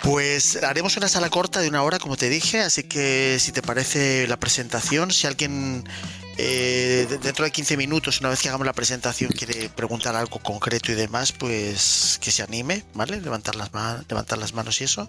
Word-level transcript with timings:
Pues 0.00 0.62
haremos 0.62 0.96
una 0.96 1.06
sala 1.06 1.30
corta 1.30 1.60
de 1.60 1.68
una 1.68 1.84
hora, 1.84 2.00
como 2.00 2.16
te 2.16 2.28
dije, 2.28 2.60
así 2.60 2.82
que 2.82 3.38
si 3.38 3.52
te 3.52 3.62
parece 3.62 4.26
la 4.26 4.36
presentación, 4.36 5.12
si 5.12 5.28
alguien 5.28 5.84
eh, 6.44 7.06
dentro 7.22 7.44
de 7.44 7.52
15 7.52 7.76
minutos, 7.76 8.18
una 8.18 8.28
vez 8.28 8.40
que 8.40 8.48
hagamos 8.48 8.66
la 8.66 8.72
presentación, 8.72 9.30
quiere 9.30 9.68
preguntar 9.68 10.16
algo 10.16 10.40
concreto 10.40 10.90
y 10.90 10.96
demás, 10.96 11.30
pues 11.30 12.18
que 12.20 12.32
se 12.32 12.42
anime, 12.42 12.84
¿vale? 12.94 13.20
Levantar 13.20 13.54
las, 13.54 13.70
levantar 14.08 14.38
las 14.38 14.52
manos 14.52 14.80
y 14.80 14.84
eso. 14.84 15.08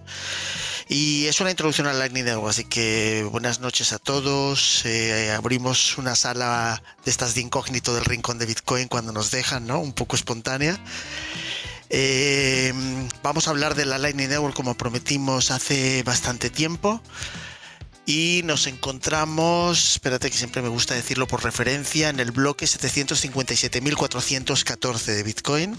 Y 0.87 1.25
es 1.25 1.41
una 1.41 1.49
introducción 1.49 1.87
al 1.87 1.97
Lightning 1.97 2.25
Network, 2.25 2.51
así 2.51 2.65
que 2.65 3.27
buenas 3.31 3.59
noches 3.61 3.93
a 3.93 3.97
todos. 3.97 4.85
Eh, 4.85 5.31
abrimos 5.31 5.97
una 5.97 6.13
sala 6.13 6.83
de 7.03 7.09
estas 7.09 7.33
de 7.33 7.41
incógnito 7.41 7.95
del 7.95 8.05
rincón 8.05 8.37
de 8.37 8.45
Bitcoin 8.45 8.87
cuando 8.87 9.11
nos 9.11 9.31
dejan, 9.31 9.65
¿no? 9.65 9.79
Un 9.79 9.93
poco 9.93 10.15
espontánea. 10.15 10.79
Eh, 11.89 12.73
vamos 13.23 13.47
a 13.47 13.51
hablar 13.51 13.73
de 13.73 13.85
la 13.85 13.97
Lightning 13.97 14.29
Network 14.29 14.55
como 14.55 14.75
prometimos 14.75 15.49
hace 15.49 16.03
bastante 16.03 16.51
tiempo. 16.51 17.01
Y 18.05 18.41
nos 18.43 18.67
encontramos, 18.67 19.93
espérate 19.93 20.29
que 20.29 20.37
siempre 20.37 20.61
me 20.61 20.67
gusta 20.67 20.93
decirlo 20.93 21.25
por 21.25 21.41
referencia, 21.43 22.09
en 22.09 22.19
el 22.19 22.31
bloque 22.31 22.65
757.414 22.65 25.05
de 25.05 25.23
Bitcoin, 25.23 25.77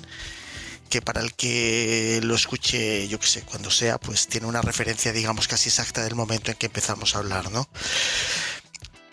que 0.89 1.03
para 1.03 1.21
el 1.21 1.35
que 1.35 2.21
lo 2.23 2.35
escuche, 2.35 3.07
yo 3.09 3.21
que 3.21 3.27
sé, 3.27 3.43
cuando 3.43 3.71
sea, 3.71 3.99
pues 3.99 4.27
tiene 4.27 4.47
una 4.47 4.63
referencia, 4.63 5.13
digamos, 5.13 5.49
casi 5.49 5.69
exacta 5.69 6.03
del 6.03 6.15
momento 6.15 6.51
en 6.51 6.57
que 6.57 6.65
empezamos 6.67 7.15
a 7.15 7.19
hablar, 7.19 7.51
¿no? 7.51 7.69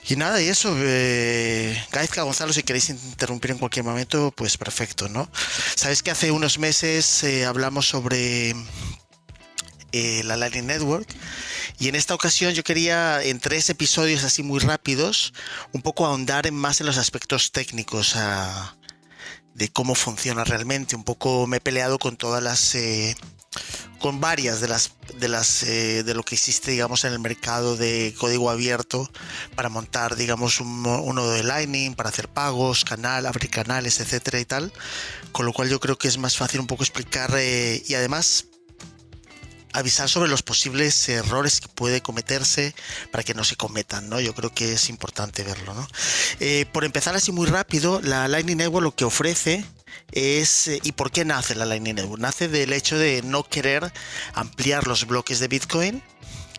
Y 0.07 0.15
nada, 0.15 0.41
y 0.41 0.47
eso, 0.47 0.73
eh, 0.79 1.85
Gaizka 1.91 2.23
Gonzalo, 2.23 2.53
si 2.53 2.63
queréis 2.63 2.89
interrumpir 2.89 3.51
en 3.51 3.59
cualquier 3.59 3.85
momento, 3.85 4.33
pues 4.35 4.57
perfecto, 4.57 5.09
¿no? 5.09 5.29
Sabes 5.75 6.01
que 6.01 6.11
hace 6.11 6.31
unos 6.31 6.59
meses 6.59 7.23
eh, 7.23 7.45
hablamos 7.45 7.87
sobre 7.87 8.55
eh, 9.91 10.23
la 10.23 10.37
Lightning 10.37 10.67
Network 10.67 11.07
y 11.81 11.87
en 11.89 11.95
esta 11.95 12.13
ocasión 12.13 12.53
yo 12.53 12.63
quería, 12.63 13.23
en 13.23 13.39
tres 13.39 13.69
episodios 13.71 14.23
así 14.23 14.43
muy 14.43 14.59
rápidos, 14.59 15.33
un 15.71 15.81
poco 15.81 16.05
ahondar 16.05 16.45
en 16.45 16.53
más 16.53 16.79
en 16.79 16.85
los 16.85 16.99
aspectos 16.99 17.51
técnicos 17.51 18.15
de 19.55 19.69
cómo 19.69 19.95
funciona 19.95 20.43
realmente. 20.43 20.95
Un 20.95 21.03
poco 21.03 21.47
me 21.47 21.57
he 21.57 21.59
peleado 21.59 21.97
con 21.97 22.17
todas 22.17 22.43
las... 22.43 22.75
Eh, 22.75 23.15
con 23.99 24.19
varias 24.19 24.61
de 24.61 24.67
las 24.67 24.93
de 25.19 25.27
las 25.27 25.63
eh, 25.63 26.03
de 26.03 26.13
lo 26.13 26.23
que 26.23 26.35
existe 26.35 26.71
digamos 26.71 27.03
en 27.03 27.11
el 27.13 27.19
mercado 27.19 27.75
de 27.75 28.15
código 28.17 28.49
abierto 28.49 29.11
para 29.55 29.67
montar 29.67 30.15
digamos 30.15 30.59
un, 30.59 30.85
uno 30.87 31.27
de 31.27 31.43
Lightning 31.43 31.93
para 31.93 32.09
hacer 32.09 32.29
pagos 32.29 32.85
canal 32.85 33.25
abrir 33.25 33.51
canales 33.51 33.99
etcétera 33.99 34.39
y 34.39 34.45
tal 34.45 34.73
con 35.33 35.45
lo 35.45 35.53
cual 35.53 35.69
yo 35.69 35.79
creo 35.81 35.97
que 35.97 36.07
es 36.07 36.17
más 36.17 36.37
fácil 36.37 36.61
un 36.61 36.67
poco 36.67 36.83
explicar 36.83 37.31
y 37.39 37.93
además 37.93 38.45
avisar 39.73 40.09
sobre 40.09 40.29
los 40.29 40.43
posibles 40.43 41.07
errores 41.09 41.61
que 41.61 41.67
puede 41.67 42.01
cometerse 42.01 42.75
para 43.11 43.23
que 43.23 43.33
no 43.33 43.43
se 43.43 43.55
cometan, 43.55 44.09
¿no? 44.09 44.19
Yo 44.19 44.33
creo 44.33 44.53
que 44.53 44.73
es 44.73 44.89
importante 44.89 45.43
verlo, 45.43 45.73
¿no? 45.73 45.87
Eh, 46.39 46.65
por 46.71 46.83
empezar 46.83 47.15
así 47.15 47.31
muy 47.31 47.47
rápido, 47.47 48.01
la 48.01 48.27
Lightning 48.27 48.57
Network 48.57 48.83
lo 48.83 48.95
que 48.95 49.05
ofrece 49.05 49.65
es 50.11 50.67
eh, 50.67 50.79
y 50.83 50.91
por 50.93 51.11
qué 51.11 51.25
nace 51.25 51.55
la 51.55 51.65
Lightning 51.65 51.95
Network. 51.95 52.21
Nace 52.21 52.47
del 52.47 52.73
hecho 52.73 52.97
de 52.97 53.21
no 53.23 53.43
querer 53.43 53.91
ampliar 54.33 54.87
los 54.87 55.07
bloques 55.07 55.39
de 55.39 55.47
Bitcoin 55.47 56.03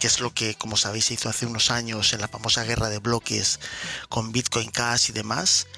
que 0.03 0.09
es 0.09 0.19
lo 0.19 0.35
que, 0.35 0.57
como 0.57 0.77
sabéis, 0.77 1.05
se 1.05 1.15
hizo 1.15 1.29
hace 1.29 1.47
unos 1.47 1.71
años 1.71 2.13
en 2.13 2.21
la 2.21 2.27
famosa 2.27 2.65
guerra 2.65 2.89
de 2.89 2.99
bloques 2.99 3.61
con 4.09 4.33
Bitcoin 4.33 4.69
Cash 4.69 5.11
y 5.11 5.13
demás, 5.13 5.69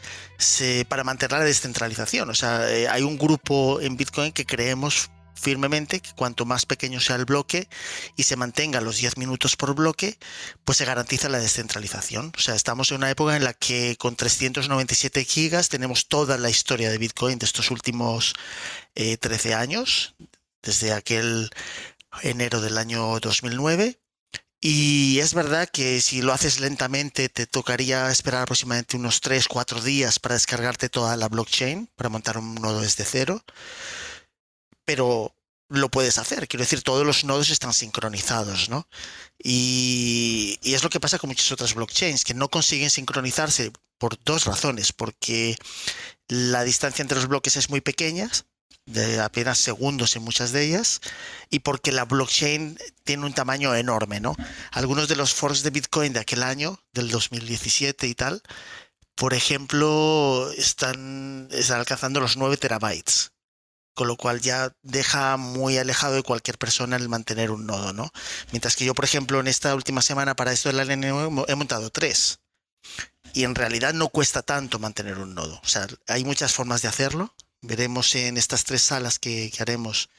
para 0.89 1.05
mantener 1.05 1.41
la 1.41 1.45
descentralización. 1.45 2.31
O 2.31 2.35
sea, 2.35 2.73
eh, 2.73 2.89
hay 2.89 3.03
un 3.03 3.19
grupo 3.19 3.83
en 3.83 3.99
Bitcoin 3.99 4.33
que 4.33 4.47
creemos 4.47 5.11
firmemente 5.35 6.01
que 6.01 6.13
cuanto 6.13 6.45
más 6.45 6.67
pequeño 6.67 7.01
sea 7.01 7.17
el 7.17 7.25
bloque 7.25 7.69
y 8.17 8.25
se 8.25 8.37
mantenga 8.37 8.81
los 8.81 8.97
10 8.99 9.17
minutos 9.19 9.57
por 9.57 9.75
bloque, 9.75 10.19
pues 10.65 10.79
se 10.79 10.85
garantiza 10.85 11.29
la 11.29 11.39
descentralización. 11.39 12.33
O 12.37 12.41
sea, 12.41 12.55
estamos 12.55 12.91
en 12.91 12.99
una 12.99 13.11
época 13.11 13.37
en 13.37 13.45
la 13.45 13.53
que 13.53 13.97
con 13.99 14.17
397 14.17 15.25
gigas 15.25 15.69
tenemos 15.69 16.09
toda 16.09 16.39
la 16.39 16.51
historia 16.51 16.91
de 16.91 16.99
Bitcoin 16.99 17.39
de 17.39 17.47
estos 17.47 17.71
últimos 17.71 18.35
13 18.95 19.49
eh, 19.51 19.55
años, 19.55 20.15
desde 20.63 20.93
aquel 20.93 21.51
enero 22.23 22.61
del 22.61 22.79
año 22.79 23.19
2009. 23.21 24.01
Y 24.61 25.19
es 25.21 25.35
verdad 25.35 25.69
que 25.71 26.01
si 26.01 26.23
lo 26.23 26.33
haces 26.33 26.59
lentamente 26.59 27.29
te 27.29 27.47
tocaría 27.47 28.11
esperar 28.11 28.43
aproximadamente 28.43 28.97
unos 28.97 29.21
3-4 29.21 29.83
días 29.83 30.19
para 30.19 30.37
descargarte 30.37 30.89
toda 30.89 31.19
la 31.19 31.29
blockchain, 31.29 31.91
para 31.97 32.09
montar 32.09 32.39
un 32.39 32.55
nodo 32.55 32.81
desde 32.81 33.05
cero 33.05 33.45
pero 34.85 35.35
lo 35.69 35.91
puedes 35.91 36.19
hacer. 36.19 36.49
Quiero 36.49 36.63
decir, 36.63 36.83
todos 36.83 37.07
los 37.07 37.25
nodos 37.25 37.51
están 37.51 37.73
sincronizados, 37.73 38.69
¿no? 38.69 38.89
Y, 39.43 40.59
es 40.63 40.83
lo 40.83 40.91
que 40.91 41.01
pasa 41.01 41.19
con 41.19 41.29
muchas 41.29 41.51
otras 41.53 41.75
blockchains, 41.75 42.25
que 42.25 42.35
no 42.35 42.49
consiguen 42.49 42.91
sincronizarse 42.91 43.73
por 43.99 44.19
dos 44.25 44.45
razones. 44.45 44.93
Porque 44.93 45.57
la 46.29 46.65
distancia 46.65 47.03
entre 47.03 47.17
los 47.17 47.29
bloques 47.29 47.57
es 47.57 47.71
muy 47.71 47.81
pequeña, 47.81 48.31
de 48.87 49.21
apenas 49.21 49.59
segundos 49.59 50.15
en 50.17 50.23
muchas 50.23 50.53
de 50.53 50.65
ellas, 50.65 51.01
y 51.51 51.61
porque 51.61 51.93
la 51.93 52.05
blockchain 52.05 52.79
tiene 53.03 53.27
un 53.27 53.35
tamaño 53.35 53.75
enorme, 53.75 54.21
¿no? 54.21 54.37
Algunos 54.73 55.09
de 55.09 55.17
los 55.17 55.35
forks 55.35 55.63
de 55.63 55.71
Bitcoin 55.71 56.13
de 56.13 56.21
aquel 56.21 56.43
año, 56.43 56.81
del 56.93 57.11
2017 57.11 58.07
y 58.07 58.15
tal, 58.15 58.43
por 59.15 59.33
ejemplo, 59.33 60.51
están, 60.57 61.49
están 61.53 61.79
alcanzando 61.79 62.21
los 62.21 62.37
9 62.37 62.57
terabytes 62.57 63.34
con 63.95 64.09
lo 64.09 64.17
cual 64.17 64.41
ya 64.41 64.73
deja 64.83 65.37
muy 65.37 65.79
alejado 65.79 66.15
de 66.15 66.23
cualquier 66.23 66.59
persona 66.59 66.97
el 66.97 67.09
mantener 67.09 67.51
un 67.51 67.67
nodo, 67.67 67.93
¿no? 67.93 68.13
Mientras 68.51 68.77
que 68.77 68.85
yo, 68.85 68.95
por 68.95 69.05
ejemplo, 69.05 69.41
en 69.41 69.47
esta 69.47 69.75
última 69.75 70.03
semana 70.03 70.35
para 70.35 70.53
esto 70.53 70.69
de 70.69 70.75
la 70.75 70.85
LN 70.85 71.05
he 71.49 71.55
montado 71.55 71.91
tres. 71.91 72.41
Y 73.33 73.45
en 73.45 73.55
realidad 73.55 73.95
no 73.95 74.09
cuesta 74.09 74.43
tanto 74.43 74.79
mantener 74.79 75.19
un 75.19 75.35
nodo. 75.35 75.61
O 75.65 75.69
sea, 75.69 75.87
hay 76.09 76.25
muchas 76.25 76.53
formas 76.53 76.83
de 76.83 76.89
hacerlo. 76.89 77.35
Veremos 77.63 78.15
en 78.15 78.37
estas 78.37 78.65
tres 78.65 78.83
salas 78.83 79.19
que, 79.19 79.51
haremos 79.59 80.11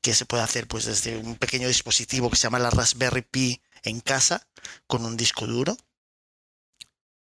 que 0.00 0.14
se 0.14 0.26
puede 0.26 0.42
hacer 0.42 0.66
pues 0.66 0.84
desde 0.84 1.16
un 1.16 1.36
pequeño 1.36 1.68
dispositivo 1.68 2.28
que 2.28 2.36
se 2.36 2.44
llama 2.44 2.58
la 2.58 2.70
Raspberry 2.70 3.22
Pi 3.22 3.62
en 3.84 4.00
casa 4.00 4.46
con 4.86 5.04
un 5.04 5.16
disco 5.16 5.46
duro. 5.46 5.76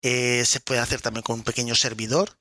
Eh, 0.02 0.44
se 0.46 0.60
puede 0.60 0.82
hacer 0.82 1.02
también 1.02 1.22
con 1.22 1.36
un 1.36 1.44
pequeño 1.44 1.76
servidor 1.76 2.36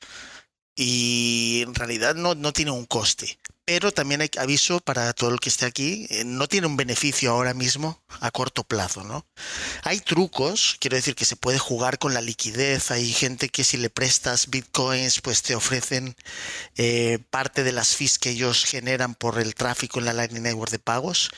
y 0.74 1.62
en 1.62 1.74
realidad 1.74 2.14
no, 2.14 2.34
no 2.34 2.52
tiene 2.52 2.70
un 2.70 2.86
coste. 2.86 3.38
Pero 3.64 3.92
también 3.92 4.20
hay 4.20 4.30
aviso 4.38 4.80
para 4.80 5.12
todo 5.12 5.30
el 5.30 5.38
que 5.38 5.48
esté 5.48 5.64
aquí, 5.64 6.06
eh, 6.10 6.24
no 6.24 6.48
tiene 6.48 6.66
un 6.66 6.76
beneficio 6.76 7.30
ahora 7.30 7.54
mismo 7.54 8.02
a 8.18 8.32
corto 8.32 8.64
plazo, 8.64 9.04
¿no? 9.04 9.24
Hay 9.84 10.00
trucos, 10.00 10.76
quiero 10.80 10.96
decir 10.96 11.14
que 11.14 11.24
se 11.24 11.36
puede 11.36 11.60
jugar 11.60 11.98
con 11.98 12.12
la 12.12 12.20
liquidez, 12.20 12.90
hay 12.90 13.12
gente 13.12 13.48
que 13.48 13.62
si 13.62 13.76
le 13.76 13.88
prestas 13.88 14.50
bitcoins, 14.50 15.20
pues 15.20 15.42
te 15.42 15.54
ofrecen 15.54 16.16
eh, 16.76 17.20
parte 17.30 17.62
de 17.62 17.70
las 17.70 17.94
fees 17.94 18.18
que 18.18 18.30
ellos 18.30 18.64
generan 18.64 19.14
por 19.14 19.38
el 19.38 19.54
tráfico 19.54 20.00
en 20.00 20.06
la 20.06 20.14
Lightning 20.14 20.42
Network 20.42 20.72
de 20.72 20.80
pagos, 20.80 21.30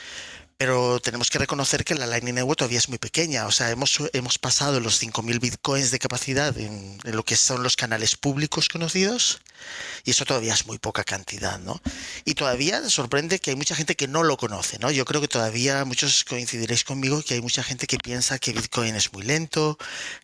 pero 0.63 1.01
tenemos 1.01 1.29
que 1.29 1.39
reconocer 1.39 1.83
que 1.83 1.93
la 1.93 2.07
Lightning 2.07 2.35
Network 2.35 2.59
todavía 2.59 2.77
es 2.77 2.87
muy 2.87 2.97
pequeña. 2.97 3.47
O 3.47 3.51
sea, 3.51 3.69
hemos, 3.69 3.99
hemos 4.13 4.39
pasado 4.39 4.79
los 4.79 5.03
5.000 5.03 5.41
bitcoins 5.41 5.91
de 5.91 5.99
capacidad 5.99 6.57
en, 6.57 6.99
lo 7.03 7.25
que 7.25 7.35
son 7.35 7.63
los 7.63 7.75
canales 7.75 8.15
públicos 8.15 8.69
conocidos 8.69 9.41
y 10.05 10.11
eso 10.11 10.23
todavía 10.23 10.53
es 10.53 10.65
muy 10.65 10.77
poca 10.77 11.03
cantidad, 11.03 11.59
¿no? 11.59 11.81
Y 12.23 12.35
todavía 12.35 12.89
sorprende 12.89 13.39
que 13.39 13.49
hay 13.49 13.57
mucha 13.57 13.75
gente 13.75 13.97
que 13.97 14.07
no 14.07 14.23
lo 14.23 14.37
conoce, 14.37 14.79
¿no? 14.79 14.89
Yo 14.89 15.03
creo 15.03 15.19
que 15.19 15.27
todavía 15.27 15.83
muchos 15.83 16.23
coincidiréis 16.23 16.85
conmigo 16.85 17.21
que 17.23 17.33
hay 17.33 17.41
mucha 17.41 17.61
gente 17.61 17.85
que 17.85 17.97
piensa 17.97 18.39
que 18.39 18.53
Bitcoin 18.53 18.95
es 18.95 19.11
muy 19.11 19.23
lento, 19.23 19.77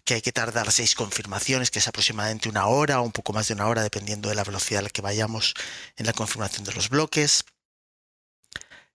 que 0.06 0.14
hay 0.14 0.22
que 0.22 0.32
tardar 0.32 0.72
seis 0.72 0.96
confirmaciones, 0.96 1.70
que 1.70 1.80
es 1.80 1.88
aproximadamente 1.90 2.48
una 2.48 2.66
hora 2.68 3.02
o 3.02 3.04
un 3.04 3.12
poco 3.12 3.34
más 3.34 3.50
de 3.50 3.56
una 3.56 3.68
hora, 3.68 3.84
dependiendo 3.84 4.30
de 4.30 4.36
la 4.36 4.46
velocidad 4.46 4.80
a 4.80 4.84
la 4.84 4.90
que 4.90 5.02
vayamos 5.02 5.54
en 5.98 6.06
la 6.06 6.14
confirmación 6.14 6.64
de 6.64 6.72
los 6.72 6.88
bloques. 6.88 7.44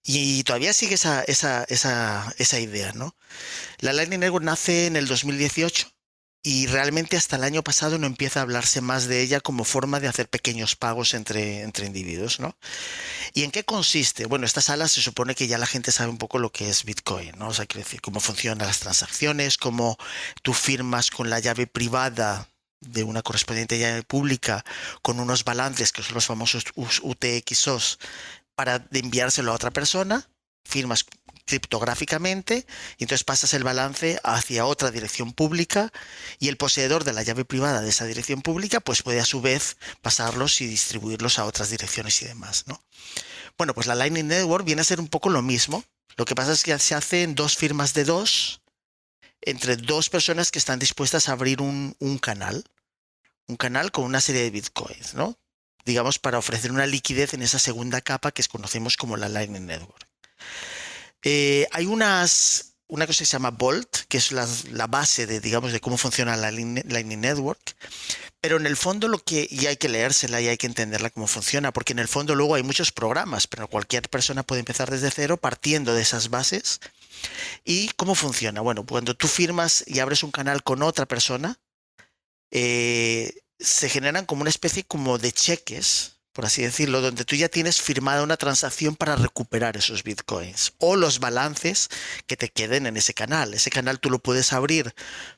Y 0.05 0.45
todavía 0.45 0.73
sigue 0.75 0.95
esa, 0.95 1.23
esa, 1.23 1.65
esa, 1.69 2.33
esa 2.37 2.61
idea, 2.61 2.93
¿no? 2.93 3.17
La 3.79 3.93
Lightning 3.93 4.21
Network 4.21 4.45
nace 4.45 4.87
en 4.87 4.97
el 4.97 5.09
2018 5.09 5.89
y 6.47 6.67
realmente 6.67 7.17
hasta 7.17 7.37
el 7.37 7.43
año 7.43 7.65
pasado 7.65 7.99
no 7.99 8.07
empieza 8.07 8.39
a 8.39 8.43
hablarse 8.43 8.83
más 8.83 9.07
de 9.07 9.23
ella 9.23 9.41
como 9.41 9.65
forma 9.65 9.99
de 9.99 10.09
hacer 10.09 10.29
pequeños 10.29 10.77
pagos 10.77 11.15
entre, 11.15 11.67
individuos, 11.87 12.39
¿no? 12.39 12.55
¿Y 13.33 13.45
en 13.45 13.51
qué 13.51 13.65
consiste? 13.65 14.27
Bueno, 14.27 14.45
esta 14.45 14.61
sala 14.61 14.87
se 14.87 15.01
supone 15.01 15.35
que 15.35 15.47
ya 15.47 15.57
la 15.57 15.67
gente 15.67 15.91
sabe 15.91 16.11
un 16.11 16.19
poco 16.19 16.39
lo 16.39 16.53
que 16.53 16.69
es 16.69 16.85
Bitcoin, 16.85 17.33
¿no? 17.39 17.49
O 17.49 17.55
sea, 17.55 17.65
quiere 17.65 17.85
decir, 17.85 18.03
cómo 18.03 18.21
funcionan 18.21 18.67
las 18.67 18.81
transacciones, 18.81 19.57
cómo 19.57 19.97
tú 20.43 20.53
firmas 20.53 21.11
con 21.11 21.31
la 21.31 21.41
llave 21.41 21.67
privada 21.67 22.47
de 22.81 23.05
una 23.05 23.23
correspondiente 23.23 23.79
llave 23.79 24.03
pública 24.03 24.67
con 25.01 25.21
unos 25.21 25.45
balances 25.45 25.93
que 25.93 26.03
son 26.03 26.13
los 26.13 26.27
famosos 26.27 26.65
UTXOs 26.75 27.99
para 28.55 28.87
enviárselo 28.93 29.53
a 29.53 29.55
otra 29.55 29.71
persona, 29.71 30.29
firmas 30.65 31.05
criptográficamente 31.47 32.67
y 32.97 33.05
entonces 33.05 33.25
pasas 33.25 33.53
el 33.55 33.65
balance 33.65 34.19
hacia 34.25 34.65
otra 34.65 34.91
dirección 34.91 35.33
pública 35.33 35.93
y 36.39 36.49
el 36.49 36.57
poseedor 36.57 37.05
de 37.05 37.13
la 37.13 37.23
llave 37.23 37.45
privada 37.45 37.83
de 37.83 37.91
esa 37.91 38.07
dirección 38.07 38.41
pública 38.41 38.81
pues 38.81 39.03
puede 39.03 39.21
a 39.21 39.27
su 39.27 39.43
vez 39.43 39.77
pasarlos 40.01 40.61
y 40.61 40.67
distribuirlos 40.67 41.39
a 41.39 41.45
otras 41.45 41.71
direcciones 41.71 42.21
y 42.23 42.27
demás, 42.27 42.65
¿no? 42.67 42.83
Bueno, 43.59 43.75
pues 43.75 43.87
la 43.87 43.95
Lightning 43.95 44.27
Network 44.27 44.65
viene 44.65 44.81
a 44.81 44.85
ser 44.85 45.01
un 45.01 45.09
poco 45.09 45.29
lo 45.29 45.43
mismo. 45.43 45.85
Lo 46.17 46.25
que 46.25 46.35
pasa 46.35 46.53
es 46.53 46.63
que 46.63 46.77
se 46.79 46.95
hace 46.95 47.23
en 47.23 47.35
dos 47.35 47.57
firmas 47.57 47.95
de 47.95 48.05
dos 48.05 48.61
entre 49.43 49.77
dos 49.77 50.09
personas 50.09 50.51
que 50.51 50.59
están 50.59 50.79
dispuestas 50.79 51.29
a 51.29 51.33
abrir 51.33 51.61
un, 51.61 51.95
un 51.99 52.19
canal, 52.19 52.65
un 53.47 53.57
canal 53.57 53.93
con 53.93 54.05
una 54.05 54.23
serie 54.23 54.43
de 54.43 54.51
bitcoins, 54.51 55.15
¿no? 55.15 55.39
Digamos, 55.85 56.19
para 56.19 56.39
ofrecer 56.39 56.73
una 56.73 56.87
liquidez 56.87 57.35
en 57.35 57.43
esa 57.43 57.59
segunda 57.59 58.01
capa 58.01 58.33
que 58.33 58.43
conocemos 58.45 58.97
como 58.97 59.17
la 59.17 59.29
Lightning 59.29 59.67
Network. 59.67 60.07
Eh, 61.23 61.67
hay 61.73 61.87
unas, 61.87 62.77
una 62.87 63.07
cosa 63.07 63.21
que 63.21 63.27
se 63.27 63.33
llama 63.33 63.51
Bolt, 63.51 64.05
que 64.09 64.19
es 64.19 64.33
la, 64.33 64.47
la, 64.73 64.87
base 64.87 65.27
de, 65.27 65.41
digamos, 65.41 65.73
de 65.73 65.81
cómo 65.81 65.97
funciona 65.97 66.37
la 66.37 66.51
Lightning 66.51 67.21
Network. 67.21 67.77
Pero 68.41 68.59
en 68.59 68.67
el 68.67 68.77
fondo 68.77 69.09
lo 69.09 69.19
que, 69.19 69.49
y 69.51 69.67
hay 69.67 69.79
que 69.79 69.89
leérsela 69.89 70.39
y 70.39 70.49
hay 70.49 70.59
que 70.59 70.67
entenderla 70.67 71.09
cómo 71.09 71.27
funciona, 71.27 71.73
porque 71.73 71.95
en 71.95 71.99
el 71.99 72.09
fondo 72.09 72.35
luego 72.35 72.55
hay 72.55 72.63
muchos 72.63 72.93
programas, 72.93 73.47
pero 73.47 73.69
cualquier 73.69 74.11
persona 74.11 74.43
puede 74.43 74.61
empezar 74.61 74.91
desde 74.91 75.11
cero 75.11 75.39
partiendo 75.39 75.95
de 75.95 76.03
esas 76.03 76.29
bases. 76.29 76.81
¿Y 77.65 77.89
cómo 77.97 78.15
funciona? 78.15 78.61
Bueno, 78.61 78.85
cuando 78.85 79.15
tú 79.15 79.29
firmas 79.29 79.83
y 79.87 80.01
abres 80.01 80.23
un 80.23 80.31
canal 80.31 80.63
con 80.63 80.83
otra 80.83 81.07
persona, 81.07 81.59
eh, 82.51 83.33
se 83.59 83.89
generan 83.89 84.27
como 84.27 84.43
una 84.43 84.51
especie 84.51 84.85
como 84.85 85.19
de 85.19 85.33
cheques 85.33 86.15
por 86.35 86.45
así 86.45 86.63
decirlo, 86.63 87.01
donde 87.01 87.25
tú 87.25 87.37
ya 87.37 87.49
tienes 87.49 87.81
firmada 87.81 88.25
una 88.25 88.37
transacción 88.37 88.97
para 88.97 89.15
recuperar 89.15 89.77
esos 89.77 90.03
bitcoins 90.03 90.73
o 90.79 90.97
los 90.97 91.21
balances 91.21 91.89
que 92.27 92.37
te 92.37 92.49
queden 92.49 92.89
en 92.89 92.97
ese 92.97 93.15
canal. 93.15 93.55
Ese 93.55 93.71
canal 93.71 94.01
tú 94.01 94.11
lo 94.11 94.19
puedes 94.19 94.53
abrir, 94.53 94.93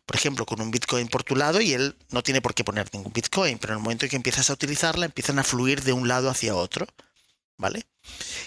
por 0.06 0.16
ejemplo, 0.16 0.46
con 0.46 0.62
un 0.62 0.70
bitcoin 0.70 1.08
por 1.08 1.22
tu 1.22 1.36
lado 1.36 1.60
y 1.60 1.74
él 1.74 1.96
no 2.08 2.22
tiene 2.22 2.40
por 2.40 2.54
qué 2.54 2.64
poner 2.64 2.88
ningún 2.94 3.12
bitcoin, 3.12 3.58
pero 3.58 3.74
en 3.74 3.78
el 3.78 3.82
momento 3.82 4.06
en 4.06 4.10
que 4.10 4.16
empiezas 4.16 4.48
a 4.48 4.54
utilizarla, 4.54 5.04
empiezan 5.04 5.38
a 5.38 5.44
fluir 5.44 5.82
de 5.82 5.92
un 5.92 6.08
lado 6.08 6.30
hacia 6.30 6.56
otro, 6.56 6.86
¿vale? 7.58 7.84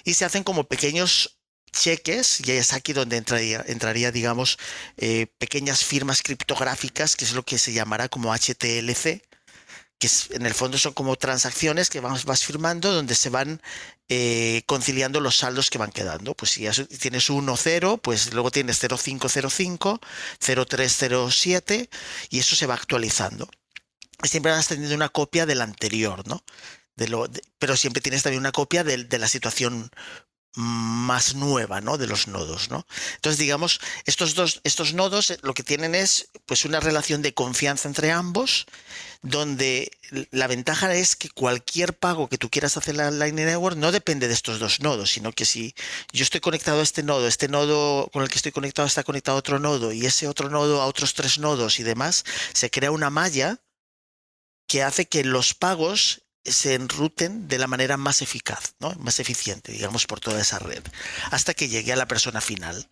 Y 0.04 0.16
se 0.16 0.25
hacen 0.25 0.44
como 0.44 0.63
pequeños 0.63 1.38
cheques, 1.71 2.42
y 2.44 2.51
es 2.54 2.74
aquí 2.74 2.94
donde 2.94 3.18
entraría, 3.18 3.63
entraría 3.68 4.12
digamos, 4.12 4.57
eh, 4.98 5.27
pequeñas 5.38 5.86
firmas 5.86 6.24
criptográficas, 6.24 7.16
que 7.16 7.25
es 7.25 7.33
lo 7.33 7.44
que 7.44 7.60
se 7.60 7.74
llamará 7.74 8.10
como 8.10 8.33
HTLC, 8.33 9.21
que 10.00 10.10
en 10.31 10.46
el 10.46 10.54
fondo 10.54 10.78
son 10.78 10.94
como 10.94 11.18
transacciones 11.18 11.90
que 11.90 12.00
vas, 12.00 12.25
vas 12.25 12.46
firmando 12.46 12.92
donde 12.94 13.16
se 13.16 13.30
van 13.30 13.62
eh, 14.07 14.63
conciliando 14.66 15.19
los 15.19 15.38
saldos 15.38 15.69
que 15.69 15.78
van 15.78 15.92
quedando. 15.92 16.34
Pues 16.34 16.51
si 16.51 16.68
tienes 16.98 17.30
1, 17.30 17.57
0, 17.57 18.00
pues 18.01 18.34
luego 18.34 18.50
tienes 18.50 18.80
0505, 18.80 20.00
0307 20.40 21.90
y 22.30 22.40
eso 22.40 22.56
se 22.56 22.66
va 22.66 22.75
actualizando. 22.75 23.50
Siempre 24.24 24.51
vas 24.51 24.68
teniendo 24.68 24.96
una 24.96 25.10
copia 25.10 25.46
del 25.46 25.62
anterior, 25.62 26.28
¿no? 26.28 26.44
De 26.95 27.07
lo, 27.07 27.30
pero 27.60 27.78
siempre 27.78 28.02
tienes 28.02 28.24
también 28.24 28.42
una 28.42 28.52
copia 28.52 28.84
de, 28.84 29.04
de 29.04 29.19
la 29.19 29.28
situación 29.28 29.92
más 30.56 31.36
nueva, 31.36 31.80
¿no? 31.81 31.98
De 31.98 32.07
los 32.07 32.28
nodos, 32.28 32.69
¿no? 32.69 32.86
Entonces, 33.16 33.38
digamos, 33.38 33.80
estos 34.06 34.34
dos, 34.36 34.62
estos 34.63 34.94
nodos 34.94 35.31
eh, 35.31 35.38
lo 35.42 35.54
que 35.54 35.63
tienen 35.63 35.96
es, 35.96 36.30
pues, 36.46 36.66
una 36.66 36.80
relación 36.80 37.22
de 37.22 37.34
confianza 37.34 37.88
entre 37.88 38.12
ambos, 38.12 38.66
donde 39.22 39.92
la 40.31 40.48
ventaja 40.48 40.94
es 40.94 41.16
que 41.16 41.30
cualquier 41.30 41.98
pago 41.98 42.30
que 42.30 42.38
tú 42.38 42.50
quieras 42.50 42.78
hacer 42.78 42.96
en 42.96 42.98
la 42.98 43.12
Lightning 43.12 43.46
Network 43.46 43.78
no 43.78 43.92
depende 43.92 44.28
de 44.28 44.34
estos 44.34 44.60
dos 44.60 44.80
nodos, 44.80 45.12
sino 45.12 45.34
que 45.34 45.46
si 45.46 45.75
yo 46.13 46.24
estoy 46.24 46.40
conectado 46.40 46.80
a 46.80 46.84
este 46.84 47.04
nodo, 47.04 47.28
este 47.28 47.48
nodo 47.48 48.10
con 48.12 48.24
el 48.24 48.30
que 48.30 48.38
estoy 48.38 48.52
conectado 48.52 48.88
está 48.88 49.04
conectado 49.04 49.38
a 49.38 49.40
otro 49.40 49.60
nodo 49.60 49.92
y 49.92 50.06
ese 50.06 50.28
otro 50.28 50.50
nodo 50.50 50.81
a 50.81 50.86
otros 50.86 51.13
tres 51.13 51.38
nodos 51.38 51.80
y 51.80 51.84
demás, 51.84 52.24
se 52.54 52.72
crea 52.72 52.92
una 52.92 53.10
malla 53.10 53.60
que 54.68 54.84
hace 54.84 55.07
que 55.07 55.24
los 55.24 55.54
pagos 55.54 56.22
se 56.51 56.75
enruten 56.75 57.48
de 57.48 57.57
la 57.57 57.68
manera 57.68 57.98
más 57.98 58.22
eficaz, 58.22 58.75
¿no? 58.80 58.94
más 59.00 59.19
eficiente, 59.19 59.72
digamos, 59.72 60.06
por 60.06 60.19
toda 60.19 60.42
esa 60.42 60.60
red, 60.60 60.84
hasta 61.31 61.54
que 61.54 61.69
llegue 61.69 61.94
a 61.94 61.96
la 61.96 62.07
persona 62.07 62.42
final. 62.42 62.88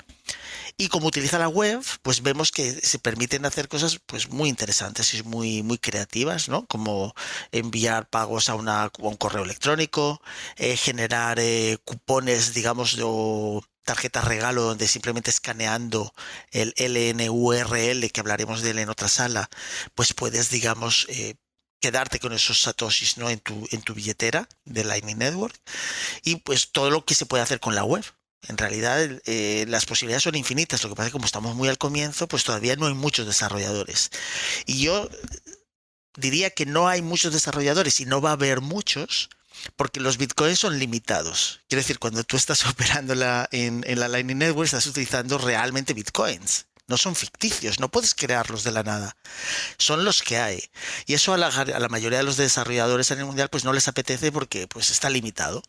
Y 0.80 0.90
como 0.90 1.08
utiliza 1.08 1.40
la 1.40 1.48
web, 1.48 1.84
pues 2.04 2.22
vemos 2.22 2.52
que 2.52 2.72
se 2.72 3.00
permiten 3.00 3.46
hacer 3.46 3.68
cosas 3.68 4.00
pues 4.06 4.30
muy 4.30 4.50
interesantes 4.50 5.14
y 5.16 5.24
muy, 5.24 5.64
muy 5.64 5.80
creativas, 5.80 6.50
¿no? 6.50 6.68
Como 6.68 7.16
enviar 7.52 8.10
pagos 8.10 8.50
a, 8.50 8.56
una, 8.56 8.92
un 9.00 9.16
correo 9.16 9.44
electrónico, 9.44 10.22
eh, 10.56 10.78
generar 10.78 11.40
eh, 11.40 11.80
cupones, 11.84 12.54
digamos, 12.54 12.98
o 13.02 13.64
tarjetas 13.88 14.26
regalo 14.26 14.64
donde 14.64 14.88
simplemente 14.88 15.32
escaneando 15.32 16.14
el 16.52 16.76
LNURL, 16.78 18.12
que 18.12 18.20
hablaremos 18.20 18.62
de 18.62 18.72
él 18.72 18.80
en 18.80 18.90
otra 18.90 19.08
sala, 19.08 19.50
pues 19.96 20.14
puedes, 20.14 20.50
digamos, 20.52 21.08
eh, 21.10 21.36
quedarte 21.80 22.20
con 22.20 22.34
esos 22.34 22.62
satoshis 22.62 23.18
¿no? 23.18 23.30
en, 23.30 23.40
tu, 23.40 23.68
en 23.72 23.82
tu 23.82 23.94
billetera 23.94 24.48
de 24.66 24.84
Lightning 24.84 25.18
Network 25.18 25.56
y 26.24 26.38
pues 26.38 26.72
todo 26.72 26.90
lo 26.90 27.06
que 27.06 27.16
se 27.16 27.26
puede 27.26 27.44
hacer 27.44 27.60
con 27.60 27.76
la 27.76 27.84
web. 27.84 28.04
En 28.48 28.58
realidad 28.58 29.00
eh, 29.26 29.66
las 29.68 29.86
posibilidades 29.86 30.24
son 30.24 30.36
infinitas, 30.36 30.84
lo 30.84 30.90
que 30.90 30.96
pasa 30.96 31.08
es 31.08 31.12
que 31.12 31.18
como 31.18 31.26
estamos 31.26 31.56
muy 31.56 31.70
al 31.70 31.78
comienzo, 31.78 32.28
pues 32.28 32.44
todavía 32.44 32.76
no 32.76 32.88
hay 32.88 32.94
muchos 32.94 33.26
desarrolladores. 33.26 34.12
Y 34.66 34.82
yo 34.84 35.10
diría 36.16 36.52
que 36.52 36.66
no 36.66 36.88
hay 36.88 37.02
muchos 37.02 37.34
desarrolladores 37.34 38.00
y 38.00 38.06
no 38.06 38.22
va 38.22 38.30
a 38.30 38.34
haber 38.34 38.62
muchos 38.62 39.30
porque 39.76 40.00
los 40.00 40.18
bitcoins 40.18 40.60
son 40.60 40.78
limitados. 40.78 41.62
Quiero 41.68 41.82
decir, 41.82 42.00
cuando 42.00 42.24
tú 42.24 42.38
estás 42.38 42.66
operando 42.70 43.14
en, 43.52 43.84
en 43.88 44.00
la 44.00 44.08
Lightning 44.08 44.38
Network, 44.38 44.66
estás 44.66 44.88
utilizando 44.88 45.38
realmente 45.38 45.94
bitcoins 45.94 46.68
no 46.88 46.98
son 46.98 47.16
ficticios, 47.16 47.80
no 47.80 47.90
puedes 47.90 48.16
crearlos 48.16 48.64
de 48.64 48.72
la 48.72 48.84
nada. 48.84 49.18
Son 49.78 50.06
los 50.06 50.22
que 50.22 50.38
hay. 50.38 50.64
Y 51.06 51.14
eso 51.14 51.34
a 51.34 51.38
la, 51.38 51.48
a 51.48 51.80
la 51.80 51.90
mayoría 51.90 52.20
de 52.20 52.24
los 52.24 52.38
desarrolladores 52.38 53.12
a 53.12 53.16
nivel 53.16 53.28
mundial 53.28 53.50
pues 53.50 53.66
no 53.66 53.74
les 53.74 53.88
apetece 53.88 54.32
porque 54.32 54.68
pues 54.68 54.90
está 54.90 55.10
limitado. 55.10 55.64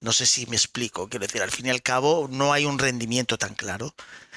No 0.00 0.12
sé 0.12 0.26
si 0.26 0.46
me 0.46 0.56
explico. 0.56 1.08
Quiero 1.08 1.26
decir, 1.26 1.42
al 1.42 1.50
fin 1.50 1.66
y 1.66 1.70
al 1.70 1.82
cabo 1.82 2.28
no 2.30 2.52
hay 2.52 2.64
un 2.66 2.78
rendimiento 2.78 3.36
tan 3.38 3.54
claro 3.54 3.94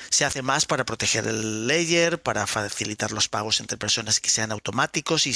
se 0.09 0.25
hace 0.25 0.41
más 0.41 0.65
para 0.65 0.85
proteger 0.85 1.27
el 1.27 1.67
layer, 1.67 2.21
para 2.21 2.47
facilitar 2.47 3.11
los 3.11 3.29
pagos 3.29 3.59
entre 3.59 3.77
personas 3.77 4.19
que 4.19 4.29
sean 4.29 4.51
automáticos 4.51 5.27
y 5.27 5.35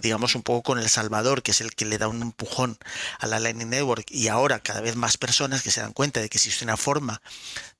digamos 0.00 0.34
un 0.34 0.42
poco 0.42 0.62
con 0.62 0.78
El 0.78 0.88
Salvador, 0.88 1.42
que 1.42 1.52
es 1.52 1.60
el 1.60 1.74
que 1.74 1.84
le 1.84 1.98
da 1.98 2.08
un 2.08 2.22
empujón 2.22 2.78
a 3.18 3.26
la 3.26 3.40
Lightning 3.40 3.70
Network 3.70 4.06
y 4.10 4.28
ahora 4.28 4.60
cada 4.60 4.80
vez 4.80 4.96
más 4.96 5.16
personas 5.16 5.62
que 5.62 5.70
se 5.70 5.80
dan 5.80 5.92
cuenta 5.92 6.20
de 6.20 6.28
que 6.28 6.38
existe 6.38 6.64
una 6.64 6.76
forma 6.76 7.22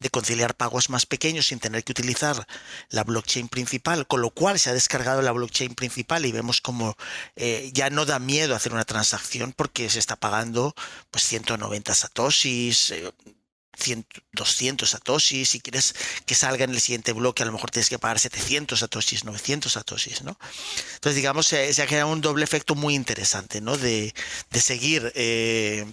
de 0.00 0.10
conciliar 0.10 0.54
pagos 0.54 0.90
más 0.90 1.06
pequeños 1.06 1.46
sin 1.46 1.60
tener 1.60 1.84
que 1.84 1.92
utilizar 1.92 2.46
la 2.90 3.04
blockchain 3.04 3.48
principal, 3.48 4.06
con 4.06 4.20
lo 4.20 4.30
cual 4.30 4.58
se 4.58 4.70
ha 4.70 4.74
descargado 4.74 5.22
la 5.22 5.32
blockchain 5.32 5.74
principal 5.74 6.26
y 6.26 6.32
vemos 6.32 6.60
como 6.60 6.96
eh, 7.36 7.70
ya 7.72 7.90
no 7.90 8.04
da 8.04 8.18
miedo 8.18 8.54
hacer 8.54 8.72
una 8.72 8.84
transacción 8.84 9.52
porque 9.52 9.88
se 9.90 9.98
está 9.98 10.16
pagando 10.16 10.74
pues 11.10 11.24
190 11.24 11.73
satoshis, 11.92 12.90
eh, 12.90 13.12
200 14.32 14.90
satoshis, 14.90 15.48
si 15.48 15.60
quieres 15.60 15.94
que 16.26 16.34
salga 16.34 16.64
en 16.64 16.70
el 16.70 16.80
siguiente 16.80 17.12
bloque, 17.12 17.42
a 17.42 17.46
lo 17.46 17.52
mejor 17.52 17.70
tienes 17.70 17.88
que 17.88 17.98
pagar 17.98 18.18
700 18.18 18.78
satoshis, 18.78 19.24
900 19.24 19.72
satoshis, 19.72 20.22
¿no? 20.22 20.38
Entonces, 20.94 21.16
digamos, 21.16 21.46
se, 21.46 21.82
ha 21.82 21.86
creado 21.86 22.10
un 22.10 22.20
doble 22.20 22.44
efecto 22.44 22.74
muy 22.74 22.94
interesante, 22.94 23.60
¿no? 23.60 23.76
De, 23.76 24.14
de 24.50 24.60
seguir, 24.60 25.12
eh, 25.14 25.86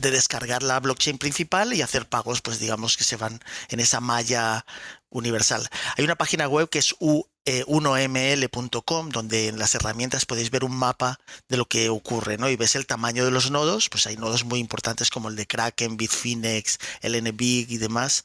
de 0.00 0.10
descargar 0.10 0.62
la 0.62 0.80
blockchain 0.80 1.18
principal 1.18 1.72
y 1.72 1.82
hacer 1.82 2.08
pagos, 2.08 2.42
pues 2.42 2.58
digamos, 2.58 2.96
que 2.96 3.04
se 3.04 3.16
van 3.16 3.40
en 3.68 3.80
esa 3.80 4.00
malla 4.00 4.66
universal. 5.10 5.68
Hay 5.96 6.04
una 6.04 6.16
página 6.16 6.48
web 6.48 6.68
que 6.68 6.80
es 6.80 6.94
U 6.98 7.24
1ml.com, 7.46 9.08
eh, 9.08 9.10
donde 9.12 9.48
en 9.48 9.58
las 9.58 9.74
herramientas 9.74 10.26
podéis 10.26 10.50
ver 10.50 10.64
un 10.64 10.76
mapa 10.76 11.18
de 11.48 11.56
lo 11.56 11.66
que 11.66 11.88
ocurre, 11.88 12.38
¿no? 12.38 12.48
Y 12.48 12.56
ves 12.56 12.76
el 12.76 12.86
tamaño 12.86 13.24
de 13.24 13.30
los 13.30 13.50
nodos, 13.50 13.88
pues 13.88 14.06
hay 14.06 14.16
nodos 14.16 14.44
muy 14.44 14.58
importantes 14.58 15.10
como 15.10 15.28
el 15.28 15.36
de 15.36 15.46
Kraken, 15.46 15.96
Bitfinex, 15.96 16.78
LNBig 17.02 17.70
y 17.70 17.78
demás, 17.78 18.24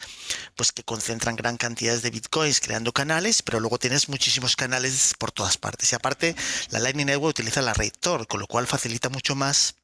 pues 0.56 0.72
que 0.72 0.84
concentran 0.84 1.36
gran 1.36 1.58
cantidad 1.58 1.98
de 1.98 2.10
bitcoins 2.10 2.60
creando 2.60 2.92
canales, 2.92 3.42
pero 3.42 3.60
luego 3.60 3.78
tienes 3.78 4.10
muchísimos 4.10 4.56
canales 4.56 5.14
por 5.18 5.32
todas 5.32 5.58
partes. 5.58 5.92
Y 5.92 5.96
aparte, 5.96 6.36
la 6.70 6.80
Lightning 6.80 7.08
Network 7.08 7.32
utiliza 7.32 7.62
la 7.62 7.74
red 7.74 7.92
Tor, 8.00 8.28
con 8.28 8.40
lo 8.40 8.48
cual 8.48 8.68
facilita 8.68 9.10
mucho 9.10 9.36
más 9.36 9.76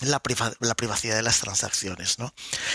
la, 0.00 0.20
privacidad 0.20 1.16
de 1.16 1.22
las 1.22 1.40
transacciones. 1.40 2.18
¿no? 2.18 2.32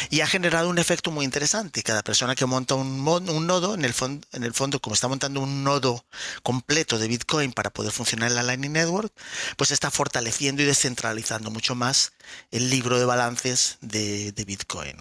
Y 0.10 0.22
ha 0.22 0.28
generado 0.28 0.70
un 0.70 0.78
efecto 0.78 1.12
muy 1.12 1.26
interesante. 1.26 1.84
Cada 1.84 2.04
persona 2.04 2.36
que 2.36 2.46
monta 2.46 2.76
un, 2.76 3.04
nodo, 3.48 3.74
en 3.76 3.86
el, 3.86 3.94
fondo, 3.94 4.28
en 4.32 4.44
el 4.44 4.54
fondo, 4.54 4.80
como 4.80 4.94
está 4.94 5.08
montando 5.08 5.40
un 5.42 5.64
nodo 5.64 6.06
completo 6.44 7.00
de 7.00 7.08
Bitcoin 7.08 7.52
para 7.52 7.72
poder 7.72 7.92
funcionar 7.92 8.30
en 8.30 8.36
la 8.36 8.44
Lightning 8.44 8.74
Network, 8.74 9.12
pues 9.58 9.72
está 9.72 9.92
fortaleciendo 9.92 10.62
y 10.62 10.66
descentralizando 10.66 11.52
mucho 11.52 11.76
más 11.76 12.14
el 12.52 12.70
libro 12.70 13.00
de 13.00 13.06
balances 13.06 13.78
de, 13.82 14.34
Bitcoin. 14.46 14.96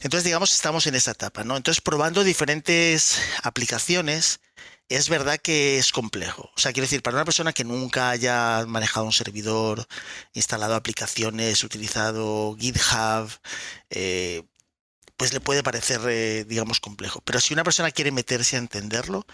Entonces, 0.00 0.24
digamos, 0.24 0.52
estamos 0.52 0.86
en 0.86 0.96
esa 0.96 1.12
etapa. 1.12 1.44
¿no? 1.44 1.56
Entonces, 1.56 1.80
probando 1.80 2.24
diferentes 2.24 3.20
aplicaciones 3.42 4.40
es 4.88 5.08
verdad 5.08 5.38
que 5.38 5.78
es 5.78 5.92
complejo. 5.92 6.50
O 6.56 6.60
sea, 6.60 6.72
quiero 6.72 6.84
decir, 6.84 7.02
para 7.02 7.16
una 7.16 7.24
persona 7.24 7.52
que 7.52 7.64
nunca 7.64 8.10
haya 8.10 8.64
manejado 8.66 9.06
un 9.06 9.12
servidor, 9.12 9.86
instalado 10.34 10.74
aplicaciones, 10.74 11.64
utilizado 11.64 12.56
GitHub, 12.58 13.30
eh, 13.90 14.44
pues 15.16 15.32
le 15.32 15.40
puede 15.40 15.62
parecer, 15.62 16.00
eh, 16.08 16.44
digamos, 16.44 16.80
complejo. 16.80 17.20
Pero 17.24 17.40
si 17.40 17.52
una 17.54 17.64
persona 17.64 17.90
quiere 17.90 18.12
meterse 18.12 18.56
a 18.56 18.60
entenderlo, 18.60 19.26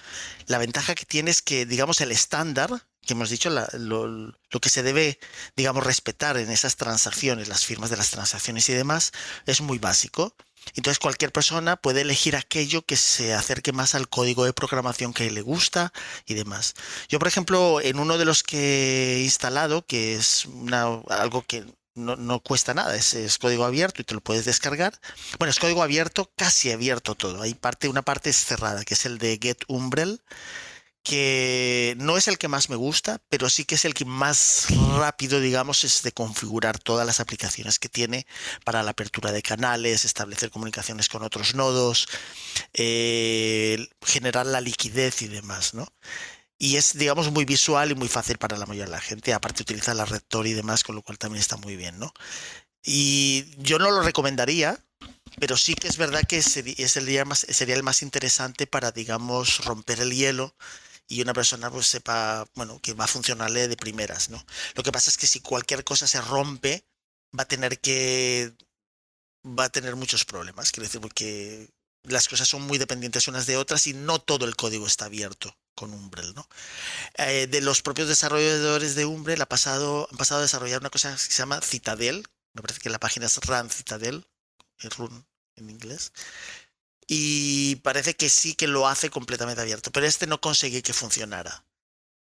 la 0.46 0.58
ventaja 0.58 0.94
que 0.94 1.04
tiene 1.04 1.30
es 1.30 1.42
que, 1.42 1.66
digamos, 1.66 2.00
el 2.00 2.10
estándar 2.12 2.70
que 3.04 3.12
hemos 3.12 3.30
dicho, 3.30 3.50
lo, 3.50 4.06
lo, 4.06 4.60
que 4.60 4.70
se 4.70 4.82
debe, 4.82 5.18
digamos, 5.56 5.84
respetar 5.84 6.36
en 6.38 6.50
esas 6.50 6.76
transacciones, 6.76 7.48
las 7.48 7.64
firmas 7.64 7.90
de 7.90 7.96
las 7.96 8.10
transacciones 8.10 8.68
y 8.68 8.72
demás, 8.72 9.12
es 9.46 9.60
muy 9.60 9.78
básico. 9.78 10.34
Entonces 10.74 10.98
cualquier 10.98 11.32
persona 11.32 11.76
puede 11.76 12.02
elegir 12.02 12.36
aquello 12.36 12.82
que 12.82 12.96
se 12.96 13.34
acerque 13.34 13.72
más 13.72 13.94
al 13.94 14.08
código 14.08 14.44
de 14.44 14.52
programación 14.52 15.12
que 15.12 15.30
le 15.30 15.42
gusta 15.42 15.92
y 16.26 16.34
demás. 16.34 16.74
Yo, 17.08 17.18
por 17.18 17.28
ejemplo, 17.28 17.80
en 17.80 17.98
uno 17.98 18.18
de 18.18 18.24
los 18.24 18.42
que 18.42 19.16
he 19.16 19.22
instalado, 19.22 19.86
que 19.86 20.14
es 20.16 20.46
algo 21.08 21.42
que 21.46 21.64
no, 21.94 22.40
cuesta 22.40 22.74
nada, 22.74 22.96
es, 22.96 23.38
código 23.38 23.64
abierto 23.64 24.02
y 24.02 24.04
te 24.04 24.14
lo 24.14 24.20
puedes 24.20 24.44
descargar. 24.44 24.98
Bueno, 25.38 25.50
es 25.50 25.58
código 25.58 25.82
abierto, 25.82 26.30
casi 26.36 26.72
abierto 26.72 27.14
todo. 27.14 27.42
Hay 27.42 27.54
parte, 27.54 27.88
una 27.88 28.02
parte 28.02 28.32
cerrada, 28.32 28.84
que 28.84 28.94
es 28.94 29.06
el 29.06 29.18
de 29.18 29.38
Get 29.40 29.58
Umbrel, 29.68 30.20
que 31.04 31.94
no 31.98 32.16
es 32.16 32.26
el 32.28 32.38
que 32.38 32.48
más 32.48 32.70
me 32.70 32.76
gusta, 32.76 33.20
pero 33.28 33.50
sí 33.50 33.64
que 33.64 33.76
es 33.76 33.84
el 33.84 33.94
que 33.94 34.06
más 34.06 34.66
rápido, 34.96 35.38
digamos, 35.38 35.84
es 35.84 36.02
de 36.02 36.12
configurar 36.12 36.78
todas 36.78 37.06
las 37.06 37.20
aplicaciones 37.20 37.78
que 37.78 37.90
tiene 37.90 38.26
para 38.64 38.82
la 38.82 38.92
apertura 38.92 39.30
de 39.30 39.42
canales, 39.42 40.04
establecer 40.04 40.50
comunicaciones 40.50 41.08
con 41.08 41.22
otros 41.22 41.54
nodos, 41.54 42.08
eh, 42.72 43.86
generar 44.02 44.46
la 44.46 44.62
liquidez 44.62 45.22
y 45.22 45.28
demás, 45.28 45.74
¿no? 45.74 45.86
y 46.58 46.76
es, 46.76 46.96
digamos, 46.96 47.30
muy 47.30 47.44
visual 47.44 47.90
y 47.90 47.94
muy 47.94 48.08
fácil 48.08 48.38
para 48.38 48.56
la 48.56 48.64
mayoría 48.64 48.86
de 48.86 48.92
la 48.92 49.00
gente. 49.00 49.34
Aparte 49.34 49.62
utiliza 49.62 49.92
la 49.92 50.06
Rector 50.06 50.46
y 50.46 50.54
demás, 50.54 50.82
con 50.82 50.94
lo 50.94 51.02
cual 51.02 51.18
también 51.18 51.40
está 51.40 51.56
muy 51.58 51.76
bien, 51.76 51.98
¿no? 51.98 52.12
Y 52.82 53.44
yo 53.58 53.78
no 53.78 53.90
lo 53.90 54.02
recomendaría, 54.02 54.78
pero 55.38 55.56
sí 55.58 55.74
que 55.74 55.88
es 55.88 55.98
verdad 55.98 56.22
que 56.26 56.42
más, 57.26 57.46
sería 57.50 57.74
el 57.74 57.82
más 57.82 58.02
interesante 58.02 58.66
para, 58.66 58.92
digamos, 58.92 59.64
romper 59.64 60.00
el 60.00 60.14
hielo 60.14 60.54
y 61.08 61.22
una 61.22 61.34
persona 61.34 61.70
pues 61.70 61.86
sepa, 61.86 62.46
bueno, 62.54 62.80
que 62.80 62.94
va 62.94 63.04
a 63.04 63.08
funcionarle 63.08 63.68
de 63.68 63.76
primeras, 63.76 64.30
¿no? 64.30 64.44
Lo 64.74 64.82
que 64.82 64.92
pasa 64.92 65.10
es 65.10 65.16
que 65.18 65.26
si 65.26 65.40
cualquier 65.40 65.84
cosa 65.84 66.06
se 66.06 66.20
rompe, 66.20 66.84
va 67.38 67.42
a 67.42 67.48
tener 67.48 67.80
que, 67.80 68.54
va 69.44 69.64
a 69.64 69.70
tener 69.70 69.96
muchos 69.96 70.24
problemas, 70.24 70.72
quiero 70.72 70.86
decir, 70.86 71.00
porque 71.00 71.70
las 72.04 72.28
cosas 72.28 72.48
son 72.48 72.62
muy 72.62 72.78
dependientes 72.78 73.28
unas 73.28 73.46
de 73.46 73.56
otras 73.56 73.86
y 73.86 73.94
no 73.94 74.18
todo 74.18 74.44
el 74.44 74.56
código 74.56 74.86
está 74.86 75.06
abierto 75.06 75.56
con 75.74 75.92
Umbrel. 75.92 76.34
¿no? 76.34 76.48
Eh, 77.14 77.46
de 77.46 77.60
los 77.60 77.82
propios 77.82 78.08
desarrolladores 78.08 78.94
de 78.94 79.06
Umbrel 79.06 79.40
ha 79.42 79.46
pasado, 79.46 80.08
han 80.10 80.16
pasado 80.16 80.40
a 80.40 80.42
desarrollar 80.42 80.80
una 80.80 80.90
cosa 80.90 81.12
que 81.12 81.18
se 81.18 81.30
llama 81.32 81.60
Citadel. 81.60 82.26
Me 82.52 82.62
parece 82.62 82.80
que 82.80 82.90
la 82.90 83.00
página 83.00 83.26
es 83.26 83.36
Run 83.36 83.70
Citadel, 83.70 84.26
es 84.78 84.96
Run 84.96 85.26
en 85.56 85.70
inglés. 85.70 86.12
Y 87.06 87.76
parece 87.76 88.14
que 88.14 88.28
sí 88.28 88.54
que 88.54 88.66
lo 88.66 88.88
hace 88.88 89.10
completamente 89.10 89.62
abierto, 89.62 89.90
pero 89.90 90.06
este 90.06 90.26
no 90.26 90.40
conseguí 90.40 90.82
que 90.82 90.92
funcionara. 90.92 91.64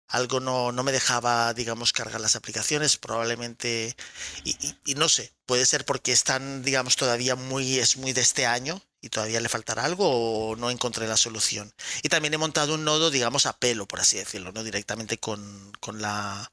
Algo 0.08 0.40
no, 0.40 0.70
no 0.72 0.82
me 0.82 0.92
dejaba, 0.92 1.54
digamos, 1.54 1.92
cargar 1.92 2.20
las 2.20 2.36
aplicaciones, 2.36 2.98
probablemente, 2.98 3.96
y, 4.44 4.56
y 4.84 4.94
no 4.96 5.08
sé, 5.08 5.32
puede 5.46 5.64
ser 5.66 5.84
porque 5.86 6.12
están, 6.12 6.62
digamos, 6.62 6.96
todavía 6.96 7.36
muy, 7.36 7.78
es 7.78 7.96
muy 7.96 8.12
de 8.12 8.20
este 8.20 8.46
año, 8.46 8.82
y 9.04 9.10
todavía 9.10 9.40
le 9.40 9.50
faltará 9.50 9.84
algo 9.84 10.08
o 10.08 10.56
no 10.56 10.70
encontré 10.70 11.06
la 11.06 11.18
solución. 11.18 11.74
Y 12.02 12.08
también 12.08 12.32
he 12.32 12.38
montado 12.38 12.74
un 12.74 12.84
nodo, 12.84 13.10
digamos, 13.10 13.44
a 13.44 13.58
pelo, 13.58 13.86
por 13.86 14.00
así 14.00 14.16
decirlo, 14.16 14.50
¿no? 14.52 14.64
Directamente 14.64 15.18
con, 15.18 15.72
con 15.78 16.00
la 16.00 16.50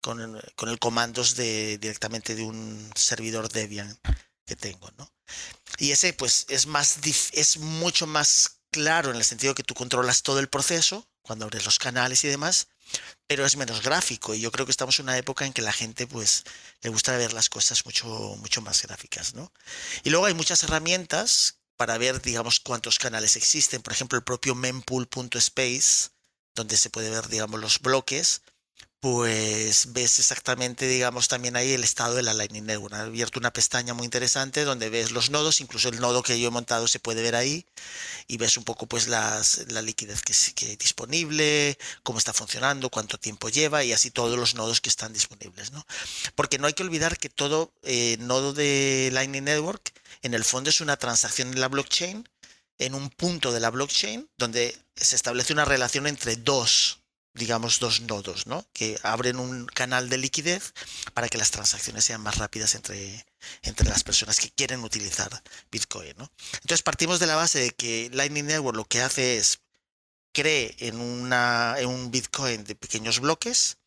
con, 0.00 0.20
el 0.68 0.78
comandos 0.78 1.34
de 1.34 1.76
directamente 1.78 2.36
de 2.36 2.44
un 2.44 2.88
servidor 2.94 3.48
Debian 3.48 3.98
que 4.46 4.54
tengo, 4.54 4.88
¿no? 4.96 5.10
Y 5.78 5.92
ese 5.92 6.12
pues 6.12 6.46
es 6.48 6.66
más 6.66 6.98
es 7.32 7.58
mucho 7.58 8.06
más 8.06 8.58
claro 8.70 9.10
en 9.10 9.16
el 9.16 9.24
sentido 9.24 9.54
que 9.54 9.62
tú 9.62 9.74
controlas 9.74 10.22
todo 10.22 10.40
el 10.40 10.48
proceso 10.48 11.06
cuando 11.22 11.44
abres 11.44 11.64
los 11.64 11.78
canales 11.78 12.24
y 12.24 12.28
demás, 12.28 12.68
pero 13.26 13.44
es 13.44 13.56
menos 13.56 13.82
gráfico 13.82 14.34
y 14.34 14.40
yo 14.40 14.50
creo 14.50 14.66
que 14.66 14.72
estamos 14.72 14.98
en 14.98 15.04
una 15.04 15.18
época 15.18 15.46
en 15.46 15.52
que 15.52 15.62
la 15.62 15.72
gente 15.72 16.06
pues 16.06 16.44
le 16.82 16.90
gusta 16.90 17.16
ver 17.16 17.32
las 17.32 17.48
cosas 17.48 17.84
mucho 17.84 18.06
mucho 18.40 18.62
más 18.62 18.82
gráficas, 18.82 19.34
¿no? 19.34 19.52
Y 20.04 20.10
luego 20.10 20.26
hay 20.26 20.34
muchas 20.34 20.62
herramientas 20.62 21.58
para 21.78 21.96
ver, 21.96 22.20
digamos, 22.20 22.58
cuántos 22.58 22.98
canales 22.98 23.36
existen. 23.36 23.80
Por 23.82 23.92
ejemplo, 23.92 24.18
el 24.18 24.24
propio 24.24 24.54
mempool.space, 24.56 26.10
donde 26.54 26.76
se 26.76 26.90
puede 26.90 27.08
ver, 27.08 27.28
digamos, 27.28 27.60
los 27.60 27.78
bloques, 27.78 28.42
pues 29.00 29.92
ves 29.92 30.18
exactamente, 30.18 30.88
digamos, 30.88 31.28
también 31.28 31.56
ahí 31.56 31.72
el 31.72 31.84
estado 31.84 32.16
de 32.16 32.22
la 32.22 32.34
Lightning 32.34 32.66
Network. 32.66 32.94
Ha 32.94 33.02
abierto 33.02 33.38
una 33.38 33.52
pestaña 33.52 33.94
muy 33.94 34.04
interesante 34.04 34.64
donde 34.64 34.90
ves 34.90 35.12
los 35.12 35.30
nodos, 35.30 35.60
incluso 35.60 35.88
el 35.88 36.00
nodo 36.00 36.22
que 36.22 36.38
yo 36.40 36.48
he 36.48 36.50
montado 36.50 36.88
se 36.88 36.98
puede 36.98 37.22
ver 37.22 37.36
ahí 37.36 37.64
y 38.26 38.38
ves 38.38 38.56
un 38.56 38.64
poco 38.64 38.86
pues 38.86 39.06
la 39.06 39.42
liquidez 39.82 40.22
que, 40.22 40.34
que 40.54 40.72
es 40.72 40.78
disponible, 40.78 41.78
cómo 42.02 42.18
está 42.18 42.32
funcionando, 42.32 42.90
cuánto 42.90 43.18
tiempo 43.18 43.48
lleva 43.48 43.84
y 43.84 43.92
así 43.92 44.10
todos 44.10 44.36
los 44.38 44.54
nodos 44.54 44.80
que 44.80 44.88
están 44.88 45.12
disponibles, 45.12 45.72
¿no? 45.72 45.86
Porque 46.34 46.58
no 46.58 46.66
hay 46.66 46.72
que 46.72 46.82
olvidar 46.82 47.18
que 47.18 47.28
todo 47.28 47.72
eh, 47.82 48.16
nodo 48.20 48.52
de 48.52 49.10
Lightning 49.12 49.44
Network 49.44 49.92
en 50.22 50.34
el 50.34 50.44
fondo 50.44 50.70
es 50.70 50.80
una 50.80 50.96
transacción 50.96 51.52
en 51.52 51.60
la 51.60 51.68
blockchain, 51.68 52.28
en 52.78 52.94
un 52.94 53.10
punto 53.10 53.52
de 53.52 53.60
la 53.60 53.70
blockchain 53.70 54.28
donde 54.36 54.76
se 54.96 55.16
establece 55.16 55.52
una 55.52 55.64
relación 55.64 56.06
entre 56.06 56.36
dos, 56.36 57.00
digamos, 57.38 57.78
dos 57.78 58.02
nodos, 58.02 58.46
¿no? 58.46 58.66
Que 58.72 58.98
abren 59.02 59.38
un 59.38 59.66
canal 59.66 60.08
de 60.08 60.18
liquidez 60.18 60.74
para 61.14 61.28
que 61.28 61.38
las 61.38 61.50
transacciones 61.50 62.04
sean 62.04 62.20
más 62.20 62.36
rápidas 62.38 62.74
entre, 62.74 63.24
entre 63.62 63.88
las 63.88 64.04
personas 64.04 64.40
que 64.40 64.50
quieren 64.50 64.84
utilizar 64.84 65.42
Bitcoin, 65.70 66.14
¿no? 66.18 66.30
Entonces 66.54 66.82
partimos 66.82 67.20
de 67.20 67.26
la 67.26 67.36
base 67.36 67.58
de 67.60 67.70
que 67.70 68.10
Lightning 68.12 68.46
Network 68.46 68.76
lo 68.76 68.84
que 68.84 69.00
hace 69.00 69.38
es 69.38 69.60
cree 70.32 70.76
en, 70.80 71.00
una, 71.00 71.76
en 71.78 71.88
un 71.88 72.10
Bitcoin 72.10 72.64
de 72.64 72.74
pequeños 72.74 73.20
bloques 73.20 73.78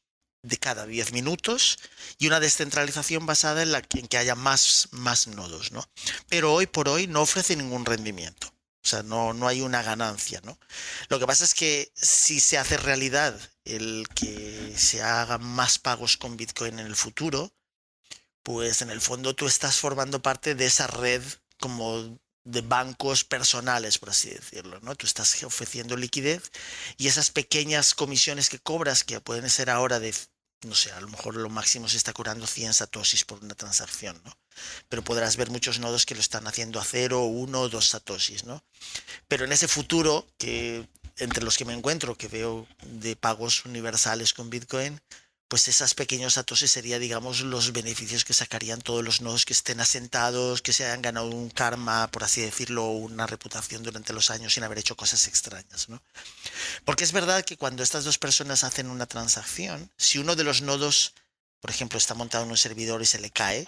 de 0.43 0.58
cada 0.58 0.86
10 0.86 1.13
minutos 1.13 1.77
y 2.17 2.27
una 2.27 2.39
descentralización 2.39 3.25
basada 3.25 3.62
en, 3.62 3.72
la, 3.72 3.81
en 3.93 4.08
que 4.08 4.17
haya 4.17 4.36
más, 4.36 4.88
más 4.91 5.27
nodos, 5.27 5.72
¿no? 5.72 5.88
Pero 6.29 6.53
hoy 6.53 6.67
por 6.67 6.89
hoy 6.89 7.08
no 7.08 7.22
ofrece 7.22 7.55
ningún 7.55 7.86
rendimiento. 7.86 8.51
O 8.83 8.88
sea, 8.88 9.03
no, 9.03 9.33
no 9.33 9.47
hay 9.47 9.61
una 9.61 9.83
ganancia, 9.83 10.41
¿no? 10.43 10.57
Lo 11.09 11.19
que 11.19 11.27
pasa 11.27 11.45
es 11.45 11.53
que 11.53 11.91
si 11.95 12.39
se 12.39 12.57
hace 12.57 12.77
realidad 12.77 13.39
el 13.63 14.07
que 14.15 14.73
se 14.75 15.03
hagan 15.03 15.43
más 15.43 15.77
pagos 15.77 16.17
con 16.17 16.35
Bitcoin 16.35 16.79
en 16.79 16.88
el 16.88 16.95
futuro, 16.95 17.53
pues 18.43 18.81
en 18.81 18.89
el 18.89 19.01
fondo 19.01 19.35
tú 19.35 19.47
estás 19.47 19.77
formando 19.77 20.21
parte 20.21 20.55
de 20.55 20.65
esa 20.65 20.88
red 20.88 21.21
como 21.59 22.19
de 22.43 22.61
bancos 22.61 23.23
personales, 23.23 24.00
por 24.00 24.09
así 24.09 24.31
decirlo, 24.31 24.79
¿no? 24.81 24.95
Tú 24.95 25.05
estás 25.05 25.43
ofreciendo 25.43 25.95
liquidez 25.95 26.51
y 26.97 27.07
esas 27.07 27.29
pequeñas 27.29 27.93
comisiones 27.93 28.50
que 28.50 28.59
cobras, 28.59 29.03
que 29.03 29.21
pueden 29.21 29.50
ser 29.50 29.69
ahora 29.69 30.00
de, 30.00 30.13
no 30.67 30.75
sé, 30.75 30.91
a 30.91 31.01
lo 31.01 31.07
mejor 31.07 31.35
lo 31.35 31.49
máximo 31.49 31.89
se 31.89 31.97
está 31.97 32.13
curando 32.13 32.45
100 32.45 32.73
satoshis 32.73 33.25
por 33.25 33.43
una 33.43 33.55
transacción, 33.55 34.21
¿no? 34.23 34.37
Pero 34.89 35.03
podrás 35.03 35.35
ver 35.37 35.49
muchos 35.49 35.79
nodos 35.79 36.05
que 36.05 36.15
lo 36.15 36.21
están 36.21 36.47
haciendo 36.47 36.79
a 36.79 36.83
0, 36.83 37.23
1, 37.23 37.69
2 37.69 37.89
satoshis, 37.89 38.43
¿no? 38.45 38.63
Pero 39.27 39.45
en 39.45 39.51
ese 39.51 39.67
futuro, 39.67 40.27
que 40.37 40.87
entre 41.17 41.43
los 41.43 41.57
que 41.57 41.65
me 41.65 41.73
encuentro, 41.73 42.15
que 42.15 42.27
veo 42.27 42.67
de 42.83 43.15
pagos 43.15 43.65
universales 43.65 44.33
con 44.33 44.49
Bitcoin, 44.49 45.01
pues 45.51 45.67
esas 45.67 45.96
pequeños 45.96 46.36
satoshis 46.36 46.72
serían, 46.72 47.01
digamos, 47.01 47.41
los 47.41 47.74
beneficios 47.74 48.24
que 48.24 48.34
sacarían 48.34 48.79
todos 48.79 49.03
los 49.03 49.20
nodos 49.20 49.43
que 49.43 49.51
estén 49.51 49.81
asentados, 49.81 50.62
que 50.62 50.72
se 50.72 50.86
hayan 50.86 51.01
ganado 51.01 51.27
un 51.27 51.50
karma, 51.50 52.10
por 52.10 52.24
así 52.24 52.39
decirlo, 52.39 52.86
una 52.88 53.27
reputación 53.27 53.84
durante 53.84 54.13
los 54.13 54.29
años 54.29 54.53
sin 54.53 54.63
haber 54.63 54.77
hecho 54.77 54.96
cosas 54.96 55.27
extrañas, 55.27 55.89
¿no? 55.89 56.01
Porque 56.86 57.03
es 57.03 57.12
verdad 57.12 57.43
que 57.43 57.58
cuando 57.58 57.84
estas 57.84 58.05
dos 58.05 58.17
personas 58.17 58.63
hacen 58.63 58.89
una 58.89 59.08
transacción, 59.08 59.91
si 59.98 60.20
uno 60.20 60.38
de 60.38 60.46
los 60.46 60.62
nodos, 60.62 61.15
por 61.60 61.70
ejemplo, 61.70 61.98
está 61.98 62.13
montado 62.13 62.46
en 62.46 62.51
un 62.51 62.58
servidor 62.58 63.01
y 63.01 63.05
se 63.05 63.20
le 63.20 63.29
cae, 63.29 63.67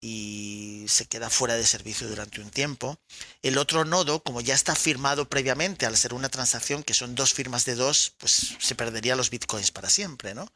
y 0.00 0.84
se 0.88 1.06
queda 1.06 1.30
fuera 1.30 1.54
de 1.54 1.66
servicio 1.66 2.08
durante 2.08 2.40
un 2.40 2.50
tiempo. 2.50 2.98
El 3.42 3.58
otro 3.58 3.84
nodo, 3.84 4.22
como 4.22 4.40
ya 4.40 4.54
está 4.54 4.74
firmado 4.76 5.28
previamente 5.28 5.86
al 5.86 5.96
ser 5.96 6.14
una 6.14 6.28
transacción 6.28 6.82
que 6.82 6.94
son 6.94 7.14
dos 7.14 7.34
firmas 7.34 7.64
de 7.64 7.74
dos, 7.74 8.14
pues 8.18 8.56
se 8.58 8.74
perdería 8.74 9.16
los 9.16 9.30
bitcoins 9.30 9.70
para 9.72 9.90
siempre, 9.90 10.34
¿no? 10.34 10.48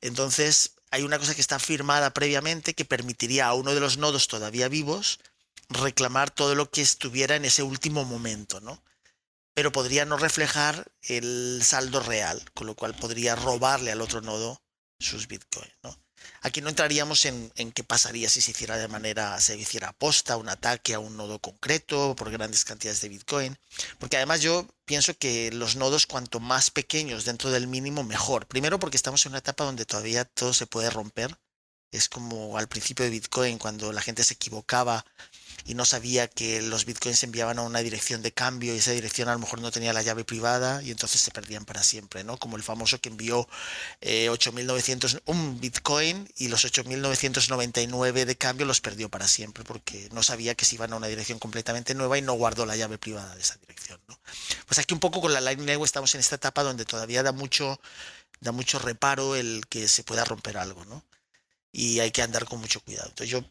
Entonces, 0.00 0.72
hay 0.90 1.02
una 1.02 1.18
cosa 1.18 1.34
que 1.34 1.40
está 1.40 1.58
firmada 1.58 2.12
previamente 2.14 2.74
que 2.74 2.84
permitiría 2.84 3.46
a 3.46 3.54
uno 3.54 3.74
de 3.74 3.80
los 3.80 3.98
nodos 3.98 4.28
todavía 4.28 4.68
vivos 4.68 5.18
reclamar 5.68 6.30
todo 6.30 6.54
lo 6.54 6.70
que 6.70 6.80
estuviera 6.80 7.36
en 7.36 7.44
ese 7.44 7.62
último 7.62 8.04
momento, 8.04 8.60
¿no? 8.60 8.82
Pero 9.54 9.72
podría 9.72 10.04
no 10.04 10.16
reflejar 10.16 10.90
el 11.02 11.60
saldo 11.64 12.00
real, 12.00 12.42
con 12.54 12.66
lo 12.66 12.76
cual 12.76 12.94
podría 12.94 13.34
robarle 13.34 13.90
al 13.90 14.00
otro 14.00 14.20
nodo 14.20 14.62
sus 15.00 15.26
bitcoins, 15.26 15.74
¿no? 15.82 15.98
Aquí 16.40 16.60
no 16.60 16.68
entraríamos 16.68 17.24
en, 17.24 17.50
qué 17.72 17.84
pasaría 17.84 18.28
si 18.28 18.40
se 18.40 18.52
hiciera 18.52 18.76
de 18.76 18.88
manera, 18.88 19.40
se 19.40 19.56
hiciera 19.56 19.88
aposta, 19.88 20.36
un 20.36 20.48
ataque 20.48 20.94
a 20.94 20.98
un 21.00 21.16
nodo 21.16 21.40
concreto 21.40 22.14
por 22.16 22.30
grandes 22.30 22.64
cantidades 22.64 23.00
de 23.00 23.08
Bitcoin, 23.08 23.58
porque 23.98 24.16
además 24.16 24.40
yo 24.40 24.66
pienso 24.84 25.14
que 25.14 25.50
los 25.52 25.76
nodos 25.76 26.06
cuanto 26.06 26.40
más 26.40 26.70
pequeños 26.70 27.24
dentro 27.24 27.50
del 27.50 27.66
mínimo 27.66 28.04
mejor. 28.04 28.46
Primero 28.46 28.78
porque 28.78 28.96
estamos 28.96 29.24
en 29.26 29.32
una 29.32 29.38
etapa 29.38 29.64
donde 29.64 29.84
todavía 29.84 30.24
todo 30.24 30.54
se 30.54 30.66
puede 30.66 30.90
romper. 30.90 31.36
Es 31.90 32.08
como 32.08 32.58
al 32.58 32.68
principio 32.68 33.04
de 33.04 33.10
Bitcoin 33.10 33.58
cuando 33.58 33.92
la 33.92 34.02
gente 34.02 34.24
se 34.24 34.34
equivocaba 34.34 35.04
y 35.68 35.74
no 35.74 35.84
sabía 35.84 36.28
que 36.28 36.62
los 36.62 36.86
bitcoins 36.86 37.18
se 37.18 37.26
enviaban 37.26 37.58
a 37.58 37.62
una 37.62 37.80
dirección 37.80 38.22
de 38.22 38.32
cambio 38.32 38.74
y 38.74 38.78
esa 38.78 38.92
dirección 38.92 39.28
a 39.28 39.34
lo 39.34 39.38
mejor 39.38 39.60
no 39.60 39.70
tenía 39.70 39.92
la 39.92 40.00
llave 40.00 40.24
privada 40.24 40.82
y 40.82 40.90
entonces 40.90 41.20
se 41.20 41.30
perdían 41.30 41.66
para 41.66 41.82
siempre, 41.82 42.24
¿no? 42.24 42.38
Como 42.38 42.56
el 42.56 42.62
famoso 42.62 43.00
que 43.00 43.10
envió 43.10 43.46
eh, 44.00 44.28
8.900, 44.30 45.20
un 45.26 45.60
bitcoin 45.60 46.26
y 46.36 46.48
los 46.48 46.64
8.999 46.64 48.24
de 48.24 48.36
cambio 48.36 48.64
los 48.64 48.80
perdió 48.80 49.10
para 49.10 49.28
siempre 49.28 49.62
porque 49.62 50.08
no 50.12 50.22
sabía 50.22 50.54
que 50.54 50.64
se 50.64 50.76
iban 50.76 50.94
a 50.94 50.96
una 50.96 51.06
dirección 51.06 51.38
completamente 51.38 51.94
nueva 51.94 52.16
y 52.16 52.22
no 52.22 52.32
guardó 52.32 52.64
la 52.64 52.76
llave 52.76 52.96
privada 52.96 53.34
de 53.34 53.42
esa 53.42 53.56
dirección, 53.56 54.00
¿no? 54.08 54.18
Pues 54.66 54.78
aquí 54.78 54.94
un 54.94 55.00
poco 55.00 55.20
con 55.20 55.34
la 55.34 55.42
Lightning 55.42 55.66
Network 55.66 55.88
estamos 55.88 56.14
en 56.14 56.20
esta 56.20 56.36
etapa 56.36 56.62
donde 56.62 56.86
todavía 56.86 57.22
da 57.22 57.32
mucho, 57.32 57.78
da 58.40 58.52
mucho 58.52 58.78
reparo 58.78 59.36
el 59.36 59.66
que 59.68 59.86
se 59.86 60.02
pueda 60.02 60.24
romper 60.24 60.56
algo, 60.56 60.86
¿no? 60.86 61.04
Y 61.72 62.00
hay 62.00 62.10
que 62.10 62.22
andar 62.22 62.44
con 62.46 62.60
mucho 62.60 62.80
cuidado. 62.80 63.08
Entonces 63.08 63.30
yo 63.30 63.44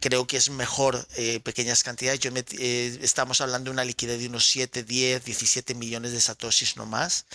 creo 0.00 0.26
que 0.26 0.36
es 0.36 0.50
mejor 0.50 1.06
eh, 1.16 1.40
pequeñas 1.40 1.82
cantidades. 1.82 2.20
Yo 2.20 2.30
eh, 2.34 2.98
estamos 3.02 3.40
hablando 3.40 3.70
de 3.70 3.72
una 3.72 3.84
liquidez 3.84 4.18
de 4.20 4.28
unos 4.28 4.46
7, 4.48 4.82
10, 4.82 5.24
17 5.24 5.74
millones 5.74 6.12
de 6.12 6.20
satoshis 6.20 6.76
no 6.76 6.86
más, 6.86 7.26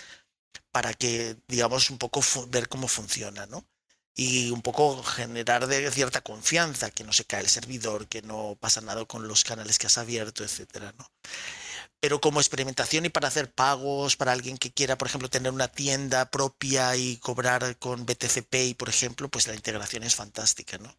para 0.70 0.94
que, 0.94 1.36
digamos, 1.48 1.90
un 1.90 1.98
poco 1.98 2.22
ver 2.48 2.68
cómo 2.68 2.88
funciona, 2.88 3.46
¿no? 3.46 3.66
Y 4.14 4.50
un 4.50 4.62
poco 4.62 5.02
generar 5.02 5.66
de 5.66 5.90
cierta 5.90 6.20
confianza, 6.20 6.90
que 6.90 7.04
no 7.04 7.12
se 7.12 7.24
cae 7.24 7.40
el 7.40 7.48
servidor, 7.48 8.08
que 8.08 8.22
no 8.22 8.56
pasa 8.60 8.80
nada 8.80 9.04
con 9.04 9.26
los 9.28 9.44
canales 9.44 9.78
que 9.78 9.86
has 9.86 9.98
abierto, 9.98 10.44
etcétera, 10.44 10.92
¿no? 10.98 11.10
Pero 12.00 12.20
como 12.20 12.40
experimentación 12.40 13.04
y 13.04 13.10
para 13.10 13.28
hacer 13.28 13.52
pagos, 13.52 14.16
para 14.16 14.32
alguien 14.32 14.56
que 14.56 14.72
quiera, 14.72 14.96
por 14.96 15.08
ejemplo, 15.08 15.28
tener 15.28 15.52
una 15.52 15.68
tienda 15.68 16.30
propia 16.30 16.96
y 16.96 17.18
cobrar 17.18 17.78
con 17.78 18.06
BTC 18.06 18.42
Pay, 18.48 18.74
por 18.74 18.88
ejemplo, 18.88 19.28
pues 19.28 19.46
la 19.46 19.54
integración 19.54 20.02
es 20.02 20.14
fantástica, 20.14 20.78
¿no? 20.78 20.96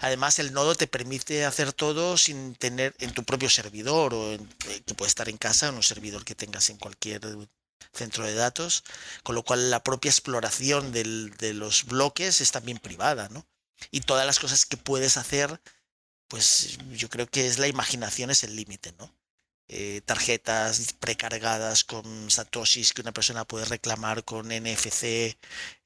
Además, 0.00 0.38
el 0.38 0.52
nodo 0.52 0.74
te 0.76 0.86
permite 0.86 1.44
hacer 1.44 1.72
todo 1.72 2.16
sin 2.16 2.54
tener 2.54 2.94
en 3.00 3.12
tu 3.12 3.24
propio 3.24 3.50
servidor 3.50 4.14
o 4.14 4.32
en, 4.32 4.48
eh, 4.68 4.82
que 4.86 4.94
puede 4.94 5.08
estar 5.08 5.28
en 5.28 5.36
casa 5.36 5.68
en 5.68 5.74
un 5.74 5.82
servidor 5.82 6.24
que 6.24 6.36
tengas 6.36 6.70
en 6.70 6.78
cualquier 6.78 7.20
centro 7.92 8.24
de 8.24 8.34
datos, 8.34 8.84
con 9.22 9.34
lo 9.34 9.44
cual 9.44 9.70
la 9.70 9.82
propia 9.82 10.10
exploración 10.10 10.92
de 10.92 11.54
los 11.54 11.84
bloques 11.84 12.40
es 12.40 12.52
también 12.52 12.78
privada, 12.78 13.28
¿no? 13.28 13.46
Y 13.90 14.00
todas 14.00 14.26
las 14.26 14.38
cosas 14.38 14.66
que 14.66 14.76
puedes 14.76 15.16
hacer, 15.16 15.60
pues 16.28 16.78
yo 16.92 17.08
creo 17.08 17.26
que 17.26 17.46
es 17.46 17.58
la 17.58 17.68
imaginación 17.68 18.30
es 18.30 18.44
el 18.44 18.56
límite, 18.56 18.92
¿no? 18.98 19.14
Eh, 19.68 20.02
tarjetas 20.04 20.94
precargadas 21.00 21.84
con 21.84 22.30
satoshis 22.30 22.92
que 22.92 23.00
una 23.00 23.12
persona 23.12 23.46
puede 23.46 23.64
reclamar 23.64 24.24
con 24.24 24.48
NFC, 24.48 25.36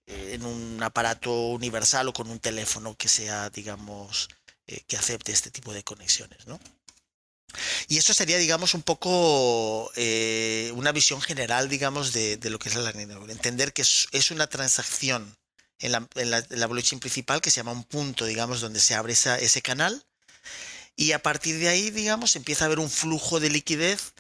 eh, 0.09 0.35
en 0.35 0.45
un 0.45 0.83
aparato 0.83 1.31
universal 1.49 2.09
o 2.09 2.13
con 2.13 2.31
un 2.31 2.41
teléfono 2.41 2.97
que 2.97 3.09
sea, 3.09 3.51
digamos, 3.51 4.29
eh, 4.67 4.83
que 4.87 4.97
acepte 4.97 5.33
este 5.33 5.51
tipo 5.51 5.73
de 5.75 5.85
conexiones, 5.85 6.47
¿no? 6.47 6.59
Y 7.89 7.99
eso 7.99 8.15
sería, 8.15 8.39
digamos, 8.39 8.75
un 8.75 8.83
poco 8.83 9.91
eh, 9.97 10.73
una 10.75 10.93
visión 10.93 11.21
general, 11.21 11.69
digamos, 11.69 12.13
de, 12.13 12.39
lo 12.45 12.59
que 12.59 12.69
es 12.71 12.75
la 12.75 12.83
Lightning 12.83 13.11
Entender 13.31 13.73
que 13.73 13.83
es, 13.83 14.31
una 14.31 14.47
transacción 14.47 15.37
en 15.79 15.93
la, 15.93 16.09
en, 16.15 16.31
la, 16.31 16.67
blockchain 16.67 17.01
principal 17.01 17.41
que 17.41 17.51
se 17.51 17.59
llama 17.59 17.73
un 17.73 17.85
punto, 17.85 18.25
digamos, 18.25 18.61
donde 18.61 18.81
se 18.81 18.95
abre 18.95 19.13
ese 19.13 19.63
canal. 19.63 20.05
Y 20.99 21.13
a 21.13 21.23
partir 21.23 21.61
de 21.61 21.69
ahí, 21.69 21.93
digamos, 21.93 22.35
empieza 22.35 22.65
a 22.65 22.67
haber 22.67 22.81
un 22.81 22.91
flujo 22.91 23.39
de 23.39 23.51
liquidez 23.51 24.15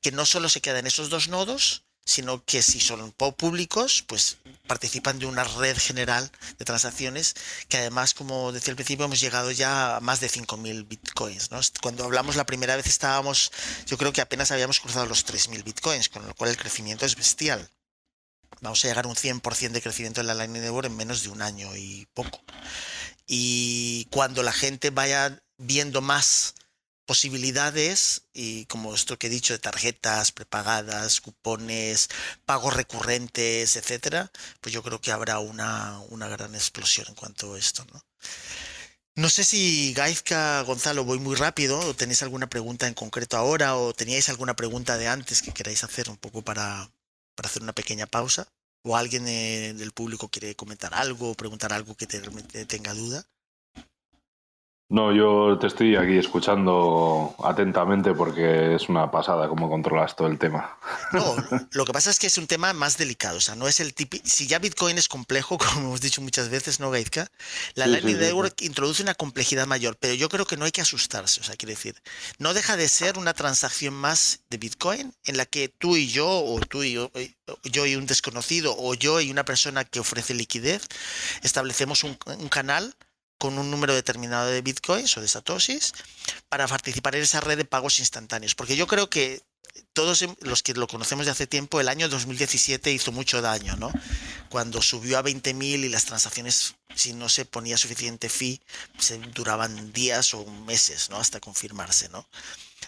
que 0.00 0.12
no 0.12 0.24
solo 0.24 0.48
se 0.48 0.62
queda 0.62 0.78
en 0.78 0.86
esos 0.86 1.10
dos 1.10 1.28
nodos, 1.28 1.82
sino 2.06 2.42
que 2.42 2.62
si 2.62 2.80
son 2.80 3.12
públicos, 3.12 4.02
pues 4.06 4.38
participan 4.66 5.18
de 5.18 5.26
una 5.26 5.44
red 5.44 5.76
general 5.76 6.32
de 6.58 6.64
transacciones 6.64 7.34
que 7.68 7.76
además, 7.76 8.14
como 8.14 8.50
decía 8.50 8.70
al 8.70 8.76
principio, 8.76 9.04
hemos 9.04 9.20
llegado 9.20 9.50
ya 9.50 9.96
a 9.96 10.00
más 10.00 10.20
de 10.20 10.30
5.000 10.30 10.88
bitcoins. 10.88 11.50
Cuando 11.82 12.04
hablamos 12.04 12.34
la 12.34 12.46
primera 12.46 12.76
vez 12.76 12.86
estábamos, 12.86 13.52
yo 13.84 13.98
creo 13.98 14.14
que 14.14 14.22
apenas 14.22 14.50
habíamos 14.52 14.80
cruzado 14.80 15.04
los 15.04 15.26
3.000 15.26 15.62
bitcoins, 15.62 16.08
con 16.08 16.26
lo 16.26 16.34
cual 16.34 16.48
el 16.48 16.56
crecimiento 16.56 17.04
es 17.04 17.14
bestial. 17.14 17.70
Vamos 18.62 18.82
a 18.82 18.88
llegar 18.88 19.04
a 19.04 19.08
un 19.08 19.16
100% 19.16 19.72
de 19.72 19.82
crecimiento 19.82 20.22
en 20.22 20.28
la 20.28 20.34
Lightning 20.34 20.62
Network 20.62 20.86
en 20.86 20.96
menos 20.96 21.22
de 21.24 21.28
un 21.28 21.42
año 21.42 21.76
y 21.76 22.06
poco. 22.14 22.42
Y 23.26 24.06
cuando 24.06 24.42
la 24.42 24.52
gente 24.52 24.88
vaya 24.88 25.42
viendo 25.62 26.00
más 26.00 26.54
posibilidades 27.06 28.22
y 28.32 28.66
como 28.66 28.94
esto 28.94 29.18
que 29.18 29.26
he 29.26 29.30
dicho 29.30 29.52
de 29.52 29.58
tarjetas 29.58 30.32
prepagadas, 30.32 31.20
cupones, 31.20 32.08
pagos 32.46 32.74
recurrentes, 32.74 33.76
etcétera, 33.76 34.30
pues 34.60 34.72
yo 34.72 34.82
creo 34.82 35.00
que 35.00 35.12
habrá 35.12 35.38
una, 35.38 35.98
una 36.10 36.28
gran 36.28 36.54
explosión 36.54 37.06
en 37.08 37.14
cuanto 37.14 37.54
a 37.54 37.58
esto, 37.58 37.84
¿no? 37.92 38.02
No 39.14 39.28
sé 39.28 39.44
si 39.44 39.92
Gaizka, 39.92 40.62
Gonzalo, 40.62 41.04
voy 41.04 41.18
muy 41.18 41.36
rápido, 41.36 41.78
o 41.80 41.94
tenéis 41.94 42.22
alguna 42.22 42.48
pregunta 42.48 42.86
en 42.88 42.94
concreto 42.94 43.36
ahora, 43.36 43.76
o 43.76 43.92
teníais 43.92 44.30
alguna 44.30 44.56
pregunta 44.56 44.96
de 44.96 45.06
antes 45.06 45.42
que 45.42 45.52
queráis 45.52 45.84
hacer 45.84 46.08
un 46.08 46.16
poco 46.16 46.40
para, 46.40 46.90
para 47.34 47.48
hacer 47.48 47.62
una 47.62 47.74
pequeña 47.74 48.06
pausa, 48.06 48.48
o 48.82 48.96
alguien 48.96 49.28
eh, 49.28 49.74
del 49.74 49.92
público 49.92 50.28
quiere 50.28 50.56
comentar 50.56 50.94
algo 50.94 51.32
o 51.32 51.34
preguntar 51.34 51.74
algo 51.74 51.94
que 51.94 52.06
tenga 52.06 52.94
duda. 52.94 53.26
No, 54.92 55.10
yo 55.10 55.56
te 55.58 55.68
estoy 55.68 55.96
aquí 55.96 56.18
escuchando 56.18 57.34
atentamente 57.42 58.12
porque 58.12 58.74
es 58.74 58.90
una 58.90 59.10
pasada 59.10 59.48
cómo 59.48 59.70
controlas 59.70 60.14
todo 60.14 60.28
el 60.28 60.38
tema. 60.38 60.76
No, 61.12 61.34
lo 61.72 61.86
que 61.86 61.92
pasa 61.94 62.10
es 62.10 62.18
que 62.18 62.26
es 62.26 62.36
un 62.36 62.46
tema 62.46 62.74
más 62.74 62.98
delicado, 62.98 63.38
o 63.38 63.40
sea, 63.40 63.54
no 63.54 63.66
es 63.66 63.80
el 63.80 63.94
típico, 63.94 64.22
si 64.28 64.46
ya 64.46 64.58
Bitcoin 64.58 64.98
es 64.98 65.08
complejo, 65.08 65.56
como 65.74 65.80
hemos 65.80 66.02
dicho 66.02 66.20
muchas 66.20 66.50
veces, 66.50 66.78
¿no, 66.78 66.90
Gaizka? 66.90 67.28
La 67.72 67.86
Lightning 67.86 68.18
Network 68.18 68.60
introduce 68.60 69.02
una 69.02 69.14
complejidad 69.14 69.66
mayor, 69.66 69.96
pero 69.98 70.12
yo 70.12 70.28
creo 70.28 70.44
que 70.44 70.58
no 70.58 70.66
hay 70.66 70.72
que 70.72 70.82
asustarse, 70.82 71.40
o 71.40 71.42
sea, 71.42 71.56
quiere 71.56 71.72
decir, 71.72 71.94
no 72.38 72.52
deja 72.52 72.76
de 72.76 72.86
ser 72.86 73.16
una 73.16 73.32
transacción 73.32 73.94
más 73.94 74.40
de 74.50 74.58
Bitcoin 74.58 75.14
en 75.24 75.38
la 75.38 75.46
que 75.46 75.68
tú 75.68 75.96
y 75.96 76.08
yo, 76.08 76.28
o 76.28 76.60
tú 76.60 76.82
y 76.82 76.92
yo, 76.92 77.10
eh, 77.14 77.32
yo 77.64 77.86
y 77.86 77.96
un 77.96 78.04
desconocido, 78.04 78.76
o 78.76 78.92
yo 78.92 79.22
y 79.22 79.30
una 79.30 79.46
persona 79.46 79.86
que 79.86 80.00
ofrece 80.00 80.34
liquidez, 80.34 80.86
establecemos 81.42 82.04
un, 82.04 82.18
un 82.26 82.48
canal 82.50 82.94
con 83.42 83.58
un 83.58 83.72
número 83.72 83.92
determinado 83.92 84.46
de 84.46 84.62
bitcoins 84.62 85.16
o 85.16 85.20
de 85.20 85.26
satoshis 85.26 85.94
para 86.48 86.68
participar 86.68 87.16
en 87.16 87.22
esa 87.22 87.40
red 87.40 87.56
de 87.58 87.64
pagos 87.64 87.98
instantáneos. 87.98 88.54
Porque 88.54 88.76
yo 88.76 88.86
creo 88.86 89.10
que 89.10 89.42
todos 89.94 90.24
los 90.42 90.62
que 90.62 90.74
lo 90.74 90.86
conocemos 90.86 91.26
de 91.26 91.32
hace 91.32 91.48
tiempo, 91.48 91.80
el 91.80 91.88
año 91.88 92.08
2017 92.08 92.92
hizo 92.92 93.10
mucho 93.10 93.42
daño, 93.42 93.74
¿no? 93.74 93.90
Cuando 94.48 94.80
subió 94.80 95.18
a 95.18 95.24
20.000 95.24 95.60
y 95.60 95.88
las 95.88 96.04
transacciones, 96.04 96.76
si 96.94 97.14
no 97.14 97.28
se 97.28 97.44
ponía 97.44 97.76
suficiente 97.76 98.28
fee, 98.28 98.60
se 98.96 99.18
duraban 99.18 99.92
días 99.92 100.34
o 100.34 100.46
meses, 100.46 101.10
¿no? 101.10 101.16
Hasta 101.16 101.40
confirmarse, 101.40 102.10
¿no? 102.10 102.28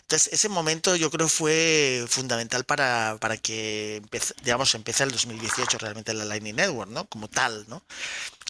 Entonces, 0.03 0.33
ese 0.33 0.49
momento 0.49 0.95
yo 0.95 1.11
creo 1.11 1.29
fue 1.29 2.07
fundamental 2.09 2.62
para, 2.62 3.17
para 3.19 3.38
que, 3.38 4.03
digamos, 4.45 4.73
empiece 4.77 5.03
el 5.03 5.11
2018 5.11 5.79
realmente 5.79 6.14
la 6.14 6.25
Lightning 6.25 6.55
Network, 6.55 6.93
¿no? 6.93 7.07
Como 7.07 7.27
tal, 7.27 7.64
¿no? 7.67 7.83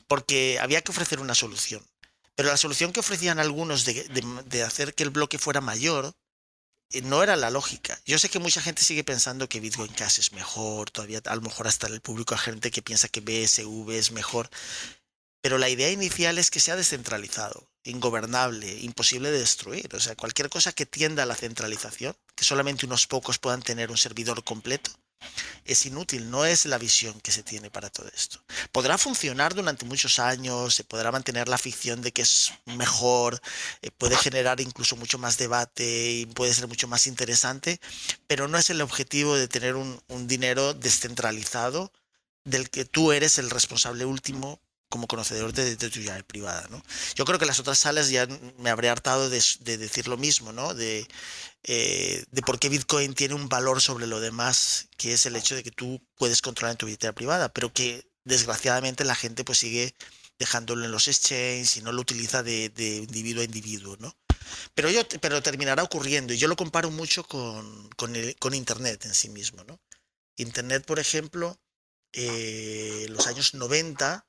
Porque 0.06 0.58
había 0.60 0.82
que 0.82 0.92
ofrecer 0.92 1.18
una 1.18 1.34
solución. 1.34 1.82
Pero 2.36 2.48
la 2.48 2.56
solución 2.56 2.92
que 2.92 3.00
ofrecían 3.00 3.38
algunos 3.38 3.84
de, 3.84 4.62
hacer 4.62 4.94
que 4.94 5.04
el 5.04 5.10
bloque 5.10 5.38
fuera 5.38 5.60
mayor 5.60 6.14
eh, 6.90 7.02
no 7.02 7.22
era 7.22 7.36
la 7.36 7.50
lógica. 7.50 8.00
Yo 8.04 8.18
sé 8.18 8.28
que 8.28 8.38
mucha 8.38 8.60
gente 8.60 8.82
sigue 8.82 9.04
pensando 9.04 9.48
que 9.48 9.60
Bitcoin 9.60 9.92
Cash 9.92 10.18
es 10.18 10.32
mejor, 10.32 10.90
todavía 10.90 11.20
a 11.24 11.36
lo 11.36 11.42
mejor 11.42 11.68
hasta 11.68 11.86
el 11.86 12.00
público 12.00 12.34
hay 12.34 12.40
gente 12.40 12.70
que 12.70 12.82
piensa 12.82 13.08
que 13.08 13.20
BSV 13.20 13.90
es 13.90 14.10
mejor, 14.10 14.50
pero 15.40 15.58
la 15.58 15.68
idea 15.68 15.90
inicial 15.90 16.38
es 16.38 16.50
que 16.50 16.58
sea 16.58 16.74
descentralizado, 16.74 17.68
ingobernable, 17.84 18.78
imposible 18.80 19.30
de 19.30 19.40
destruir. 19.40 19.94
O 19.94 20.00
sea, 20.00 20.16
cualquier 20.16 20.48
cosa 20.48 20.72
que 20.72 20.86
tienda 20.86 21.22
a 21.22 21.26
la 21.26 21.36
centralización, 21.36 22.16
que 22.34 22.44
solamente 22.44 22.86
unos 22.86 23.06
pocos 23.06 23.38
puedan 23.38 23.62
tener 23.62 23.90
un 23.90 23.98
servidor 23.98 24.42
completo, 24.42 24.90
es 25.64 25.86
inútil, 25.86 26.30
no 26.30 26.44
es 26.44 26.66
la 26.66 26.78
visión 26.78 27.20
que 27.20 27.32
se 27.32 27.42
tiene 27.42 27.70
para 27.70 27.90
todo 27.90 28.08
esto. 28.14 28.42
Podrá 28.72 28.98
funcionar 28.98 29.54
durante 29.54 29.84
muchos 29.86 30.18
años, 30.18 30.74
se 30.74 30.84
podrá 30.84 31.10
mantener 31.10 31.48
la 31.48 31.58
ficción 31.58 32.02
de 32.02 32.12
que 32.12 32.22
es 32.22 32.52
mejor, 32.66 33.40
eh, 33.82 33.90
puede 33.90 34.16
generar 34.16 34.60
incluso 34.60 34.96
mucho 34.96 35.18
más 35.18 35.38
debate 35.38 36.12
y 36.12 36.26
puede 36.26 36.52
ser 36.52 36.68
mucho 36.68 36.88
más 36.88 37.06
interesante, 37.06 37.80
pero 38.26 38.48
no 38.48 38.58
es 38.58 38.70
el 38.70 38.82
objetivo 38.82 39.36
de 39.36 39.48
tener 39.48 39.76
un, 39.76 40.02
dinero 40.26 40.74
descentralizado 40.74 41.92
del 42.44 42.70
que 42.70 42.84
tú 42.84 43.12
eres 43.12 43.38
el 43.38 43.50
responsable 43.50 44.04
último 44.04 44.60
como 44.88 45.06
conocedor 45.06 45.52
de, 45.52 45.76
tu 45.76 46.00
llave 46.00 46.22
privada. 46.24 46.66
¿no? 46.70 46.82
Yo 47.14 47.24
creo 47.24 47.38
que 47.38 47.46
las 47.46 47.58
otras 47.58 47.78
salas 47.78 48.10
ya 48.10 48.26
me 48.58 48.70
habré 48.70 48.88
hartado 48.88 49.28
de, 49.28 49.40
decir 49.76 50.08
lo 50.08 50.16
mismo, 50.16 50.52
¿no? 50.52 50.74
de, 50.74 51.06
eh, 51.64 52.24
de 52.30 52.42
por 52.42 52.58
qué 52.58 52.68
Bitcoin 52.68 53.14
tiene 53.14 53.34
un 53.34 53.48
valor 53.48 53.80
sobre 53.80 54.06
lo 54.06 54.20
demás, 54.20 54.88
que 54.96 55.12
es 55.12 55.26
el 55.26 55.36
hecho 55.36 55.54
de 55.54 55.62
que 55.62 55.70
tú 55.70 56.00
puedes 56.16 56.42
controlar 56.42 56.72
en 56.72 56.78
tu 56.78 56.86
billetera 56.86 57.12
privada, 57.12 57.48
pero 57.52 57.72
que 57.72 58.06
desgraciadamente 58.24 59.04
la 59.04 59.14
gente 59.14 59.44
pues 59.44 59.58
sigue 59.58 59.94
dejándolo 60.38 60.84
en 60.84 60.92
los 60.92 61.08
exchanges 61.08 61.76
y 61.76 61.82
no 61.82 61.92
lo 61.92 62.00
utiliza 62.00 62.42
de, 62.42 62.66
individuo 62.76 63.42
a 63.42 63.44
individuo, 63.44 63.96
¿no? 63.98 64.16
Pero, 64.74 64.90
yo, 64.90 65.02
pero 65.20 65.42
terminará 65.42 65.82
ocurriendo 65.82 66.32
y 66.34 66.38
yo 66.38 66.48
lo 66.48 66.56
comparo 66.56 66.90
mucho 66.90 67.24
con, 67.24 67.88
con, 67.96 68.54
Internet 68.54 69.04
en 69.06 69.14
sí 69.14 69.28
mismo, 69.28 69.64
¿no? 69.64 69.80
Internet, 70.36 70.84
por 70.84 70.98
ejemplo, 70.98 71.58
eh, 72.12 73.06
los 73.10 73.26
años 73.26 73.54
90 73.54 74.26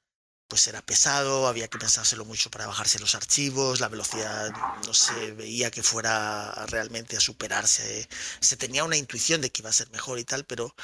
pues 0.47 0.67
era 0.67 0.81
pesado, 0.81 1.47
había 1.47 1.67
que 1.67 1.79
pensárselo 1.79 2.25
mucho 2.25 2.51
para 2.51 2.67
bajarse 2.67 2.99
los 2.99 3.15
archivos, 3.15 3.79
la 3.79 3.89
velocidad 3.89 4.51
no 4.85 4.93
se 4.93 5.31
veía 5.31 5.71
que 5.71 5.83
fuera 5.83 6.65
realmente 6.67 7.17
a 7.17 7.19
superarse, 7.19 8.07
se 8.39 8.57
tenía 8.57 8.83
una 8.83 8.97
intuición 8.97 9.41
de 9.41 9.51
que 9.51 9.61
iba 9.61 9.69
a 9.69 9.73
ser 9.73 9.89
mejor 9.91 10.19
y 10.19 10.23
tal, 10.23 10.45
pero 10.45 10.75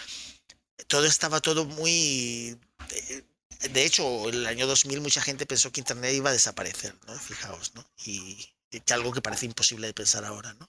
todo 0.87 1.05
estaba 1.05 1.41
todo 1.41 1.65
muy... 1.65 2.59
Eh, 2.89 3.23
de 3.69 3.85
hecho, 3.85 4.27
en 4.29 4.35
el 4.35 4.45
año 4.47 4.65
2000 4.65 5.01
mucha 5.01 5.21
gente 5.21 5.45
pensó 5.45 5.71
que 5.71 5.81
Internet 5.81 6.15
iba 6.15 6.31
a 6.31 6.33
desaparecer, 6.33 6.95
¿no? 7.05 7.17
Fijaos, 7.19 7.75
¿no? 7.75 7.85
Y 8.05 8.49
que 8.71 8.93
algo 8.93 9.11
que 9.11 9.21
parece 9.21 9.45
imposible 9.45 9.87
de 9.87 9.93
pensar 9.93 10.25
ahora, 10.25 10.53
¿no? 10.55 10.67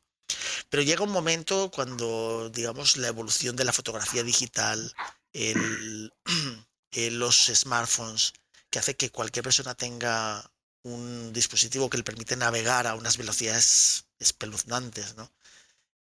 Pero 0.68 0.82
llega 0.82 1.04
un 1.04 1.10
momento 1.10 1.70
cuando, 1.70 2.50
digamos, 2.50 2.96
la 2.96 3.08
evolución 3.08 3.56
de 3.56 3.64
la 3.64 3.72
fotografía 3.72 4.22
digital, 4.22 4.94
el, 5.32 6.12
los 6.92 7.46
smartphones, 7.46 8.34
que 8.72 8.78
hace 8.78 8.96
que 8.96 9.10
cualquier 9.10 9.44
persona 9.44 9.74
tenga 9.74 10.50
un 10.82 11.32
dispositivo 11.32 11.90
que 11.90 11.98
le 11.98 12.04
permite 12.04 12.36
navegar 12.36 12.86
a 12.86 12.94
unas 12.94 13.18
velocidades 13.18 14.06
espeluznantes, 14.18 15.14
¿no? 15.14 15.30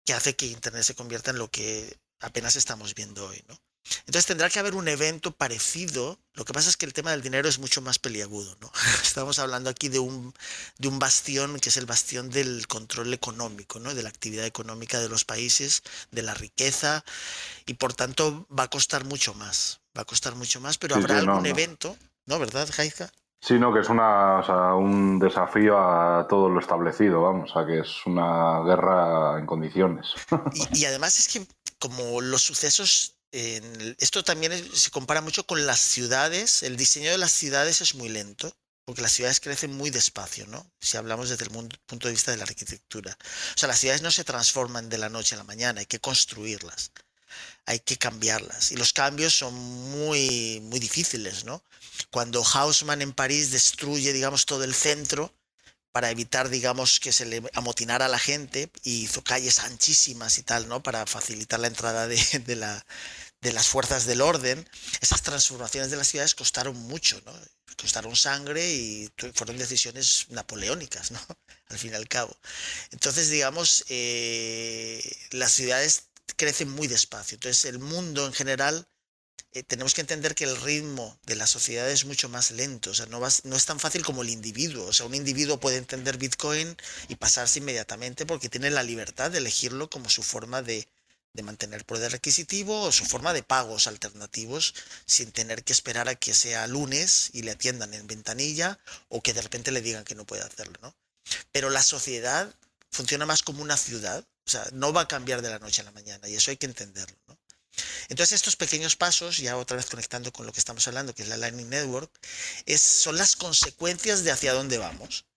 Que 0.05 0.13
hace 0.13 0.35
que 0.35 0.45
Internet 0.45 0.83
se 0.83 0.95
convierta 0.95 1.31
en 1.31 1.39
lo 1.39 1.49
que 1.49 1.97
apenas 2.19 2.55
estamos 2.55 2.93
viendo 2.93 3.25
hoy, 3.27 3.43
¿no? 3.47 3.59
Entonces 4.05 4.27
tendrá 4.27 4.51
que 4.51 4.59
haber 4.59 4.75
un 4.75 4.87
evento 4.87 5.31
parecido. 5.31 6.19
Lo 6.33 6.45
que 6.45 6.53
pasa 6.53 6.69
es 6.69 6.77
que 6.77 6.85
el 6.85 6.93
tema 6.93 7.09
del 7.09 7.23
dinero 7.23 7.49
es 7.49 7.57
mucho 7.57 7.81
más 7.81 7.97
peliagudo. 7.97 8.55
¿no? 8.61 8.71
Estamos 9.03 9.39
hablando 9.39 9.69
aquí 9.71 9.89
de 9.89 9.97
un, 9.97 10.33
de 10.77 10.87
un 10.89 10.99
bastión 10.99 11.59
que 11.59 11.69
es 11.69 11.77
el 11.77 11.87
bastión 11.87 12.29
del 12.29 12.67
control 12.67 13.11
económico, 13.13 13.79
¿no? 13.79 13.95
de 13.95 14.03
la 14.03 14.09
actividad 14.09 14.45
económica 14.45 14.99
de 14.99 15.09
los 15.09 15.25
países, 15.25 15.81
de 16.11 16.21
la 16.21 16.35
riqueza, 16.35 17.03
y 17.65 17.73
por 17.73 17.93
tanto 17.93 18.45
va 18.55 18.63
a 18.63 18.69
costar 18.69 19.05
mucho 19.05 19.33
más. 19.33 19.79
Va 19.97 20.03
a 20.03 20.05
costar 20.05 20.35
mucho 20.35 20.61
más, 20.61 20.77
pero 20.77 20.95
habrá 20.95 21.17
algún 21.17 21.47
evento, 21.47 21.97
¿no? 22.29 22.39
¿Verdad, 22.39 22.69
Jaizka? 22.71 23.11
Sí, 23.41 23.55
no, 23.55 23.73
que 23.73 23.79
es 23.79 23.89
una, 23.89 24.39
o 24.39 24.43
sea, 24.45 24.73
un 24.75 25.19
desafío 25.19 25.77
a 25.77 26.27
todo 26.29 26.49
lo 26.49 26.59
establecido, 26.59 27.21
vamos, 27.21 27.51
a 27.55 27.65
que 27.65 27.79
es 27.79 28.05
una 28.05 28.61
guerra 28.63 29.39
en 29.39 29.45
condiciones. 29.45 30.13
y 30.73 30.85
además 30.85 31.19
es 31.19 31.27
que 31.27 31.47
como 31.79 32.21
los 32.21 32.41
sucesos 32.41 33.15
esto 33.31 34.23
también 34.23 34.51
se 34.73 34.89
compara 34.89 35.21
mucho 35.21 35.45
con 35.45 35.65
las 35.65 35.79
ciudades. 35.79 36.63
El 36.63 36.77
diseño 36.77 37.11
de 37.11 37.17
las 37.17 37.31
ciudades 37.31 37.81
es 37.81 37.93
muy 37.95 38.09
lento, 38.09 38.51
porque 38.85 39.01
las 39.01 39.11
ciudades 39.11 39.39
crecen 39.39 39.75
muy 39.75 39.91
despacio, 39.91 40.47
¿no? 40.47 40.65
Si 40.81 40.97
hablamos 40.97 41.29
desde 41.29 41.45
el 41.45 41.51
punto 41.51 42.07
de 42.07 42.13
vista 42.13 42.31
de 42.31 42.37
la 42.37 42.43
arquitectura. 42.43 43.15
O 43.21 43.57
sea, 43.57 43.67
las 43.67 43.79
ciudades 43.79 44.01
no 44.01 44.11
se 44.11 44.23
transforman 44.23 44.89
de 44.89 44.97
la 44.97 45.09
noche 45.09 45.35
a 45.35 45.37
la 45.37 45.43
mañana, 45.43 45.81
hay 45.81 45.85
que 45.85 45.99
construirlas, 45.99 46.91
hay 47.65 47.79
que 47.79 47.97
cambiarlas. 47.97 48.71
Y 48.71 48.75
los 48.75 48.93
cambios 48.93 49.37
son 49.37 49.53
muy, 49.53 50.59
muy 50.63 50.79
difíciles, 50.79 51.45
¿no? 51.45 51.63
Cuando 52.11 52.43
Haussmann 52.43 53.01
en 53.01 53.13
París 53.13 53.51
destruye, 53.51 54.13
digamos, 54.13 54.45
todo 54.45 54.63
el 54.63 54.73
centro, 54.73 55.33
para 55.91 56.11
evitar, 56.11 56.49
digamos, 56.49 56.99
que 56.99 57.11
se 57.11 57.25
le 57.25 57.43
amotinara 57.53 58.05
a 58.05 58.09
la 58.09 58.19
gente 58.19 58.71
y 58.83 59.03
hizo 59.03 59.23
calles 59.23 59.59
anchísimas 59.59 60.37
y 60.37 60.43
tal, 60.43 60.67
¿no? 60.67 60.83
Para 60.83 61.05
facilitar 61.05 61.59
la 61.59 61.67
entrada 61.67 62.07
de, 62.07 62.17
de, 62.45 62.55
la, 62.55 62.85
de 63.41 63.53
las 63.53 63.67
fuerzas 63.67 64.05
del 64.05 64.21
orden. 64.21 64.67
Esas 65.01 65.21
transformaciones 65.23 65.91
de 65.91 65.97
las 65.97 66.07
ciudades 66.07 66.35
costaron 66.35 66.75
mucho, 66.77 67.21
¿no? 67.25 67.33
Costaron 67.79 68.15
sangre 68.15 68.69
y 68.71 69.09
fueron 69.33 69.57
decisiones 69.57 70.25
napoleónicas, 70.29 71.11
¿no? 71.11 71.19
Al 71.69 71.77
fin 71.77 71.91
y 71.91 71.95
al 71.95 72.07
cabo. 72.07 72.35
Entonces, 72.91 73.29
digamos, 73.29 73.85
eh, 73.89 75.01
las 75.31 75.51
ciudades 75.51 76.08
crecen 76.35 76.69
muy 76.69 76.87
despacio. 76.87 77.35
Entonces, 77.35 77.65
el 77.65 77.79
mundo 77.79 78.25
en 78.25 78.33
general 78.33 78.87
eh, 79.51 79.63
tenemos 79.63 79.93
que 79.93 80.01
entender 80.01 80.35
que 80.35 80.43
el 80.43 80.59
ritmo 80.61 81.17
de 81.25 81.35
la 81.35 81.47
sociedad 81.47 81.89
es 81.89 82.05
mucho 82.05 82.29
más 82.29 82.51
lento, 82.51 82.91
o 82.91 82.93
sea, 82.93 83.07
no, 83.07 83.19
no 83.19 83.55
es 83.55 83.65
tan 83.65 83.79
fácil 83.79 84.03
como 84.05 84.21
el 84.21 84.29
individuo, 84.29 84.85
o 84.85 84.93
sea, 84.93 85.07
un 85.07 85.15
individuo 85.15 85.59
puede 85.59 85.77
entender 85.77 86.17
Bitcoin 86.17 86.77
y 87.07 87.15
pasarse 87.15 87.59
inmediatamente 87.59 88.27
porque 88.27 88.49
tiene 88.49 88.69
la 88.69 88.83
libertad 88.83 89.31
de 89.31 89.39
elegirlo 89.39 89.89
como 89.89 90.07
su 90.09 90.21
forma 90.21 90.61
de, 90.61 90.87
de 91.33 91.43
mantener 91.43 91.85
poder 91.85 92.13
adquisitivo 92.13 92.81
o 92.81 92.91
su 92.91 93.05
forma 93.05 93.33
de 93.33 93.43
pagos 93.43 93.87
alternativos 93.87 94.75
sin 95.05 95.31
tener 95.31 95.63
que 95.63 95.73
esperar 95.73 96.09
a 96.09 96.15
que 96.15 96.35
sea 96.35 96.67
lunes 96.67 97.29
y 97.33 97.41
le 97.41 97.51
atiendan 97.51 97.93
en 97.93 98.05
ventanilla 98.05 98.79
o 99.07 99.21
que 99.23 99.33
de 99.33 99.41
repente 99.41 99.71
le 99.71 99.81
digan 99.81 100.03
que 100.03 100.15
no 100.15 100.25
puede 100.25 100.43
hacerlo, 100.43 100.77
¿no? 100.81 100.95
Pero 101.51 101.69
la 101.69 101.83
sociedad 101.83 102.53
funciona 102.91 103.25
más 103.25 103.43
como 103.43 103.61
una 103.61 103.77
ciudad, 103.77 104.25
o 104.49 104.51
sea, 104.51 104.67
no 104.73 104.91
va 104.91 105.01
a 105.01 105.07
cambiar 105.07 105.43
de 105.43 105.49
la 105.51 105.59
noche 105.59 105.81
a 105.81 105.85
la 105.85 105.91
mañana 105.91 106.27
y 106.27 106.33
eso 106.33 106.49
hay 106.49 106.57
que 106.57 106.65
entenderlo, 106.65 107.15
¿no? 107.27 107.37
Entonces 108.07 108.33
estos 108.33 108.55
pequeños 108.55 108.95
pasos, 108.95 109.37
ya 109.37 109.57
otra 109.57 109.77
vez 109.77 109.85
conectando 109.85 110.33
con 110.33 110.47
lo 110.47 110.51
que 110.51 110.59
estamos 110.59 110.87
hablando, 110.87 111.13
que 111.13 111.21
es 111.21 111.29
la 111.29 111.37
Lightning 111.37 111.69
Network, 111.69 112.11
son 112.79 113.15
las 113.15 113.35
consecuencias 113.35 114.23
de 114.23 114.31
hacia 114.31 114.53
dónde 114.53 114.79
vamos. 114.79 115.27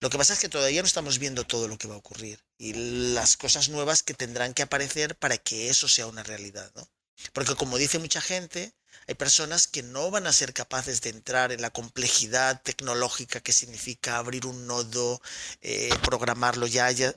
Lo 0.00 0.08
que 0.08 0.16
pasa 0.16 0.32
es 0.32 0.38
que 0.38 0.48
todavía 0.48 0.80
no 0.80 0.86
estamos 0.86 1.18
viendo 1.18 1.44
todo 1.44 1.68
lo 1.68 1.76
que 1.76 1.86
va 1.86 1.96
a 1.96 1.98
ocurrir 1.98 2.42
y 2.56 2.72
las 3.12 3.36
cosas 3.36 3.68
nuevas 3.68 4.02
que 4.02 4.14
tendrán 4.14 4.54
que 4.54 4.62
aparecer 4.62 5.16
para 5.16 5.36
que 5.36 5.68
eso 5.68 5.86
sea 5.86 6.06
una 6.06 6.22
realidad, 6.22 6.72
¿no? 6.74 6.88
Porque 7.34 7.54
como 7.54 7.76
dice 7.76 7.98
mucha 7.98 8.22
gente, 8.22 8.74
hay 9.06 9.14
personas 9.14 9.66
que 9.66 9.82
no 9.82 10.10
van 10.10 10.26
a 10.26 10.32
ser 10.32 10.52
capaces 10.52 11.00
de 11.00 11.10
entrar 11.10 11.52
en 11.52 11.62
la 11.62 11.70
complejidad 11.70 12.60
tecnológica 12.62 13.40
que 13.40 13.52
significa 13.52 14.18
abrir 14.18 14.46
un 14.46 14.66
nodo, 14.66 15.20
eh, 15.60 15.90
programarlo 16.02 16.66
ya, 16.66 16.90
ya, 16.90 17.14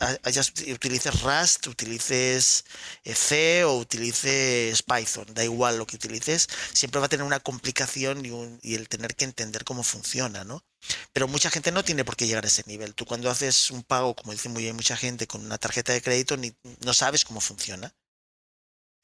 utilices 0.74 1.22
Rust, 1.22 1.68
utilices 1.68 2.66
eh, 3.04 3.16
C 3.16 3.64
o 3.64 3.78
utilices 3.78 4.82
Python, 4.84 5.26
da 5.34 5.44
igual 5.44 5.78
lo 5.78 5.86
que 5.88 5.96
utilices, 5.96 6.48
siempre 6.74 7.00
va 7.00 7.08
a 7.08 7.10
tener 7.10 7.26
una 7.26 7.40
complicación 7.40 8.26
y, 8.26 8.32
y 8.62 8.76
el 8.76 8.90
tener 8.90 9.16
que 9.16 9.26
entender 9.26 9.64
cómo 9.64 9.84
funciona, 9.84 10.44
¿no? 10.44 10.64
Pero 11.14 11.28
mucha 11.28 11.50
gente 11.50 11.72
no 11.72 11.84
tiene 11.84 12.06
por 12.06 12.16
qué 12.16 12.28
llegar 12.28 12.44
a 12.46 12.48
ese 12.48 12.64
nivel. 12.68 12.94
Tú 12.94 13.06
cuando 13.06 13.30
haces 13.30 13.72
un 13.72 13.84
pago, 13.84 14.16
como 14.16 14.32
dice 14.32 14.50
muy 14.50 14.64
bien 14.64 14.76
mucha 14.76 14.98
gente, 14.98 15.28
con 15.28 15.46
una 15.46 15.58
tarjeta 15.58 15.94
de 15.94 16.02
crédito, 16.02 16.38
ni, 16.38 16.56
no 16.86 16.94
sabes 16.94 17.26
cómo 17.26 17.42
funciona. 17.42 17.94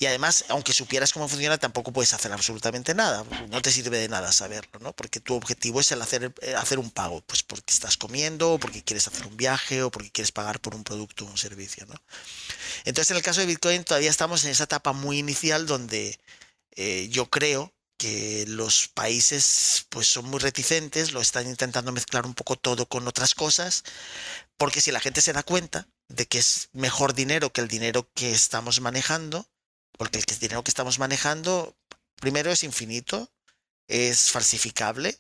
Y 0.01 0.07
además, 0.07 0.45
aunque 0.47 0.73
supieras 0.73 1.13
cómo 1.13 1.27
funciona, 1.27 1.59
tampoco 1.59 1.93
puedes 1.93 2.11
hacer 2.15 2.31
absolutamente 2.31 2.95
nada. 2.95 3.23
No 3.49 3.61
te 3.61 3.71
sirve 3.71 3.99
de 3.99 4.09
nada 4.09 4.31
saberlo, 4.31 4.79
¿no? 4.79 4.93
Porque 4.93 5.19
tu 5.19 5.35
objetivo 5.35 5.79
es 5.79 5.91
el 5.91 6.01
hacer, 6.01 6.33
eh, 6.41 6.55
hacer 6.55 6.79
un 6.79 6.89
pago, 6.89 7.21
pues 7.21 7.43
porque 7.43 7.71
estás 7.71 7.97
comiendo, 7.97 8.53
o 8.53 8.59
porque 8.59 8.83
quieres 8.83 9.07
hacer 9.07 9.27
un 9.27 9.37
viaje, 9.37 9.83
o 9.83 9.91
porque 9.91 10.09
quieres 10.09 10.31
pagar 10.31 10.59
por 10.59 10.73
un 10.73 10.83
producto 10.83 11.23
o 11.25 11.27
un 11.27 11.37
servicio, 11.37 11.85
¿no? 11.85 11.93
Entonces, 12.83 13.11
en 13.11 13.17
el 13.17 13.21
caso 13.21 13.41
de 13.41 13.45
Bitcoin, 13.45 13.83
todavía 13.83 14.09
estamos 14.09 14.43
en 14.43 14.49
esa 14.49 14.63
etapa 14.63 14.91
muy 14.91 15.19
inicial 15.19 15.67
donde 15.67 16.19
eh, 16.71 17.07
yo 17.11 17.29
creo 17.29 17.71
que 17.97 18.45
los 18.47 18.87
países 18.87 19.85
pues 19.89 20.07
son 20.07 20.25
muy 20.25 20.39
reticentes, 20.39 21.11
lo 21.11 21.21
están 21.21 21.47
intentando 21.47 21.91
mezclar 21.91 22.25
un 22.25 22.33
poco 22.33 22.55
todo 22.55 22.87
con 22.87 23.07
otras 23.07 23.35
cosas, 23.35 23.83
porque 24.57 24.81
si 24.81 24.91
la 24.91 24.99
gente 24.99 25.21
se 25.21 25.31
da 25.33 25.43
cuenta 25.43 25.87
de 26.07 26.25
que 26.25 26.39
es 26.39 26.69
mejor 26.73 27.13
dinero 27.13 27.53
que 27.53 27.61
el 27.61 27.67
dinero 27.67 28.09
que 28.15 28.31
estamos 28.31 28.81
manejando, 28.81 29.45
porque 29.97 30.19
el 30.19 30.39
dinero 30.39 30.63
que 30.63 30.71
estamos 30.71 30.99
manejando, 30.99 31.75
primero 32.15 32.51
es 32.51 32.63
infinito, 32.63 33.31
es 33.87 34.31
falsificable 34.31 35.19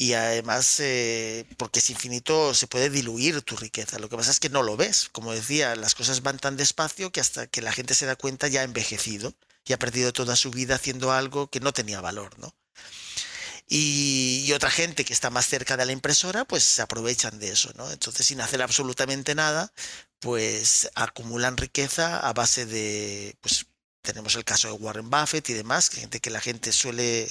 y 0.00 0.14
además 0.14 0.80
eh, 0.80 1.44
porque 1.58 1.80
es 1.80 1.90
infinito 1.90 2.54
se 2.54 2.66
puede 2.66 2.88
diluir 2.88 3.42
tu 3.42 3.56
riqueza. 3.56 3.98
Lo 3.98 4.08
que 4.08 4.16
pasa 4.16 4.30
es 4.30 4.40
que 4.40 4.48
no 4.48 4.62
lo 4.62 4.76
ves. 4.78 5.10
Como 5.12 5.32
decía, 5.32 5.76
las 5.76 5.94
cosas 5.94 6.22
van 6.22 6.38
tan 6.38 6.56
despacio 6.56 7.12
que 7.12 7.20
hasta 7.20 7.46
que 7.46 7.60
la 7.60 7.70
gente 7.70 7.94
se 7.94 8.06
da 8.06 8.16
cuenta 8.16 8.48
ya 8.48 8.62
ha 8.62 8.64
envejecido 8.64 9.34
y 9.66 9.74
ha 9.74 9.78
perdido 9.78 10.14
toda 10.14 10.36
su 10.36 10.50
vida 10.50 10.76
haciendo 10.76 11.12
algo 11.12 11.48
que 11.50 11.60
no 11.60 11.72
tenía 11.74 12.00
valor, 12.00 12.38
¿no? 12.38 12.54
Y, 13.68 14.29
otra 14.52 14.70
gente 14.70 15.04
que 15.04 15.12
está 15.12 15.30
más 15.30 15.46
cerca 15.46 15.76
de 15.76 15.86
la 15.86 15.92
impresora, 15.92 16.44
pues 16.44 16.62
se 16.64 16.82
aprovechan 16.82 17.38
de 17.38 17.50
eso, 17.50 17.72
¿no? 17.76 17.90
Entonces, 17.90 18.26
sin 18.26 18.40
hacer 18.40 18.62
absolutamente 18.62 19.34
nada, 19.34 19.72
pues 20.20 20.90
acumulan 20.94 21.56
riqueza 21.56 22.20
a 22.20 22.32
base 22.32 22.66
de, 22.66 23.36
pues 23.40 23.66
tenemos 24.02 24.34
el 24.36 24.44
caso 24.44 24.68
de 24.68 24.74
Warren 24.74 25.10
Buffett 25.10 25.48
y 25.50 25.54
demás, 25.54 25.90
gente 25.90 26.20
que 26.20 26.30
la 26.30 26.40
gente 26.40 26.72
suele 26.72 27.28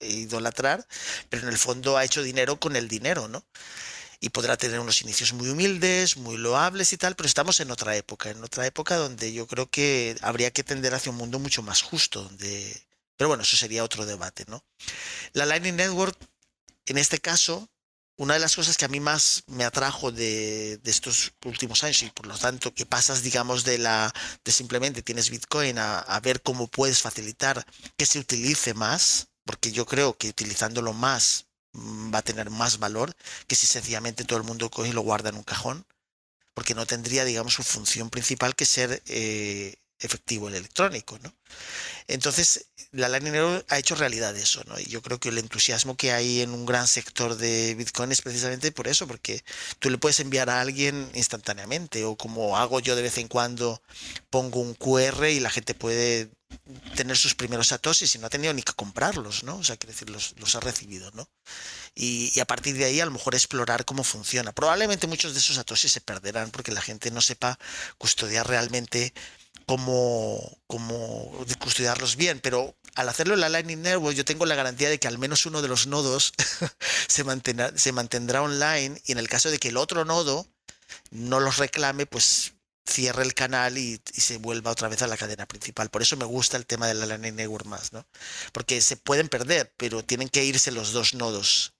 idolatrar, 0.00 0.86
pero 1.30 1.44
en 1.44 1.48
el 1.48 1.58
fondo 1.58 1.96
ha 1.96 2.04
hecho 2.04 2.22
dinero 2.22 2.60
con 2.60 2.76
el 2.76 2.88
dinero, 2.88 3.28
¿no? 3.28 3.44
Y 4.20 4.30
podrá 4.30 4.56
tener 4.56 4.80
unos 4.80 5.02
inicios 5.02 5.32
muy 5.32 5.48
humildes, 5.50 6.16
muy 6.16 6.36
loables 6.36 6.92
y 6.92 6.96
tal, 6.98 7.16
pero 7.16 7.26
estamos 7.26 7.60
en 7.60 7.70
otra 7.70 7.96
época, 7.96 8.30
en 8.30 8.42
otra 8.44 8.66
época 8.66 8.96
donde 8.96 9.32
yo 9.32 9.46
creo 9.46 9.70
que 9.70 10.16
habría 10.22 10.50
que 10.52 10.64
tender 10.64 10.94
hacia 10.94 11.12
un 11.12 11.18
mundo 11.18 11.38
mucho 11.38 11.62
más 11.62 11.82
justo, 11.82 12.22
donde 12.22 12.84
pero 13.16 13.28
bueno, 13.28 13.42
eso 13.42 13.56
sería 13.56 13.84
otro 13.84 14.06
debate, 14.06 14.44
¿no? 14.48 14.64
La 15.32 15.46
Lightning 15.46 15.76
Network, 15.76 16.16
en 16.86 16.98
este 16.98 17.18
caso, 17.18 17.68
una 18.16 18.34
de 18.34 18.40
las 18.40 18.54
cosas 18.54 18.76
que 18.76 18.84
a 18.84 18.88
mí 18.88 19.00
más 19.00 19.42
me 19.46 19.64
atrajo 19.64 20.12
de, 20.12 20.80
estos 20.84 21.32
últimos 21.44 21.82
años 21.82 22.02
y 22.02 22.10
por 22.10 22.26
lo 22.26 22.38
tanto 22.38 22.72
que 22.72 22.86
pasas, 22.86 23.22
digamos, 23.22 23.64
de 23.64 23.78
la 23.78 24.12
de 24.44 24.52
simplemente 24.52 25.02
tienes 25.02 25.30
Bitcoin 25.30 25.78
a, 25.78 26.20
ver 26.22 26.42
cómo 26.42 26.68
puedes 26.68 27.02
facilitar 27.02 27.66
que 27.96 28.06
se 28.06 28.18
utilice 28.18 28.74
más, 28.74 29.28
porque 29.44 29.72
yo 29.72 29.86
creo 29.86 30.16
que 30.16 30.28
utilizándolo 30.28 30.92
más 30.92 31.46
mm, 31.72 32.14
va 32.14 32.18
a 32.18 32.22
tener 32.22 32.50
más 32.50 32.78
valor 32.78 33.14
que 33.46 33.56
si 33.56 33.66
sencillamente 33.66 34.24
todo 34.24 34.38
el 34.38 34.44
mundo 34.44 34.70
coge 34.70 34.90
y 34.90 34.92
lo 34.92 35.02
guarda 35.02 35.30
en 35.30 35.36
un 35.36 35.42
cajón, 35.42 35.86
porque 36.54 36.74
no 36.74 36.86
tendría, 36.86 37.24
digamos, 37.24 37.54
su 37.54 37.64
función 37.64 38.10
principal 38.10 38.54
que 38.54 38.66
ser 38.66 39.02
eh, 39.06 39.76
efectivo 40.04 40.48
el 40.48 40.54
electrónico, 40.54 41.18
¿no? 41.22 41.34
Entonces, 42.06 42.66
la 42.92 43.08
Lightning 43.08 43.32
Network 43.32 43.66
ha 43.70 43.78
hecho 43.78 43.94
realidad 43.94 44.36
eso, 44.36 44.62
¿no? 44.66 44.78
Y 44.78 44.84
yo 44.84 45.02
creo 45.02 45.18
que 45.18 45.30
el 45.30 45.38
entusiasmo 45.38 45.96
que 45.96 46.12
hay 46.12 46.42
en 46.42 46.50
un 46.50 46.66
gran 46.66 46.86
sector 46.86 47.36
de 47.36 47.74
Bitcoin 47.74 48.12
es 48.12 48.22
precisamente 48.22 48.72
por 48.72 48.88
eso, 48.88 49.06
porque 49.06 49.42
tú 49.78 49.90
le 49.90 49.98
puedes 49.98 50.20
enviar 50.20 50.50
a 50.50 50.60
alguien 50.60 51.10
instantáneamente, 51.14 52.04
o 52.04 52.16
como 52.16 52.56
hago 52.58 52.80
yo 52.80 52.96
de 52.96 53.02
vez 53.02 53.18
en 53.18 53.28
cuando, 53.28 53.82
pongo 54.30 54.60
un 54.60 54.74
QR 54.74 55.28
y 55.28 55.40
la 55.40 55.50
gente 55.50 55.74
puede 55.74 56.30
tener 56.94 57.16
sus 57.16 57.34
primeros 57.34 57.68
satoshis 57.68 58.14
y 58.14 58.18
no 58.18 58.26
ha 58.26 58.30
tenido 58.30 58.52
ni 58.54 58.62
que 58.62 58.72
comprarlos, 58.72 59.42
¿no? 59.44 59.56
O 59.56 59.64
sea, 59.64 59.76
quiere 59.76 59.92
decir, 59.92 60.10
los, 60.10 60.34
los 60.38 60.54
ha 60.54 60.60
recibido, 60.60 61.10
¿no? 61.12 61.28
Y, 61.94 62.38
a 62.40 62.44
partir 62.44 62.76
de 62.76 62.84
ahí 62.84 63.00
a 63.00 63.06
lo 63.06 63.12
mejor 63.12 63.34
explorar 63.34 63.84
cómo 63.84 64.04
funciona. 64.04 64.52
Probablemente 64.52 65.06
muchos 65.06 65.32
de 65.32 65.38
esos 65.38 65.56
satoshis 65.56 65.92
se 65.92 66.00
perderán 66.00 66.50
porque 66.50 66.72
la 66.72 66.82
gente 66.82 67.10
no 67.10 67.20
sepa 67.20 67.58
custodiar 67.98 68.48
realmente 68.48 69.14
cómo, 69.66 70.58
cómo 70.66 71.32
custodiarlos 71.58 72.16
bien, 72.16 72.40
pero 72.40 72.76
al 72.94 73.08
hacerlo 73.08 73.34
en 73.34 73.40
la 73.40 73.48
Lightning 73.48 73.82
Network 73.82 74.16
yo 74.16 74.24
tengo 74.24 74.46
la 74.46 74.54
garantía 74.54 74.88
de 74.88 74.98
que 74.98 75.08
al 75.08 75.18
menos 75.18 75.46
uno 75.46 75.62
de 75.62 75.68
los 75.68 75.86
nodos 75.86 76.32
se, 77.08 77.24
mantendrá, 77.24 78.42
online 78.42 79.00
y 79.04 79.12
en 79.12 79.18
el 79.18 79.28
caso 79.28 79.50
de 79.50 79.58
que 79.58 79.68
el 79.68 79.76
otro 79.76 80.04
nodo 80.04 80.46
no 81.10 81.40
los 81.40 81.58
reclame, 81.58 82.06
pues 82.06 82.52
cierre 82.86 83.22
el 83.22 83.34
canal 83.34 83.78
y, 83.78 84.00
y, 84.14 84.20
se 84.20 84.36
vuelva 84.36 84.70
otra 84.70 84.88
vez 84.88 85.00
a 85.02 85.06
la 85.06 85.16
cadena 85.16 85.46
principal. 85.46 85.88
Por 85.88 86.02
eso 86.02 86.16
me 86.16 86.26
gusta 86.26 86.56
el 86.56 86.66
tema 86.66 86.86
de 86.86 86.94
la 86.94 87.06
Lightning 87.06 87.34
Network 87.34 87.66
más, 87.66 87.92
¿no? 87.92 88.06
Porque 88.52 88.80
se 88.80 88.96
pueden 88.96 89.28
perder, 89.28 89.72
pero 89.76 90.04
tienen 90.04 90.28
que 90.28 90.44
irse 90.44 90.70
los 90.70 90.92
dos 90.92 91.14
nodos 91.14 91.73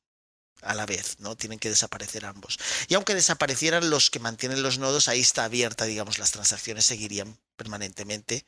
a 0.65 0.75
la 0.75 0.87
vez, 0.87 1.17
¿no? 1.21 1.37
Tienen 1.37 1.59
que 1.59 1.69
desaparecer 1.69 2.25
ambos. 2.25 2.59
Y 2.89 2.95
aunque 2.95 3.15
desaparecieran 3.15 3.91
los 3.91 4.11
que 4.11 4.19
mantienen 4.19 4.63
los 4.63 4.79
nodos, 4.79 5.09
ahí 5.09 5.21
está 5.21 5.45
abierta, 5.45 5.85
digamos, 5.85 6.19
las 6.19 6.33
transacciones 6.33 6.85
seguirían 6.85 7.39
permanentemente, 7.57 8.45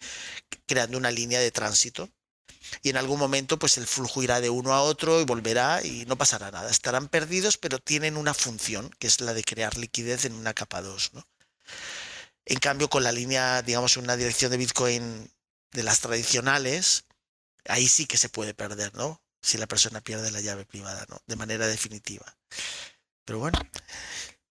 creando 0.67 0.99
una 0.99 1.11
línea 1.11 1.41
de 1.41 1.51
tránsito. 1.51 2.11
Y 2.83 2.91
en 2.91 2.97
algún 2.97 3.19
momento, 3.19 3.59
pues 3.59 3.79
el 3.79 3.87
flujo 3.87 4.23
irá 4.23 4.41
de 4.41 4.51
uno 4.51 4.73
a 4.73 4.83
otro 4.83 5.21
y 5.21 5.25
volverá 5.25 5.85
y 5.85 6.05
no 6.07 6.17
pasará 6.17 6.51
nada. 6.51 6.71
Estarán 6.71 7.09
perdidos, 7.09 7.59
pero 7.59 7.79
tienen 7.79 8.17
una 8.17 8.35
función, 8.35 8.91
que 8.99 9.07
es 9.07 9.21
la 9.21 9.35
de 9.35 9.45
crear 9.45 9.77
liquidez 9.77 10.25
en 10.25 10.35
una 10.35 10.55
capa 10.55 10.83
2, 10.83 11.15
¿no? 11.15 11.29
En 12.45 12.59
cambio, 12.59 12.89
con 12.89 13.03
la 13.03 13.13
línea, 13.13 13.63
digamos, 13.63 13.97
una 13.97 14.17
dirección 14.17 14.51
de 14.51 14.57
Bitcoin 14.57 15.31
de 15.73 15.83
las 15.83 16.01
tradicionales, 16.01 17.05
ahí 17.69 17.89
sí 17.89 18.07
que 18.07 18.19
se 18.19 18.29
puede 18.29 18.55
perder, 18.55 18.95
¿no? 18.95 19.21
Si 19.47 19.59
la 19.59 19.67
persona 19.67 20.01
pierde 20.01 20.33
la 20.33 20.41
llave 20.41 20.65
privada, 20.65 21.07
¿no? 21.09 21.19
De 21.27 21.37
manera 21.37 21.67
definitiva. 21.67 22.27
Pero 23.25 23.39
bueno. 23.39 23.59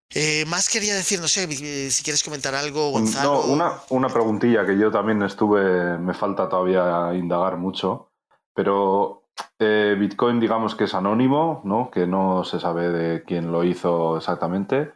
Eh, 0.10 0.46
más 0.48 0.70
quería 0.70 0.96
decir, 0.96 1.20
no 1.20 1.28
sé, 1.28 1.44
eh, 1.44 1.92
si 1.92 2.04
quieres 2.04 2.24
comentar 2.24 2.56
algo, 2.56 2.92
Gonzalo. 2.92 3.34
No, 3.34 3.54
una, 3.54 3.82
una 3.90 4.08
preguntilla 4.08 4.66
que 4.66 4.78
yo 4.78 4.90
también 4.90 5.22
estuve, 5.24 5.98
me 5.98 6.14
falta 6.14 6.48
todavía 6.48 7.14
indagar 7.14 7.58
mucho, 7.58 8.12
pero 8.54 9.26
eh, 9.60 9.98
Bitcoin 10.00 10.40
digamos 10.40 10.76
que 10.76 10.86
es 10.86 10.94
anónimo, 10.94 11.62
¿no? 11.66 11.92
Que 11.92 12.08
no 12.08 12.46
se 12.46 12.62
sabe 12.62 12.90
de 12.90 13.24
quién 13.24 13.52
lo 13.52 13.66
hizo 13.66 14.16
exactamente. 14.18 14.94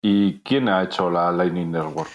¿Y 0.00 0.40
quién 0.42 0.68
ha 0.68 0.84
hecho 0.84 1.10
la 1.10 1.32
Lightning 1.32 1.72
Network? 1.72 2.10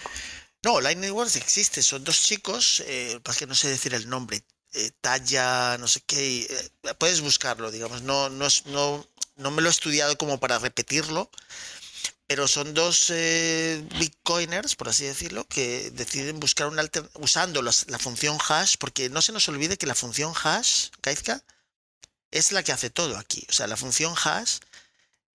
No, 0.64 0.80
Lightning 0.80 1.10
Network 1.10 1.36
existe, 1.36 1.82
son 1.82 2.02
dos 2.02 2.22
chicos, 2.22 2.82
eh, 2.86 3.20
para 3.22 3.36
que 3.36 3.46
no 3.46 3.54
sé 3.54 3.68
decir 3.68 3.92
el 3.92 4.08
nombre, 4.08 4.40
eh, 4.76 4.90
talla, 5.00 5.78
no 5.78 5.88
sé 5.88 6.02
qué, 6.02 6.42
eh, 6.42 6.94
puedes 6.98 7.22
buscarlo, 7.22 7.70
digamos, 7.70 8.02
no, 8.02 8.28
no, 8.28 8.46
no, 8.66 9.08
no 9.36 9.50
me 9.50 9.62
lo 9.62 9.68
he 9.68 9.70
estudiado 9.70 10.18
como 10.18 10.38
para 10.38 10.58
repetirlo, 10.58 11.30
pero 12.26 12.46
son 12.46 12.74
dos 12.74 13.10
eh, 13.10 13.82
bitcoiners, 13.98 14.76
por 14.76 14.88
así 14.88 15.04
decirlo, 15.04 15.46
que 15.46 15.90
deciden 15.92 16.40
buscar 16.40 16.66
un 16.68 16.78
alter 16.78 17.08
usando 17.14 17.62
la 17.62 17.72
función 17.98 18.36
hash, 18.48 18.76
porque 18.78 19.08
no 19.08 19.22
se 19.22 19.32
nos 19.32 19.48
olvide 19.48 19.78
que 19.78 19.86
la 19.86 19.94
función 19.94 20.34
hash, 20.44 20.88
Kaizka, 21.00 21.42
es 22.30 22.52
la 22.52 22.62
que 22.62 22.72
hace 22.72 22.90
todo 22.90 23.16
aquí. 23.16 23.46
O 23.48 23.52
sea, 23.52 23.66
la 23.66 23.76
función 23.76 24.14
hash, 24.14 24.58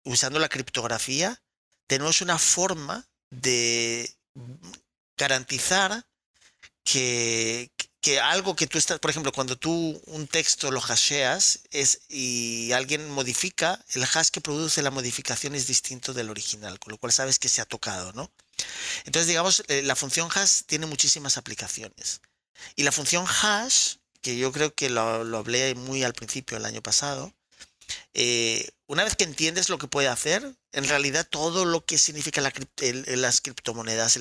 usando 0.04 0.39
la 0.39 0.49
criptografía, 0.49 1.41
tenemos 1.88 2.21
una 2.21 2.38
forma 2.38 3.08
de 3.30 4.13
garantizar 5.15 6.06
que, 6.84 7.71
que 8.02 8.20
algo 8.20 8.56
que 8.56 8.68
tú 8.68 8.78
estás, 8.78 9.00
por 9.00 9.12
ejemplo, 9.12 9.32
cuando 9.32 9.58
tú 9.58 10.02
un 10.06 10.28
texto 10.28 10.72
lo 10.72 10.82
hasheas 10.84 11.60
es, 11.72 12.02
y 12.08 12.72
alguien 12.72 13.10
modifica, 13.10 13.84
el 13.94 14.04
hash 14.04 14.30
que 14.30 14.42
produce 14.42 14.82
la 14.82 14.92
modificación 14.92 15.56
es 15.56 15.68
distinto 15.68 16.14
del 16.14 16.30
original, 16.30 16.80
con 16.80 16.92
lo 16.92 16.98
cual 16.98 17.12
sabes 17.12 17.40
que 17.40 17.50
se 17.50 17.62
ha 17.62 17.66
tocado, 17.66 18.14
¿no? 18.14 18.32
Entonces, 19.06 19.28
digamos, 19.28 19.64
eh, 19.68 19.82
la 19.82 19.96
función 19.96 20.30
hash 20.34 20.62
tiene 20.66 20.86
muchísimas 20.86 21.38
aplicaciones. 21.38 22.22
Y 22.76 22.84
la 22.84 22.92
función 22.92 23.26
hash, 23.28 23.96
que 24.22 24.38
yo 24.38 24.52
creo 24.52 24.74
que 24.74 24.90
lo, 24.90 25.24
lo 25.24 25.38
hablé 25.38 25.76
muy 25.76 26.04
al 26.04 26.14
principio 26.14 26.58
el 26.58 26.66
año 26.66 26.82
pasado, 26.82 27.34
eh, 28.13 28.69
una 28.88 29.04
vez 29.04 29.15
que 29.15 29.23
entiendes 29.23 29.69
lo 29.69 29.78
que 29.78 29.88
puede 29.88 30.08
hacer, 30.08 30.56
en 30.71 30.88
realidad 30.88 31.28
todo 31.30 31.65
lo 31.65 31.86
que 31.86 31.97
significa 31.97 32.41
la, 32.41 32.52
el, 32.82 33.21
las 33.21 33.41
criptomonedas, 33.41 34.19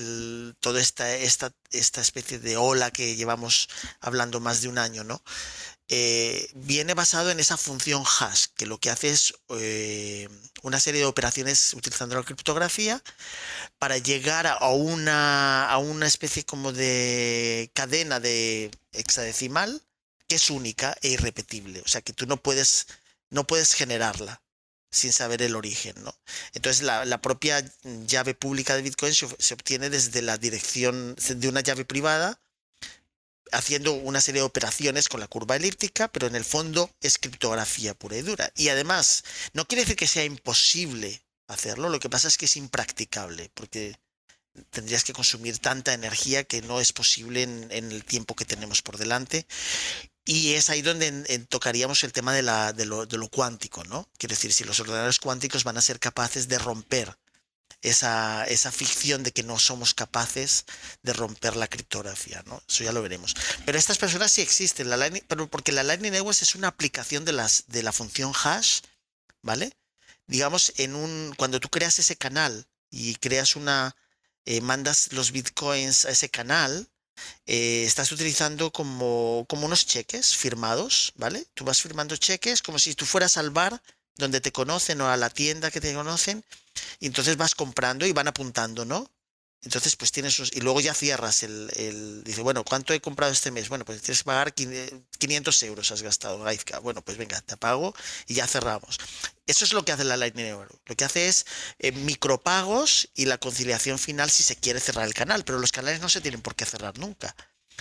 toda 0.59 0.79
esta, 0.79 1.13
esta, 1.15 1.51
esta 1.71 2.01
especie 2.01 2.39
de 2.39 2.57
ola 2.57 2.91
que 2.91 3.15
llevamos 3.15 3.69
hablando 3.99 4.39
más 4.39 4.61
de 4.61 4.67
un 4.67 4.77
año, 4.77 5.03
¿no? 5.03 5.21
Eh, 5.91 6.51
viene 6.53 6.93
basado 6.93 7.31
en 7.31 7.39
esa 7.39 7.57
función 7.57 8.03
hash, 8.05 8.45
que 8.55 8.67
lo 8.67 8.79
que 8.79 8.91
hace 8.91 9.09
es 9.09 9.33
eh, 9.49 10.29
una 10.61 10.79
serie 10.79 11.01
de 11.01 11.07
operaciones 11.07 11.73
utilizando 11.73 12.15
la 12.15 12.21
criptografía 12.21 13.01
para 13.79 13.97
llegar 13.97 14.45
a 14.45 14.69
una, 14.69 15.67
a 15.67 15.79
una 15.79 16.05
especie 16.05 16.45
como 16.45 16.71
de 16.73 17.71
cadena 17.73 18.19
de 18.19 18.69
hexadecimal 18.91 19.81
que 20.27 20.35
es 20.35 20.51
única 20.51 20.95
e 21.01 21.09
irrepetible. 21.09 21.81
O 21.81 21.87
sea 21.87 22.01
que 22.01 22.13
tú 22.13 22.27
no 22.27 22.37
puedes 22.37 22.85
no 23.29 23.45
puedes 23.45 23.73
generarla 23.73 24.41
sin 24.91 25.13
saber 25.13 25.41
el 25.41 25.55
origen, 25.55 25.95
¿no? 26.03 26.15
Entonces 26.53 26.81
la, 26.83 27.21
propia 27.21 27.63
llave 28.07 28.33
pública 28.33 28.75
de 28.75 28.81
Bitcoin 28.81 29.13
se, 29.13 29.27
se, 29.37 29.53
obtiene 29.53 29.89
desde 29.89 30.21
la 30.21 30.37
dirección 30.37 31.15
de 31.15 31.47
una 31.47 31.61
llave 31.61 31.85
privada, 31.85 32.39
haciendo 33.51 33.93
una 33.93 34.21
serie 34.21 34.41
de 34.41 34.47
operaciones 34.47 35.09
con 35.09 35.19
la 35.19 35.27
curva 35.27 35.55
elíptica, 35.55 36.07
pero 36.07 36.27
en 36.27 36.35
el 36.35 36.45
fondo 36.45 36.91
es 37.01 37.17
criptografía 37.17 37.93
pura 37.93 38.17
y 38.17 38.21
dura. 38.21 38.51
Y 38.55 38.69
además, 38.69 39.23
no 39.53 39.67
quiere 39.67 39.83
decir 39.83 39.95
que 39.95 40.07
sea 40.07 40.23
imposible 40.23 41.23
hacerlo, 41.47 41.89
lo 41.89 41.99
que 41.99 42.09
pasa 42.09 42.27
es 42.27 42.37
que 42.37 42.45
es 42.45 42.57
impracticable, 42.57 43.49
porque 43.53 43.95
tendrías 44.71 45.03
que 45.03 45.13
consumir 45.13 45.59
tanta 45.59 45.93
energía 45.93 46.43
que 46.43 46.61
no 46.61 46.79
es 46.79 46.93
posible 46.93 47.43
en, 47.43 47.67
en 47.71 47.91
el 47.91 48.03
tiempo 48.03 48.35
que 48.35 48.45
tenemos 48.45 48.81
por 48.81 48.97
delante. 48.97 49.47
Y 50.25 50.53
es 50.53 50.69
ahí 50.69 50.81
donde 50.81 51.39
tocaríamos 51.49 52.03
el 52.03 52.11
tema 52.11 52.33
de, 52.33 52.43
la, 52.43 52.73
de, 52.73 52.85
lo, 52.85 53.29
cuántico, 53.29 53.83
¿no? 53.85 54.07
Quiere 54.17 54.35
decir, 54.35 54.53
si 54.53 54.63
los 54.63 54.79
ordenadores 54.79 55.19
cuánticos 55.19 55.63
van 55.63 55.77
a 55.77 55.81
ser 55.81 55.99
capaces 55.99 56.47
de 56.47 56.59
romper 56.59 57.17
esa, 57.81 58.45
esa 58.45 58.71
ficción 58.71 59.23
de 59.23 59.31
que 59.31 59.43
no 59.43 59.57
somos 59.57 59.93
capaces 59.93 60.65
de 61.01 61.13
romper 61.13 61.55
la 61.55 61.67
criptografía, 61.67 62.43
¿no? 62.45 62.61
Eso 62.67 62.83
ya 62.83 62.91
lo 62.91 63.01
veremos. 63.01 63.35
Pero 63.65 63.77
estas 63.77 63.97
personas 63.97 64.31
sí 64.31 64.41
existen, 64.41 64.89
la 64.89 65.09
pero 65.27 65.49
porque 65.49 65.71
la 65.71 65.83
Lightning 65.83 66.11
Network 66.11 66.41
es 66.41 66.55
una 66.55 66.67
aplicación 66.67 67.25
de, 67.25 67.33
las, 67.33 67.63
de 67.67 67.81
la 67.81 67.91
función 67.91 68.31
hash, 68.43 68.81
¿vale? 69.41 69.71
Digamos, 70.27 70.73
en 70.77 70.95
un, 70.95 71.33
cuando 71.37 71.59
tú 71.59 71.69
creas 71.69 71.97
ese 71.97 72.15
canal 72.15 72.67
y 72.91 73.15
creas 73.15 73.55
una, 73.55 73.95
eh, 74.45 74.61
mandas 74.61 75.11
los 75.13 75.31
bitcoins 75.31 76.05
a 76.05 76.11
ese 76.11 76.29
canal, 76.29 76.87
eh, 77.45 77.83
estás 77.85 78.11
utilizando 78.11 78.71
como, 78.71 79.45
como 79.47 79.65
unos 79.65 79.85
cheques 79.85 80.35
firmados, 80.35 81.13
¿vale? 81.15 81.45
Tú 81.53 81.65
vas 81.65 81.81
firmando 81.81 82.15
cheques 82.15 82.61
como 82.61 82.79
si 82.79 82.95
tú 82.95 83.05
fueras 83.05 83.37
al 83.37 83.49
bar 83.49 83.81
donde 84.15 84.41
te 84.41 84.51
conocen 84.51 85.01
o 85.01 85.09
a 85.09 85.17
la 85.17 85.29
tienda 85.29 85.71
que 85.71 85.81
te 85.81 85.93
conocen 85.93 86.43
y 86.99 87.07
entonces 87.07 87.37
vas 87.37 87.55
comprando 87.55 88.05
y 88.05 88.11
van 88.11 88.27
apuntando, 88.27 88.85
¿no? 88.85 89.09
Entonces, 89.61 89.97
pues 89.97 90.11
tienes 90.13 90.33
sus, 90.33 90.53
y 90.53 90.61
luego 90.61 90.79
ya 90.79 90.93
cierras 90.93 91.43
el, 91.43 91.69
el, 91.75 92.23
dice, 92.23 92.41
bueno, 92.41 92.63
¿cuánto 92.63 92.93
he 92.93 93.01
comprado 93.01 93.33
este 93.33 93.51
mes? 93.51 93.67
Bueno, 93.67 93.83
pues 93.83 94.01
tienes 94.01 94.19
que 94.19 94.23
pagar 94.25 94.53
500 94.53 95.63
euros 95.63 95.91
has 95.91 96.01
gastado, 96.01 96.39
Gaizka. 96.39 96.79
Bueno, 96.79 97.01
pues 97.01 97.17
venga, 97.17 97.41
te 97.41 97.57
pago 97.57 97.93
y 98.25 98.35
ya 98.35 98.47
cerramos. 98.47 98.97
Eso 99.47 99.65
es 99.65 99.73
lo 99.73 99.83
que 99.83 99.91
hace 99.91 100.05
la 100.05 100.15
Lightning 100.15 100.45
Network. 100.45 100.79
Lo 100.85 100.95
que 100.95 101.03
hace 101.03 101.27
es 101.27 101.45
eh, 101.79 101.91
micropagos 101.91 103.09
y 103.15 103.25
la 103.25 103.37
conciliación 103.37 103.99
final 103.99 104.29
si 104.29 104.43
se 104.43 104.55
quiere 104.55 104.79
cerrar 104.79 105.05
el 105.05 105.13
canal, 105.13 105.43
pero 105.43 105.59
los 105.59 105.73
canales 105.73 105.99
no 105.99 106.07
se 106.07 106.21
tienen 106.21 106.41
por 106.41 106.55
qué 106.55 106.65
cerrar 106.65 106.97
nunca. 106.97 107.35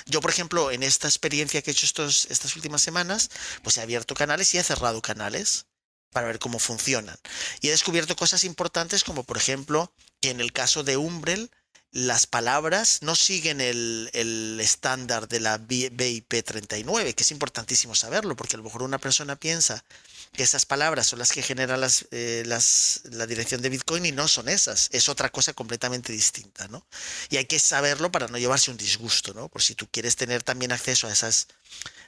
Yo, 0.07 0.21
por 0.21 0.31
ejemplo, 0.31 0.73
en 0.73 0.83
esta 0.83 1.07
experiencia 1.07 1.63
que 1.63 1.71
he 1.71 1.73
hecho 1.73 1.87
estos, 1.87 2.27
estas 2.31 2.57
últimas 2.57 2.83
semanas, 2.83 3.31
pues 3.63 3.77
he 3.77 3.83
abierto 3.83 4.15
canales 4.15 4.53
y 4.55 4.59
he 4.59 4.63
cerrado 4.63 5.01
canales 5.01 5.67
para 6.11 6.27
ver 6.27 6.39
cómo 6.39 6.59
funcionan. 6.59 7.17
Y 7.61 7.69
he 7.69 7.71
descubierto 7.71 8.17
cosas 8.17 8.45
importantes 8.45 9.05
como, 9.05 9.25
por 9.25 9.37
ejemplo, 9.37 9.93
que 10.21 10.31
en 10.31 10.41
el 10.41 10.53
caso 10.53 10.83
de 10.83 10.97
Umbrel, 10.97 11.51
las 11.93 12.27
palabras 12.27 12.99
no 13.03 13.17
siguen 13.17 13.61
el, 13.61 14.11
el 14.13 14.59
estándar 14.61 15.27
de 15.27 15.41
la 15.41 15.57
BIP 15.57 16.45
39, 16.45 17.15
que 17.15 17.23
es 17.23 17.31
importantísimo 17.31 17.95
saberlo, 17.95 18.37
porque 18.37 18.57
a 18.57 18.59
lo 18.59 18.65
mejor 18.65 18.83
una 18.83 18.99
persona 18.99 19.37
piensa 19.37 19.85
que 20.33 20.43
esas 20.43 20.67
palabras 20.67 21.07
son 21.07 21.19
las 21.19 21.33
que 21.33 21.43
generan 21.43 21.81
las, 21.81 22.07
eh, 22.11 22.43
las, 22.47 23.01
la 23.05 23.27
dirección 23.27 23.63
de 23.63 23.71
Bitcoin 23.71 24.05
y 24.05 24.13
no 24.13 24.29
son 24.29 24.49
esas, 24.49 24.89
es 24.93 25.09
otra 25.09 25.31
cosa 25.31 25.55
completamente 25.55 26.13
distinta, 26.13 26.69
¿no? 26.69 26.87
Y 27.31 27.39
hay 27.39 27.47
que 27.47 27.59
saberlo 27.59 28.13
para 28.13 28.29
no 28.29 28.37
llevarse 28.37 28.71
un 28.71 28.77
disgusto, 28.77 29.33
¿no? 29.33 29.49
Por 29.49 29.63
si 29.63 29.75
tú 29.75 29.89
quieres 29.91 30.17
tener 30.17 30.43
también 30.43 30.73
acceso 30.73 31.07
a 31.07 31.13
esas 31.13 31.49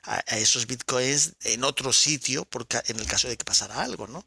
a, 0.02 0.18
esos 0.38 0.66
bitcoins 0.66 1.34
en 1.42 1.64
otro 1.64 1.92
sitio, 1.92 2.44
porque 2.44 2.80
en 2.86 2.98
el 3.00 3.06
caso 3.06 3.28
de 3.28 3.36
que 3.36 3.44
pasara 3.44 3.82
algo, 3.82 4.06
¿no? 4.06 4.26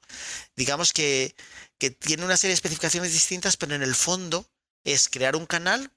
Digamos 0.55 0.93
que, 0.93 1.35
que 1.77 1.91
tiene 1.91 2.25
una 2.25 2.37
serie 2.37 2.51
de 2.51 2.55
especificaciones 2.55 3.11
distintas, 3.11 3.57
pero 3.57 3.75
en 3.75 3.83
el 3.83 3.95
fondo 3.95 4.47
es 4.83 5.09
crear 5.09 5.35
un 5.35 5.45
canal 5.45 5.91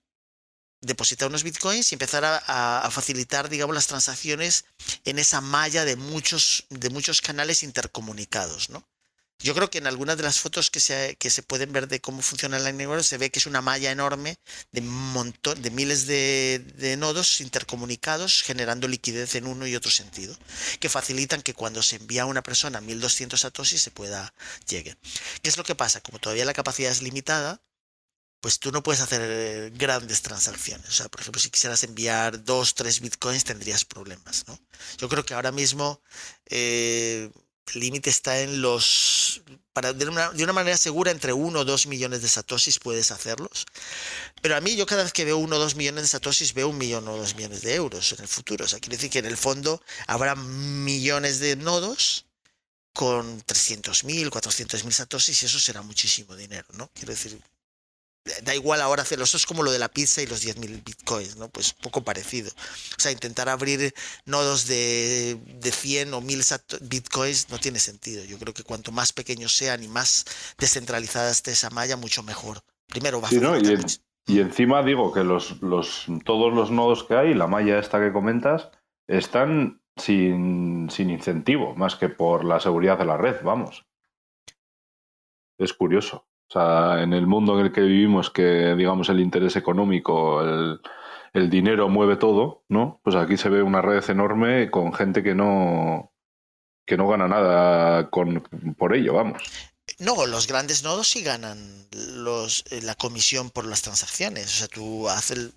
depositar 0.81 1.29
unos 1.29 1.43
bitcoins 1.43 1.91
y 1.91 1.95
empezar 1.95 2.25
a, 2.25 2.89
facilitar, 2.91 3.49
digamos, 3.49 3.75
las 3.75 3.87
transacciones 3.87 4.65
en 5.05 5.19
esa 5.19 5.41
malla 5.41 5.85
de 5.85 5.97
muchos, 5.97 6.65
de 6.71 6.91
muchos 6.91 7.21
canales 7.21 7.63
intercomunicados, 7.63 8.71
¿no? 8.71 8.87
Yo 9.39 9.55
creo 9.55 9.69
que 9.69 9.77
en 9.77 9.87
algunas 9.87 10.17
de 10.17 10.23
las 10.23 10.41
fotos 10.41 10.71
que 10.71 10.81
se, 10.81 11.17
que 11.17 11.29
se 11.29 11.43
pueden 11.43 11.71
ver 11.71 11.89
de 11.89 12.01
cómo 12.01 12.23
funciona 12.23 12.57
el 12.57 12.65
Lightning 12.65 13.03
se 13.03 13.19
ve 13.19 13.31
que 13.31 13.39
es 13.39 13.45
una 13.45 13.61
malla 13.61 13.91
enorme 13.91 14.39
de 14.73 14.81
montón, 14.81 15.61
de 15.61 15.71
miles 15.71 16.07
de, 16.07 16.97
nodos 16.99 17.43
intercomunicados 17.43 18.43
generando 18.43 18.89
liquidez 18.89 19.35
en 19.35 19.47
uno 19.47 19.67
y 19.67 19.77
otro 19.77 19.91
sentido, 19.91 20.35
que 20.81 20.89
facilitan 20.89 21.43
que 21.43 21.53
cuando 21.53 21.83
se 21.83 21.97
envía 21.97 22.23
a 22.23 22.27
una 22.27 22.43
persona 22.43 22.81
1200 22.81 23.39
satoshis 23.39 23.83
se 23.83 23.91
pueda 23.91 24.33
llegue. 24.67 24.97
¿Qué 25.43 25.51
es 25.51 25.59
lo 25.59 25.65
que 25.65 25.75
pasa? 25.75 26.01
Como 26.01 26.19
todavía 26.19 26.47
la 26.47 26.55
capacidad 26.55 26.91
es 26.91 27.03
limitada, 27.03 27.61
pues 28.47 28.61
tú 28.61 28.71
no 28.71 28.81
puedes 28.81 29.01
hacer 29.01 29.73
grandes 29.73 30.23
transacciones. 30.23 30.89
O 30.89 30.93
sea, 30.93 31.09
por 31.09 31.21
ejemplo, 31.21 31.43
si 31.43 31.51
quisieras 31.51 31.83
enviar 31.83 32.45
dos, 32.45 32.77
tres 32.77 33.01
bitcoins, 33.01 33.43
tendrías 33.43 33.85
problemas, 33.85 34.45
¿no? 34.47 34.57
Yo 34.99 35.09
creo 35.09 35.25
que 35.25 35.35
ahora 35.35 35.51
mismo 35.51 36.01
eh, 36.49 37.29
el 37.75 37.81
límite 37.81 38.09
está 38.09 38.39
en 38.39 38.63
los... 38.63 39.43
Para, 39.73 39.93
de, 39.93 40.07
una, 40.07 40.31
de 40.31 40.45
una 40.45 40.53
manera 40.53 40.77
segura, 40.77 41.11
entre 41.11 41.33
uno 41.33 41.59
o 41.59 41.65
dos 41.65 41.89
millones 41.89 42.23
de 42.23 42.29
satoshis 42.29 42.79
puedes 42.79 43.11
hacerlos. 43.11 43.67
Pero 44.41 44.55
a 44.55 44.61
mí, 44.61 44.77
yo 44.77 44.87
cada 44.87 45.03
vez 45.03 45.13
que 45.13 45.25
veo 45.25 45.39
uno 45.39 45.57
o 45.57 45.59
dos 45.59 45.75
millones 45.75 46.05
de 46.05 46.09
satoshis, 46.09 46.55
veo 46.55 46.69
un 46.69 46.79
millón 46.79 47.09
o 47.09 47.17
dos 47.17 47.35
millones 47.35 47.63
de 47.63 47.75
euros 47.75 48.13
en 48.13 48.21
el 48.21 48.29
futuro. 48.29 48.67
O 48.67 48.69
sea, 48.69 48.79
quiere 48.79 48.97
decir 48.97 49.11
que 49.11 49.19
en 49.19 49.27
el 49.27 49.37
fondo 49.37 49.83
habrá 50.07 50.37
millones 50.37 51.41
de 51.41 51.57
nodos 51.57 52.27
con 52.93 53.43
300.000, 53.43 54.31
400.000 54.31 54.91
satoshis 54.93 55.43
y 55.43 55.47
eso 55.47 55.59
será 55.59 55.83
muchísimo 55.83 56.37
dinero, 56.37 56.69
¿no? 56.75 56.93
Quiero 56.95 57.11
decir, 57.11 57.43
da 58.43 58.55
igual 58.55 58.81
ahora 58.81 59.03
hacerlo. 59.03 59.25
Eso 59.25 59.37
es 59.37 59.47
como 59.47 59.63
lo 59.63 59.73
de 59.73 59.79
la 59.79 59.89
pizza 59.89 60.23
y 60.23 60.27
los 60.27 60.45
10.000 60.45 60.85
bitcoins, 60.85 61.37
¿no? 61.37 61.49
Pues 61.49 61.73
poco 61.73 62.03
parecido. 62.03 62.51
O 62.51 63.01
sea, 63.01 63.13
intentar 63.13 63.49
abrir 63.49 63.95
nodos 64.25 64.67
de, 64.67 65.39
de 65.61 65.73
100 65.73 66.15
o 66.15 66.21
1.000 66.21 66.81
bitcoins 66.83 67.51
no 67.51 67.59
tiene 67.59 67.79
sentido. 67.79 68.25
Yo 68.25 68.39
creo 68.39 68.55
que 68.55 68.63
cuanto 68.63 68.93
más 68.93 69.13
pequeños 69.13 69.57
sean 69.57 69.83
y 69.83 69.89
más 69.89 70.25
descentralizada 70.59 71.31
esté 71.31 71.53
esa 71.53 71.71
malla, 71.71 71.97
mucho 71.97 72.23
mejor. 72.23 72.61
Primero 72.87 73.21
va 73.21 73.29
a 73.29 73.33
¿no? 73.33 73.59
y, 73.59 73.77
y, 74.27 74.41
encima 74.41 74.83
digo 74.83 75.13
que 75.13 75.25
los, 75.25 75.61
los, 75.63 76.07
todos 76.25 76.53
los 76.53 76.71
nodos 76.71 77.05
que 77.05 77.15
hay, 77.15 77.35
la 77.35 77.47
malla 77.47 77.79
esta 77.79 78.01
que 78.01 78.13
comentas, 78.13 78.71
están 79.09 79.81
sin, 79.97 80.89
sin 80.91 81.11
incentivo, 81.11 81.75
más 81.75 81.97
que 81.97 82.09
por 82.09 82.45
la 82.45 82.61
seguridad 82.61 82.99
de 82.99 83.07
la 83.07 83.17
red, 83.17 83.43
vamos. 83.43 83.87
Es 85.59 85.73
curioso. 85.73 86.26
O 86.49 86.53
sea, 86.53 87.03
en 87.03 87.13
el 87.13 87.27
mundo 87.27 87.59
en 87.59 87.67
el 87.67 87.73
que 87.73 87.81
vivimos, 87.81 88.31
que 88.31 88.75
digamos 88.77 89.09
el 89.09 89.21
interés 89.21 89.57
económico, 89.57 90.43
el, 90.43 90.81
dinero 91.51 91.89
mueve 91.89 92.17
todo, 92.17 92.65
¿no? 92.69 93.01
Pues 93.03 93.15
aquí 93.15 93.37
se 93.37 93.51
ve 93.51 93.63
una 93.63 93.83
red 93.83 94.03
enorme 94.09 94.71
con 94.71 94.95
gente 94.95 95.23
que 95.23 95.35
no, 95.35 96.13
que 96.87 96.97
no 96.97 97.09
gana 97.09 97.29
nada 97.29 98.09
con, 98.09 98.43
por 98.79 98.95
ello, 98.95 99.15
vamos. 99.15 99.43
No, 99.99 100.27
los 100.27 100.47
grandes 100.47 100.83
nodos 100.83 101.09
sí 101.09 101.23
ganan 101.23 101.89
los, 101.93 102.65
eh, 102.71 102.81
la 102.83 102.95
comisión 102.95 103.51
por 103.51 103.67
las 103.67 103.83
transacciones. 103.83 104.47
O 104.47 104.59
sea, 104.59 104.69
tú 104.69 105.09
haces 105.09 105.51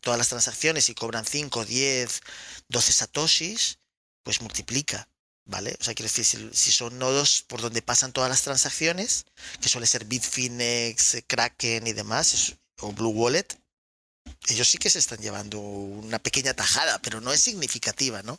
todas 0.00 0.18
las 0.18 0.28
transacciones 0.28 0.88
y 0.88 0.94
cobran 0.94 1.24
5, 1.24 1.64
10, 1.64 2.20
12 2.68 2.92
satoshis, 2.92 3.78
pues 4.22 4.40
multiplica. 4.40 5.08
¿Vale? 5.44 5.76
O 5.80 5.84
sea, 5.84 5.94
quiero 5.94 6.06
decir, 6.06 6.50
si, 6.52 6.70
son 6.70 6.98
nodos 6.98 7.44
por 7.48 7.60
donde 7.60 7.82
pasan 7.82 8.12
todas 8.12 8.30
las 8.30 8.42
transacciones, 8.42 9.26
que 9.60 9.68
suele 9.68 9.86
ser 9.86 10.04
Bitfinex, 10.04 11.24
Kraken 11.26 11.86
y 11.86 11.92
demás, 11.92 12.56
o 12.80 12.92
Blue 12.92 13.10
Wallet, 13.10 13.58
ellos 14.48 14.68
sí 14.68 14.78
que 14.78 14.90
se 14.90 14.98
están 14.98 15.18
llevando 15.18 15.58
una 15.58 16.18
pequeña 16.18 16.54
tajada, 16.54 17.00
pero 17.02 17.20
no 17.20 17.32
es 17.32 17.40
significativa, 17.40 18.22
¿no? 18.22 18.38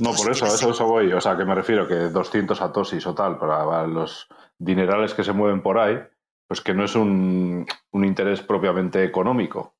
no, 0.00 0.12
por 0.14 0.30
eso, 0.30 0.46
eso, 0.46 0.70
eso 0.70 0.86
voy. 0.86 1.12
O 1.12 1.20
sea, 1.20 1.36
que 1.36 1.44
me 1.44 1.54
refiero 1.54 1.86
que 1.88 1.94
200 1.94 2.60
atosis 2.60 3.06
o 3.06 3.14
tal 3.14 3.38
para 3.38 3.86
los 3.86 4.28
dinerales 4.58 5.14
que 5.14 5.24
se 5.24 5.32
mueven 5.32 5.62
por 5.62 5.78
ahí, 5.78 5.98
pues 6.46 6.60
que 6.60 6.74
no 6.74 6.84
es 6.84 6.94
un, 6.94 7.66
un 7.90 8.04
interés 8.04 8.40
propiamente 8.42 9.04
económico, 9.04 9.74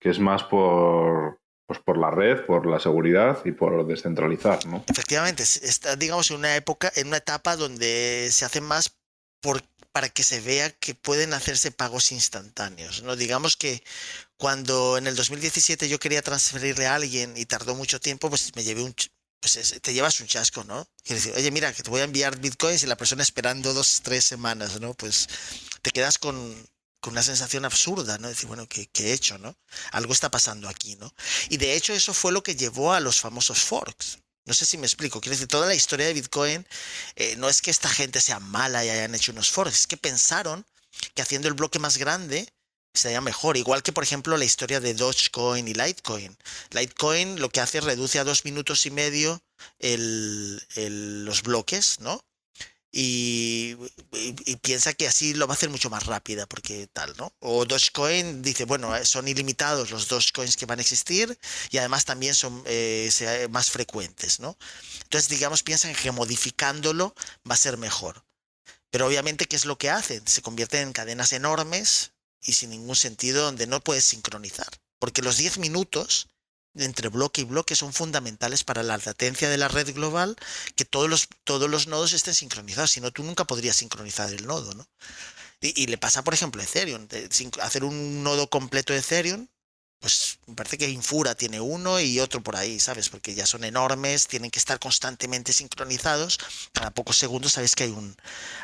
que 0.00 0.10
es 0.10 0.18
más 0.18 0.44
por, 0.44 1.40
pues 1.66 1.80
por 1.80 1.98
la 1.98 2.10
red, 2.10 2.46
por 2.46 2.66
la 2.66 2.78
seguridad 2.78 3.44
y 3.44 3.52
por 3.52 3.86
descentralizar, 3.86 4.64
¿no? 4.66 4.84
Efectivamente, 4.88 5.42
está, 5.42 5.96
digamos, 5.96 6.30
en 6.30 6.38
una 6.38 6.54
época, 6.54 6.92
en 6.94 7.08
una 7.08 7.16
etapa 7.16 7.56
donde 7.56 8.28
se 8.30 8.44
hace 8.44 8.60
más 8.60 8.96
por, 9.40 9.62
para 9.90 10.08
que 10.08 10.22
se 10.22 10.40
vea 10.40 10.70
que 10.70 10.94
pueden 10.94 11.34
hacerse 11.34 11.72
pagos 11.72 12.12
instantáneos, 12.12 13.02
¿no? 13.02 13.16
Digamos 13.16 13.56
que 13.56 13.82
cuando 14.36 14.96
en 14.96 15.08
el 15.08 15.16
2017 15.16 15.88
yo 15.88 15.98
quería 15.98 16.22
transferirle 16.22 16.86
a 16.86 16.94
alguien 16.94 17.36
y 17.36 17.46
tardó 17.46 17.74
mucho 17.74 18.00
tiempo, 18.00 18.28
pues 18.28 18.54
me 18.54 18.62
llevé 18.62 18.82
un, 18.82 18.94
pues 19.40 19.80
te 19.82 19.92
llevas 19.92 20.20
un 20.20 20.28
chasco, 20.28 20.62
¿no? 20.62 20.86
Quiere 21.02 21.20
decir, 21.20 21.34
oye, 21.36 21.50
mira, 21.50 21.72
que 21.72 21.82
te 21.82 21.90
voy 21.90 22.00
a 22.00 22.04
enviar 22.04 22.38
bitcoins 22.38 22.84
y 22.84 22.86
la 22.86 22.96
persona 22.96 23.22
esperando 23.22 23.74
dos, 23.74 24.00
tres 24.02 24.24
semanas, 24.24 24.80
¿no? 24.80 24.94
Pues 24.94 25.28
te 25.82 25.90
quedas 25.90 26.18
con, 26.18 26.54
una 27.06 27.22
sensación 27.22 27.64
absurda, 27.64 28.18
¿no? 28.18 28.28
Decir, 28.28 28.46
bueno, 28.46 28.66
¿qué, 28.68 28.88
he 28.94 29.12
hecho, 29.12 29.38
no? 29.38 29.56
Algo 29.92 30.12
está 30.12 30.30
pasando 30.30 30.68
aquí, 30.68 30.96
¿no? 30.96 31.12
Y 31.48 31.56
de 31.56 31.74
hecho 31.74 31.92
eso 31.92 32.14
fue 32.14 32.32
lo 32.32 32.42
que 32.42 32.56
llevó 32.56 32.92
a 32.92 33.00
los 33.00 33.20
famosos 33.20 33.60
forks. 33.60 34.18
No 34.44 34.54
sé 34.54 34.64
si 34.64 34.78
me 34.78 34.86
explico. 34.86 35.20
Quiero 35.20 35.34
decir, 35.34 35.48
toda 35.48 35.66
la 35.66 35.74
historia 35.74 36.06
de 36.06 36.14
Bitcoin 36.14 36.66
eh, 37.16 37.34
no 37.36 37.48
es 37.48 37.60
que 37.60 37.70
esta 37.70 37.88
gente 37.88 38.20
sea 38.20 38.38
mala 38.38 38.84
y 38.84 38.90
hayan 38.90 39.14
hecho 39.14 39.32
unos 39.32 39.50
forks, 39.50 39.80
es 39.80 39.86
que 39.86 39.96
pensaron 39.96 40.64
que 41.14 41.22
haciendo 41.22 41.48
el 41.48 41.54
bloque 41.54 41.78
más 41.78 41.98
grande 41.98 42.48
sería 42.94 43.20
mejor. 43.20 43.56
Igual 43.56 43.82
que, 43.82 43.92
por 43.92 44.04
ejemplo, 44.04 44.36
la 44.36 44.44
historia 44.44 44.80
de 44.80 44.94
Dogecoin 44.94 45.66
y 45.68 45.74
Litecoin. 45.74 46.36
Litecoin 46.70 47.40
lo 47.40 47.50
que 47.50 47.60
hace 47.60 47.78
es 47.78 47.84
reduce 47.84 48.18
a 48.18 48.24
dos 48.24 48.44
minutos 48.44 48.86
y 48.86 48.90
medio 48.90 49.42
los 49.80 51.42
bloques, 51.42 52.00
¿no? 52.00 52.20
Y, 52.98 53.76
piensa 54.62 54.94
que 54.94 55.06
así 55.06 55.34
lo 55.34 55.46
va 55.46 55.52
a 55.52 55.56
hacer 55.56 55.68
mucho 55.68 55.90
más 55.90 56.06
rápida, 56.06 56.46
porque 56.46 56.86
tal, 56.86 57.14
¿no? 57.18 57.30
O 57.40 57.66
Dogecoin 57.66 58.40
dice, 58.40 58.64
bueno, 58.64 58.96
eh, 58.96 59.04
son 59.04 59.28
ilimitados 59.28 59.90
los 59.90 60.08
Dogecoins 60.08 60.56
que 60.56 60.64
van 60.64 60.78
a 60.78 60.82
existir 60.82 61.38
y 61.70 61.76
además 61.76 62.06
también 62.06 62.34
son 62.34 62.62
eh, 62.64 63.10
más 63.50 63.70
frecuentes, 63.70 64.40
¿no? 64.40 64.56
Entonces, 65.02 65.28
digamos, 65.28 65.62
piensan 65.62 65.94
que 65.94 66.10
modificándolo 66.10 67.14
va 67.48 67.54
a 67.54 67.58
ser 67.58 67.76
mejor. 67.76 68.24
Pero 68.90 69.06
obviamente, 69.06 69.44
¿qué 69.44 69.56
es 69.56 69.66
lo 69.66 69.76
que 69.76 69.90
hacen? 69.90 70.26
Se 70.26 70.40
convierten 70.40 70.88
en 70.88 70.92
cadenas 70.94 71.34
enormes 71.34 72.12
y 72.40 72.54
sin 72.54 72.70
ningún 72.70 72.96
sentido 72.96 73.44
donde 73.44 73.66
no 73.66 73.80
puedes 73.80 74.06
sincronizar. 74.06 74.70
Porque 74.98 75.20
los 75.20 75.36
10 75.36 75.58
minutos 75.58 76.28
entre 76.78 77.08
bloque 77.08 77.42
y 77.42 77.44
bloque 77.44 77.76
son 77.76 77.92
fundamentales 77.92 78.64
para 78.64 78.82
la 78.82 78.98
latencia 78.98 79.48
de 79.48 79.58
la 79.58 79.68
red 79.68 79.94
global, 79.94 80.36
que 80.74 80.84
todos 80.84 81.08
los, 81.08 81.28
todos 81.44 81.68
los 81.70 81.86
nodos 81.86 82.12
estén 82.12 82.34
sincronizados, 82.34 82.90
si 82.90 83.00
no 83.00 83.10
tú 83.10 83.22
nunca 83.22 83.44
podrías 83.44 83.76
sincronizar 83.76 84.32
el 84.32 84.46
nodo, 84.46 84.74
¿no? 84.74 84.86
Y, 85.60 85.86
le 85.86 85.98
pasa, 85.98 86.22
por 86.22 86.34
ejemplo, 86.34 86.60
a 86.60 86.64
Ethereum, 86.64 87.08
hacer 87.62 87.82
un 87.82 88.22
nodo 88.22 88.48
completo 88.50 88.92
de 88.92 88.98
Ethereum 88.98 89.48
pues 90.00 90.38
me 90.46 90.54
parece 90.54 90.78
que 90.78 90.88
Infura 90.88 91.34
tiene 91.34 91.60
uno 91.60 91.98
y 92.00 92.20
otro 92.20 92.42
por 92.42 92.56
ahí, 92.56 92.78
¿sabes? 92.78 93.08
Porque 93.08 93.34
ya 93.34 93.46
son 93.46 93.64
enormes, 93.64 94.28
tienen 94.28 94.50
que 94.50 94.58
estar 94.58 94.78
constantemente 94.78 95.52
sincronizados. 95.52 96.38
Cada 96.72 96.90
pocos 96.90 97.16
segundos 97.16 97.52
sabes 97.52 97.74
que 97.74 97.84
hay 97.84 97.90
un, 97.90 98.16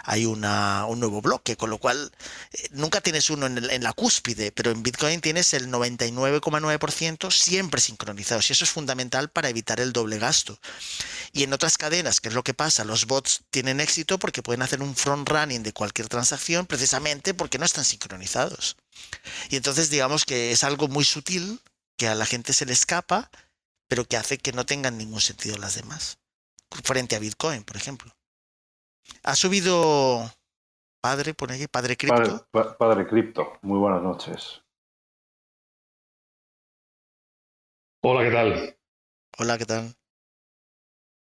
hay 0.04 0.26
una, 0.26 0.86
un 0.86 1.00
nuevo 1.00 1.22
bloque, 1.22 1.56
con 1.56 1.70
lo 1.70 1.78
cual 1.78 2.12
eh, 2.52 2.68
nunca 2.72 3.00
tienes 3.00 3.30
uno 3.30 3.46
en, 3.46 3.58
en, 3.70 3.82
la 3.82 3.92
cúspide, 3.92 4.52
pero 4.52 4.70
en 4.70 4.82
Bitcoin 4.82 5.20
tienes 5.20 5.54
el 5.54 5.68
99,9% 5.68 7.30
siempre 7.30 7.80
sincronizados 7.80 8.50
y 8.50 8.52
eso 8.52 8.64
es 8.64 8.70
fundamental 8.70 9.30
para 9.30 9.48
evitar 9.48 9.80
el 9.80 9.92
doble 9.92 10.18
gasto. 10.18 10.60
Y 11.32 11.42
en 11.44 11.52
otras 11.52 11.78
cadenas, 11.78 12.20
¿qué 12.20 12.28
es 12.28 12.34
lo 12.34 12.44
que 12.44 12.54
pasa? 12.54 12.84
Los 12.84 13.06
bots 13.06 13.42
tienen 13.50 13.80
éxito 13.80 14.18
porque 14.18 14.42
pueden 14.42 14.62
hacer 14.62 14.82
un 14.82 14.94
front 14.94 15.28
running 15.28 15.62
de 15.62 15.72
cualquier 15.72 16.08
transacción 16.08 16.66
precisamente 16.66 17.34
porque 17.34 17.58
no 17.58 17.64
están 17.64 17.84
sincronizados. 17.84 18.76
Y 19.50 19.56
entonces 19.56 19.90
digamos 19.90 20.24
que 20.24 20.52
es 20.52 20.64
algo 20.64 20.88
muy 20.88 21.04
sutil 21.04 21.60
que 21.96 22.08
a 22.08 22.14
la 22.14 22.26
gente 22.26 22.52
se 22.52 22.66
le 22.66 22.72
escapa, 22.72 23.30
pero 23.88 24.04
que 24.04 24.16
hace 24.16 24.38
que 24.38 24.52
no 24.52 24.64
tengan 24.64 24.98
ningún 24.98 25.20
sentido 25.20 25.56
las 25.58 25.74
demás. 25.74 26.18
Frente 26.84 27.16
a 27.16 27.18
Bitcoin, 27.18 27.64
por 27.64 27.76
ejemplo. 27.76 28.12
Ha 29.22 29.36
subido 29.36 30.30
Padre, 31.02 31.34
pone 31.34 31.54
aquí, 31.54 31.66
Padre 31.66 31.96
Cripto. 31.96 32.46
Padre, 32.50 33.06
Cripto, 33.06 33.58
muy 33.62 33.78
buenas 33.78 34.02
noches. 34.02 34.62
Hola, 38.04 38.22
¿qué 38.22 38.30
tal? 38.30 38.76
Hola, 39.38 39.58
¿qué 39.58 39.66
tal? 39.66 39.94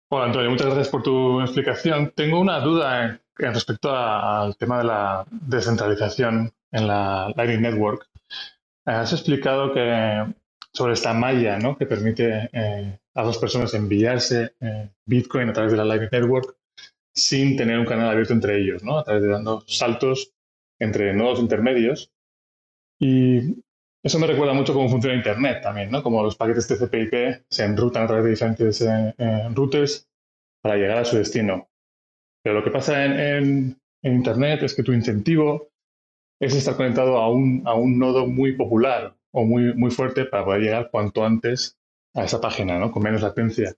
Hola 0.09 0.25
Antonio, 0.25 0.51
muchas 0.51 0.67
gracias 0.67 0.89
por 0.89 1.01
tu 1.01 1.41
explicación. 1.41 2.11
Tengo 2.11 2.39
una 2.39 2.59
duda 2.59 3.19
respecto 3.35 3.95
al 3.95 4.55
tema 4.57 4.77
de 4.77 4.83
la 4.83 5.25
descentralización 5.31 6.53
en 6.73 6.87
la 6.87 7.31
Lightning 7.37 7.61
Network. 7.61 8.09
Has 8.85 9.13
explicado 9.13 9.73
que 9.73 10.25
sobre 10.73 10.93
esta 10.93 11.13
malla 11.13 11.57
¿no? 11.57 11.77
que 11.77 11.85
permite 11.85 12.49
eh, 12.51 12.99
a 13.13 13.23
dos 13.23 13.37
personas 13.37 13.73
enviarse 13.73 14.55
eh, 14.59 14.89
Bitcoin 15.05 15.49
a 15.49 15.53
través 15.53 15.71
de 15.71 15.77
la 15.77 15.85
Lightning 15.85 16.09
Network 16.11 16.57
sin 17.15 17.55
tener 17.55 17.79
un 17.79 17.85
canal 17.85 18.09
abierto 18.09 18.33
entre 18.33 18.59
ellos, 18.59 18.83
¿no? 18.83 18.97
a 18.97 19.03
través 19.03 19.23
de 19.23 19.29
dando 19.29 19.63
saltos 19.67 20.33
entre 20.79 21.13
nodos 21.13 21.39
intermedios. 21.39 22.11
Y 22.99 23.63
eso 24.03 24.19
me 24.19 24.27
recuerda 24.27 24.53
mucho 24.53 24.73
cómo 24.73 24.89
funciona 24.89 25.15
Internet 25.15 25.61
también, 25.63 25.89
¿no? 25.89 26.03
Como 26.03 26.21
los 26.21 26.35
paquetes 26.35 26.67
TCP/IP 26.67 27.45
se 27.49 27.63
enrutan 27.63 28.03
a 28.03 28.07
través 28.07 28.25
de 28.25 28.29
diferentes 28.31 28.81
eh, 28.81 29.15
eh, 29.17 29.49
routers 29.53 30.09
para 30.61 30.75
llegar 30.75 30.97
a 30.97 31.05
su 31.05 31.15
destino. 31.15 31.69
Pero 32.43 32.55
lo 32.55 32.63
que 32.63 32.71
pasa 32.71 33.05
en, 33.05 33.79
Internet 34.05 34.63
es 34.63 34.75
que 34.75 34.83
tu 34.83 34.91
incentivo 34.91 35.71
es 36.43 36.55
estar 36.55 36.75
conectado 36.75 37.17
a 37.17 37.29
un, 37.29 37.63
a 37.65 37.73
un 37.73 37.97
nodo 37.97 38.27
muy 38.27 38.53
popular 38.53 39.15
o 39.31 39.45
muy, 39.45 39.73
muy 39.73 39.91
fuerte 39.91 40.25
para 40.25 40.45
poder 40.45 40.61
llegar 40.61 40.89
cuanto 40.91 41.25
antes 41.25 41.77
a 42.13 42.23
esa 42.23 42.41
página, 42.41 42.77
¿no? 42.77 42.91
Con 42.91 43.03
menos 43.03 43.21
latencia. 43.21 43.75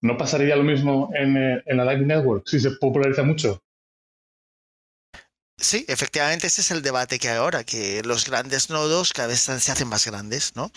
¿No 0.00 0.16
pasaría 0.16 0.54
lo 0.54 0.62
mismo 0.62 1.10
en, 1.14 1.36
eh, 1.36 1.62
la 1.66 1.84
Lightning 1.84 2.08
Network 2.08 2.46
si 2.46 2.60
se 2.60 2.70
populariza 2.72 3.22
mucho? 3.22 3.62
Sí, 5.60 5.84
efectivamente 5.88 6.46
ese 6.46 6.60
es 6.60 6.70
el 6.70 6.82
debate 6.82 7.18
que 7.18 7.30
hay 7.30 7.38
ahora, 7.38 7.64
que 7.64 8.02
los 8.04 8.24
grandes 8.24 8.70
nodos 8.70 9.12
cada 9.12 9.26
vez 9.26 9.40
se 9.40 9.72
hacen 9.72 9.88
más 9.88 10.06
grandes, 10.06 10.54
¿no? 10.54 10.70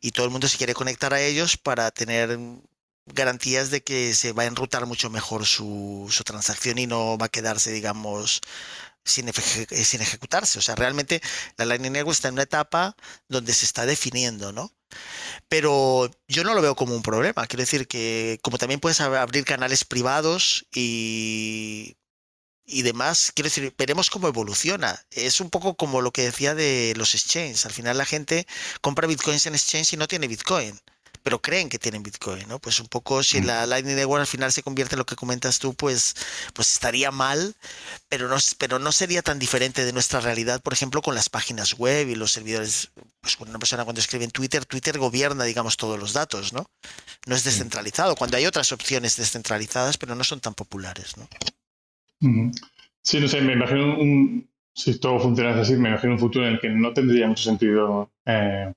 Y 0.00 0.12
todo 0.12 0.26
el 0.26 0.30
mundo 0.30 0.46
se 0.46 0.58
quiere 0.58 0.74
conectar 0.74 1.12
a 1.12 1.20
ellos 1.20 1.56
para 1.56 1.90
tener 1.90 2.38
garantías 3.14 3.70
de 3.70 3.82
que 3.82 4.14
se 4.14 4.32
va 4.32 4.44
a 4.44 4.46
enrutar 4.46 4.86
mucho 4.86 5.10
mejor 5.10 5.46
su, 5.46 6.08
transacción 6.24 6.78
y 6.78 6.86
no 6.86 7.18
va 7.18 7.26
a 7.26 7.30
quedarse, 7.30 7.70
digamos, 7.72 8.40
sin, 9.04 9.32
sin, 9.32 10.00
ejecutarse. 10.00 10.58
O 10.58 10.62
sea, 10.62 10.74
realmente 10.74 11.20
la 11.56 11.64
Lightning 11.66 11.92
Network 11.92 12.14
está 12.16 12.28
en 12.28 12.34
una 12.34 12.42
etapa 12.44 12.96
donde 13.28 13.54
se 13.54 13.64
está 13.64 13.86
definiendo, 13.86 14.52
¿no? 14.52 14.72
Pero 15.48 16.10
yo 16.28 16.44
no 16.44 16.54
lo 16.54 16.62
veo 16.62 16.76
como 16.76 16.94
un 16.94 17.02
problema. 17.02 17.46
Quiero 17.46 17.62
decir 17.62 17.88
que 17.88 18.38
como 18.42 18.58
también 18.58 18.80
puedes 18.80 19.00
abrir 19.00 19.44
canales 19.44 19.84
privados 19.84 20.66
y 20.74 21.98
y 22.68 22.82
demás, 22.82 23.32
quiero 23.34 23.46
decir, 23.46 23.74
veremos 23.78 24.10
cómo 24.10 24.28
evoluciona. 24.28 25.00
Es 25.10 25.40
un 25.40 25.50
poco 25.50 25.74
como 25.76 26.02
lo 26.02 26.12
que 26.12 26.22
decía 26.22 26.54
de 26.54 26.92
los 26.96 27.14
exchanges. 27.14 27.64
Al 27.66 27.72
final 27.72 27.96
la 27.96 28.04
gente 28.04 28.46
compra 28.82 29.06
bitcoins 29.06 29.46
en 29.46 29.54
exchange 29.54 29.94
y 29.94 29.96
no 29.96 30.06
tiene 30.06 30.28
bitcoin, 30.28 30.78
pero 31.28 31.42
creen 31.42 31.68
que 31.68 31.78
tienen 31.78 32.02
bitcoin, 32.02 32.48
¿no? 32.48 32.58
Pues 32.58 32.80
un 32.80 32.86
poco 32.86 33.22
si 33.22 33.42
mm. 33.42 33.44
la 33.44 33.66
Lightning 33.66 33.96
Network 33.96 34.22
al 34.22 34.26
final 34.26 34.50
se 34.50 34.62
convierte 34.62 34.94
en 34.94 34.98
lo 35.00 35.04
que 35.04 35.14
comentas 35.14 35.58
tú, 35.58 35.74
pues, 35.74 36.16
pues 36.54 36.72
estaría 36.72 37.10
mal, 37.10 37.54
pero 38.08 38.28
no, 38.30 38.36
pero 38.56 38.78
no 38.78 38.92
sería 38.92 39.20
tan 39.20 39.38
diferente 39.38 39.84
de 39.84 39.92
nuestra 39.92 40.20
realidad, 40.20 40.62
por 40.62 40.72
ejemplo, 40.72 41.02
con 41.02 41.14
las 41.14 41.28
páginas 41.28 41.74
web 41.74 42.08
y 42.08 42.14
los 42.14 42.32
servidores. 42.32 42.92
Pues 43.20 43.38
una 43.40 43.58
persona 43.58 43.84
cuando 43.84 44.00
escribe 44.00 44.24
en 44.24 44.30
Twitter, 44.30 44.64
Twitter 44.64 44.96
gobierna, 44.96 45.44
digamos, 45.44 45.76
todos 45.76 45.98
los 45.98 46.14
datos, 46.14 46.54
¿no? 46.54 46.70
No 47.26 47.34
es 47.34 47.44
descentralizado, 47.44 48.16
cuando 48.16 48.38
hay 48.38 48.46
otras 48.46 48.72
opciones 48.72 49.16
descentralizadas, 49.18 49.98
pero 49.98 50.14
no 50.14 50.24
son 50.24 50.40
tan 50.40 50.54
populares, 50.54 51.14
¿no? 51.18 51.28
Sí, 53.02 53.20
no 53.20 53.28
sé, 53.28 53.42
me 53.42 53.52
imagino 53.52 54.00
un, 54.00 54.48
si 54.72 54.98
todo 54.98 55.20
funciona 55.20 55.60
así, 55.60 55.74
me 55.74 55.90
imagino 55.90 56.14
un 56.14 56.20
futuro 56.20 56.46
en 56.46 56.54
el 56.54 56.58
que 56.58 56.70
no 56.70 56.94
tendría 56.94 57.28
mucho 57.28 57.42
sentido 57.42 58.10
eh, 58.24 58.72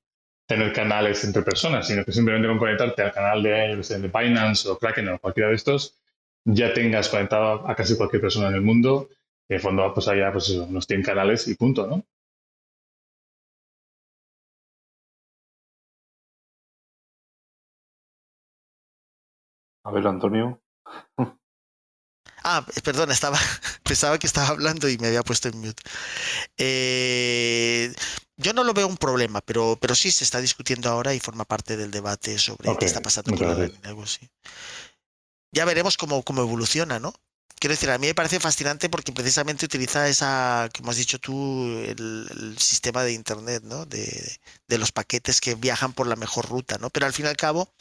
tener 0.52 0.74
canales 0.74 1.24
entre 1.24 1.44
personas, 1.44 1.88
sino 1.88 2.04
que 2.04 2.12
simplemente 2.12 2.50
con 2.50 2.58
conectarte 2.58 3.02
al 3.04 3.14
canal 3.14 3.42
de, 3.42 3.78
de 3.78 4.08
Binance 4.10 4.68
o 4.68 4.78
Kraken 4.78 5.08
o 5.08 5.20
cualquiera 5.20 5.48
de 5.50 5.56
estos, 5.56 5.98
ya 6.44 6.74
tengas 6.74 7.08
conectado 7.08 7.66
a 7.70 7.74
casi 7.74 7.96
cualquier 7.96 8.22
persona 8.22 8.50
en 8.50 8.56
el 8.56 8.62
mundo. 8.62 9.08
Y 9.48 9.54
de 9.54 9.60
fondo, 9.60 9.94
pues 9.94 10.10
allá, 10.10 10.30
pues 10.34 10.50
eso, 10.50 10.68
nos 10.70 10.88
tienen 10.88 11.06
canales 11.06 11.48
y 11.48 11.56
punto, 11.56 11.88
¿no? 11.88 12.04
A 19.86 19.92
ver, 19.92 20.06
Antonio. 20.08 20.60
Ah, 22.44 22.66
perdón, 22.84 23.12
estaba, 23.12 23.38
pensaba 23.84 24.18
que 24.18 24.28
estaba 24.28 24.48
hablando 24.50 24.90
y 24.90 24.98
me 24.98 25.08
había 25.08 25.24
puesto 25.24 25.48
en 25.50 25.60
mute. 25.60 25.84
Eh, 26.58 27.94
yo 28.42 28.54
no 28.54 28.64
lo 28.64 28.74
veo 28.74 28.88
un 28.88 28.98
problema, 28.98 29.42
pero, 29.42 29.78
pero 29.80 29.96
sí 29.96 30.12
se 30.12 30.24
está 30.24 30.42
discutiendo 30.42 30.90
ahora 30.90 31.14
y 31.14 31.20
forma 31.20 31.46
parte 31.46 31.78
del 31.78 31.92
debate 31.92 32.38
sobre 32.38 32.76
qué 32.78 32.86
está 32.86 33.02
pasando 33.02 33.36
con 33.36 33.48
la 33.48 33.70
algo 33.84 34.04
así. 34.04 34.30
Ya 35.52 35.66
veremos 35.66 35.98
cómo, 35.98 36.24
cómo 36.24 36.42
evoluciona, 36.42 37.00
¿no? 37.00 37.14
Quiero 37.60 37.74
decir, 37.74 37.92
a 37.92 38.00
mí 38.00 38.08
me 38.08 38.16
parece 38.16 38.40
fascinante 38.40 38.90
porque 38.90 39.12
precisamente 39.12 39.66
utiliza 39.66 40.08
esa, 40.08 40.68
como 40.76 40.90
has 40.90 40.98
dicho 40.98 41.20
tú, 41.20 41.78
el, 41.86 42.56
sistema 42.58 43.04
de 43.04 43.14
Internet, 43.14 43.62
¿no? 43.64 43.86
De, 43.86 44.40
de, 44.68 44.78
los 44.80 44.92
paquetes 44.92 45.40
que 45.40 45.54
viajan 45.54 45.94
por 45.94 46.08
la 46.08 46.16
mejor 46.16 46.50
ruta, 46.50 46.80
¿no? 46.80 46.90
Pero 46.90 47.06
al 47.06 47.14
fin 47.14 47.26
y 47.26 47.30
al 47.30 47.38
cabo, 47.38 47.72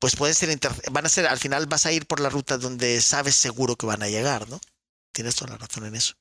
pues 0.00 0.16
pueden 0.16 0.34
ser, 0.34 0.58
van 0.90 1.06
a 1.06 1.08
ser, 1.08 1.26
al 1.26 1.38
final 1.38 1.66
vas 1.66 1.86
a 1.86 1.92
ir 1.92 2.06
por 2.06 2.18
la 2.18 2.28
ruta 2.28 2.58
donde 2.58 3.00
sabes 3.00 3.36
seguro 3.36 3.76
que 3.76 3.86
van 3.86 4.02
a 4.02 4.08
llegar, 4.08 4.48
¿no? 4.48 4.60
Tienes 5.12 5.36
toda 5.36 5.52
la 5.52 5.58
razón 5.58 5.86
en 5.86 5.94
eso. 5.94 6.14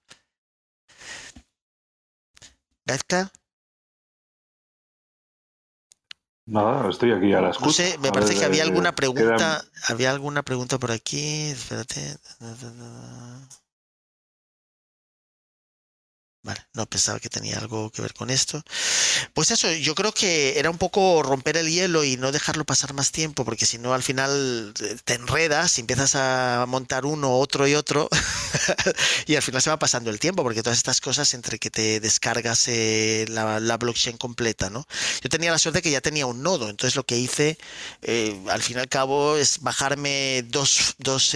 ¿Gaizka? 2.85 3.31
Nada, 6.47 6.89
estoy 6.89 7.11
aquí 7.11 7.33
a 7.33 7.41
la 7.41 7.49
escucha. 7.49 7.67
No 7.67 7.73
sé, 7.73 7.97
me 7.97 8.09
parece 8.09 8.35
que 8.35 8.45
había 8.45 8.63
eh, 8.63 8.67
alguna 8.67 8.95
pregunta, 8.95 9.63
había 9.89 10.11
alguna 10.11 10.43
pregunta 10.43 10.79
por 10.79 10.91
aquí, 10.91 11.49
espérate. 11.49 12.17
No 16.73 16.85
pensaba 16.85 17.19
que 17.19 17.29
tenía 17.29 17.57
algo 17.57 17.89
que 17.89 18.01
ver 18.01 18.13
con 18.13 18.29
esto. 18.29 18.63
Pues 19.33 19.51
eso, 19.51 19.71
yo 19.71 19.95
creo 19.95 20.11
que 20.11 20.59
era 20.59 20.69
un 20.69 20.77
poco 20.77 21.23
romper 21.23 21.57
el 21.57 21.69
hielo 21.69 22.03
y 22.03 22.17
no 22.17 22.31
dejarlo 22.31 22.65
pasar 22.65 22.93
más 22.93 23.11
tiempo, 23.11 23.45
porque 23.45 23.65
si 23.65 23.77
no 23.77 23.93
al 23.93 24.03
final 24.03 24.73
eh, 24.81 24.97
te 25.03 25.15
enredas 25.15 25.77
y 25.77 25.81
empiezas 25.81 26.15
a 26.15 26.65
montar 26.67 27.05
uno, 27.05 27.37
otro 27.37 27.67
y 27.67 27.75
otro, 27.75 28.09
y 29.27 29.35
al 29.35 29.41
final 29.41 29.61
se 29.61 29.69
va 29.69 29.79
pasando 29.79 30.09
el 30.09 30.19
tiempo, 30.19 30.43
porque 30.43 30.63
todas 30.63 30.77
estas 30.77 31.01
cosas 31.01 31.33
entre 31.33 31.59
que 31.59 31.69
te 31.69 31.99
descargas 31.99 32.67
eh, 32.67 33.25
la, 33.29 33.77
blockchain 33.77 34.17
completa, 34.17 34.69
¿no? 34.69 34.87
Yo 35.21 35.29
tenía 35.29 35.51
la 35.51 35.59
suerte 35.59 35.81
que 35.81 35.91
ya 35.91 36.01
tenía 36.01 36.25
un 36.25 36.41
nodo, 36.41 36.69
entonces 36.69 36.95
lo 36.95 37.05
que 37.05 37.17
hice 37.17 37.57
eh, 38.01 38.39
al 38.49 38.61
fin 38.61 38.77
y 38.77 38.79
al 38.79 38.89
cabo 38.89 39.37
es 39.37 39.59
bajarme 39.61 40.43
dos, 40.47 40.95
dos 40.97 41.35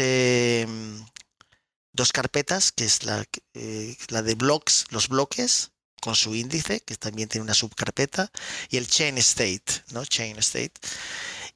dos 1.93 2.11
carpetas, 2.11 2.71
que 2.71 2.85
es 2.85 3.03
la, 3.03 3.25
eh, 3.53 3.97
la 4.09 4.21
de 4.21 4.35
blocks, 4.35 4.85
los 4.89 5.07
bloques, 5.07 5.71
con 6.01 6.15
su 6.15 6.35
índice, 6.35 6.81
que 6.81 6.95
también 6.97 7.29
tiene 7.29 7.43
una 7.43 7.53
subcarpeta, 7.53 8.31
y 8.69 8.77
el 8.77 8.87
chain 8.87 9.17
state, 9.19 9.83
¿no? 9.91 10.03
Chain 10.05 10.37
state. 10.39 10.73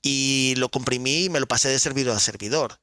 Y 0.01 0.53
lo 0.57 0.69
comprimí 0.69 1.25
y 1.25 1.29
me 1.29 1.39
lo 1.39 1.47
pasé 1.47 1.69
de 1.69 1.79
servidor 1.79 2.15
a 2.15 2.19
servidor. 2.19 2.79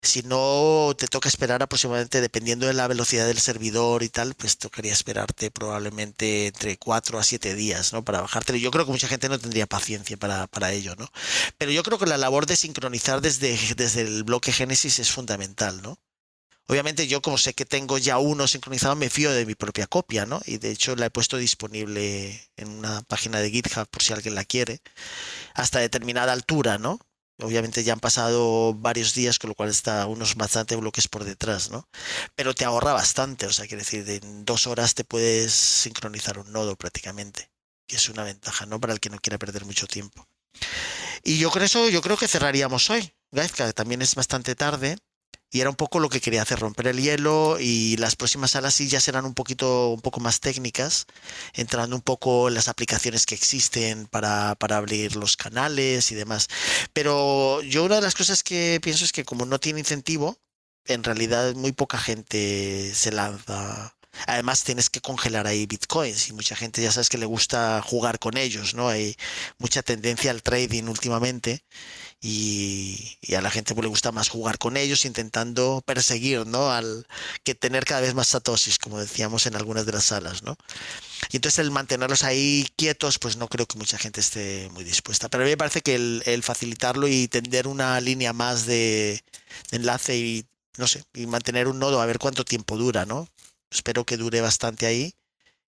Si 0.00 0.22
no, 0.22 0.94
te 0.96 1.08
toca 1.08 1.28
esperar 1.28 1.62
aproximadamente, 1.62 2.20
dependiendo 2.20 2.66
de 2.66 2.72
la 2.74 2.86
velocidad 2.86 3.26
del 3.26 3.40
servidor 3.40 4.04
y 4.04 4.08
tal, 4.08 4.34
pues 4.34 4.56
tocaría 4.56 4.92
esperarte 4.92 5.50
probablemente 5.50 6.46
entre 6.46 6.78
4 6.78 7.18
a 7.18 7.24
7 7.24 7.54
días, 7.54 7.92
¿no? 7.92 8.04
Para 8.04 8.20
bajártelo. 8.20 8.58
Yo 8.58 8.70
creo 8.70 8.84
que 8.86 8.92
mucha 8.92 9.08
gente 9.08 9.28
no 9.28 9.40
tendría 9.40 9.66
paciencia 9.66 10.16
para, 10.16 10.46
para 10.46 10.72
ello, 10.72 10.94
¿no? 10.96 11.10
Pero 11.58 11.72
yo 11.72 11.82
creo 11.82 11.98
que 11.98 12.06
la 12.06 12.16
labor 12.16 12.46
de 12.46 12.56
sincronizar 12.56 13.20
desde, 13.20 13.58
desde 13.76 14.02
el 14.02 14.22
bloque 14.24 14.52
Génesis 14.52 15.00
es 15.00 15.10
fundamental, 15.10 15.82
¿no? 15.82 15.98
Obviamente 16.68 17.06
yo 17.06 17.22
como 17.22 17.38
sé 17.38 17.54
que 17.54 17.64
tengo 17.64 17.96
ya 17.96 18.18
uno 18.18 18.46
sincronizado, 18.46 18.94
me 18.94 19.08
fío 19.08 19.32
de 19.32 19.46
mi 19.46 19.54
propia 19.54 19.86
copia, 19.86 20.26
¿no? 20.26 20.40
Y 20.44 20.58
de 20.58 20.70
hecho 20.70 20.94
la 20.96 21.06
he 21.06 21.10
puesto 21.10 21.38
disponible 21.38 22.50
en 22.56 22.68
una 22.68 23.00
página 23.02 23.40
de 23.40 23.50
GitHub 23.50 23.88
por 23.88 24.02
si 24.02 24.12
alguien 24.12 24.34
la 24.34 24.44
quiere, 24.44 24.82
hasta 25.54 25.78
determinada 25.78 26.32
altura, 26.34 26.76
¿no? 26.76 27.00
Obviamente 27.40 27.84
ya 27.84 27.94
han 27.94 28.00
pasado 28.00 28.74
varios 28.74 29.14
días, 29.14 29.38
con 29.38 29.48
lo 29.48 29.54
cual 29.54 29.70
está 29.70 30.06
unos 30.06 30.34
bastante 30.34 30.76
bloques 30.76 31.08
por 31.08 31.24
detrás, 31.24 31.70
¿no? 31.70 31.88
Pero 32.34 32.54
te 32.54 32.64
ahorra 32.66 32.92
bastante, 32.92 33.46
o 33.46 33.52
sea, 33.52 33.66
quiere 33.66 33.84
decir, 33.84 34.08
en 34.10 34.44
dos 34.44 34.66
horas 34.66 34.94
te 34.94 35.04
puedes 35.04 35.52
sincronizar 35.52 36.38
un 36.38 36.52
nodo 36.52 36.76
prácticamente, 36.76 37.50
que 37.86 37.96
es 37.96 38.08
una 38.08 38.24
ventaja, 38.24 38.66
¿no? 38.66 38.78
Para 38.78 38.92
el 38.92 39.00
que 39.00 39.08
no 39.08 39.18
quiera 39.18 39.38
perder 39.38 39.64
mucho 39.64 39.86
tiempo. 39.86 40.28
Y 41.22 41.38
yo 41.38 41.50
con 41.50 41.62
eso, 41.62 41.88
yo 41.88 42.02
creo 42.02 42.16
que 42.16 42.28
cerraríamos 42.28 42.90
hoy. 42.90 43.12
Gaizka, 43.30 43.72
también 43.72 44.02
es 44.02 44.14
bastante 44.14 44.54
tarde. 44.54 44.98
Y 45.50 45.60
era 45.60 45.70
un 45.70 45.76
poco 45.76 45.98
lo 45.98 46.10
que 46.10 46.20
quería 46.20 46.42
hacer, 46.42 46.58
romper 46.58 46.88
el 46.88 47.00
hielo 47.00 47.58
y 47.58 47.96
las 47.96 48.16
próximas 48.16 48.50
salas 48.50 48.74
sí 48.74 48.88
ya 48.88 49.00
serán 49.00 49.24
un 49.24 49.34
poquito, 49.34 49.90
un 49.90 50.00
poco 50.00 50.20
más 50.20 50.40
técnicas, 50.40 51.06
entrando 51.54 51.96
un 51.96 52.02
poco 52.02 52.48
en 52.48 52.54
las 52.54 52.68
aplicaciones 52.68 53.24
que 53.26 53.34
existen 53.34 54.06
para, 54.06 54.54
para 54.56 54.76
abrir 54.76 55.16
los 55.16 55.36
canales 55.36 56.12
y 56.12 56.14
demás. 56.14 56.48
Pero 56.92 57.62
yo 57.62 57.84
una 57.84 57.96
de 57.96 58.02
las 58.02 58.14
cosas 58.14 58.42
que 58.42 58.78
pienso 58.82 59.04
es 59.04 59.12
que 59.12 59.24
como 59.24 59.46
no 59.46 59.58
tiene 59.58 59.80
incentivo, 59.80 60.36
en 60.84 61.04
realidad 61.04 61.54
muy 61.54 61.72
poca 61.72 61.98
gente 61.98 62.92
se 62.94 63.12
lanza 63.12 63.97
Además 64.26 64.64
tienes 64.64 64.90
que 64.90 65.00
congelar 65.00 65.46
ahí 65.46 65.66
bitcoins 65.66 66.28
y 66.28 66.32
mucha 66.32 66.56
gente 66.56 66.82
ya 66.82 66.92
sabes 66.92 67.08
que 67.08 67.18
le 67.18 67.26
gusta 67.26 67.82
jugar 67.82 68.18
con 68.18 68.36
ellos, 68.36 68.74
¿no? 68.74 68.88
Hay 68.88 69.16
mucha 69.58 69.82
tendencia 69.82 70.30
al 70.30 70.42
trading 70.42 70.84
últimamente 70.84 71.64
y, 72.20 73.16
a 73.36 73.40
la 73.40 73.50
gente 73.50 73.74
pues, 73.74 73.84
le 73.84 73.88
gusta 73.88 74.10
más 74.10 74.28
jugar 74.28 74.58
con 74.58 74.76
ellos 74.76 75.04
intentando 75.04 75.82
perseguir, 75.86 76.46
¿no? 76.46 76.70
Al 76.72 77.06
que 77.44 77.54
tener 77.54 77.84
cada 77.84 78.00
vez 78.00 78.14
más 78.14 78.28
satosis, 78.28 78.78
como 78.78 78.98
decíamos 78.98 79.46
en 79.46 79.54
algunas 79.54 79.86
de 79.86 79.92
las 79.92 80.06
salas, 80.06 80.42
¿no? 80.42 80.56
Y 81.30 81.36
entonces 81.36 81.60
el 81.60 81.70
mantenerlos 81.70 82.24
ahí 82.24 82.66
quietos, 82.76 83.18
pues 83.18 83.36
no 83.36 83.48
creo 83.48 83.66
que 83.66 83.78
mucha 83.78 83.98
gente 83.98 84.20
esté 84.20 84.68
muy 84.72 84.84
dispuesta. 84.84 85.28
Pero 85.28 85.44
a 85.44 85.46
mí 85.46 85.50
me 85.52 85.56
parece 85.56 85.80
que 85.82 85.94
el, 85.94 86.42
facilitarlo 86.42 87.08
y 87.08 87.28
tender 87.28 87.66
una 87.68 88.00
línea 88.00 88.32
más 88.32 88.66
de, 88.66 89.22
enlace 89.70 90.16
y, 90.16 90.46
no 90.76 90.86
sé, 90.88 91.04
y 91.14 91.26
mantener 91.26 91.68
un 91.68 91.78
nodo 91.78 92.00
a 92.00 92.06
ver 92.06 92.18
cuánto 92.18 92.44
tiempo 92.44 92.76
dura, 92.76 93.04
¿no? 93.06 93.28
Espero 93.70 94.04
que 94.04 94.16
dure 94.16 94.40
bastante 94.40 94.86
ahí 94.86 95.14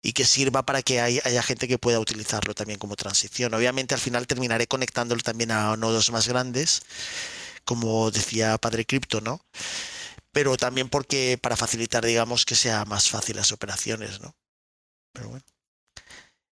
y 0.03 0.13
que 0.13 0.25
sirva 0.25 0.65
para 0.65 0.83
que 0.83 1.01
haya, 1.01 1.43
gente 1.43 1.67
que 1.69 1.79
pueda 1.79 1.99
utilizarlo 2.01 2.55
también 2.55 2.79
como 2.79 2.97
transición. 2.97 3.55
Obviamente 3.55 3.95
al 3.95 4.01
final 4.01 4.27
terminaré 4.27 4.67
conectándolo 4.67 5.23
también 5.23 5.51
a 5.51 5.77
nodos 5.77 6.11
más 6.13 6.29
grandes, 6.29 6.83
como 7.65 8.11
decía 8.11 8.59
Padre 8.59 8.87
Crypto, 8.87 9.21
¿no? 9.21 9.45
Pero 10.33 10.57
también 10.57 10.89
porque 10.89 11.39
para 11.41 11.57
facilitar, 11.57 12.05
digamos, 12.05 12.45
que 12.45 12.55
sea 12.55 12.85
más 12.85 13.09
fácil 13.11 13.37
las 13.37 13.53
operaciones, 13.53 14.21
¿no? 14.21 14.37
Pero 15.13 15.31
bueno. 15.31 15.45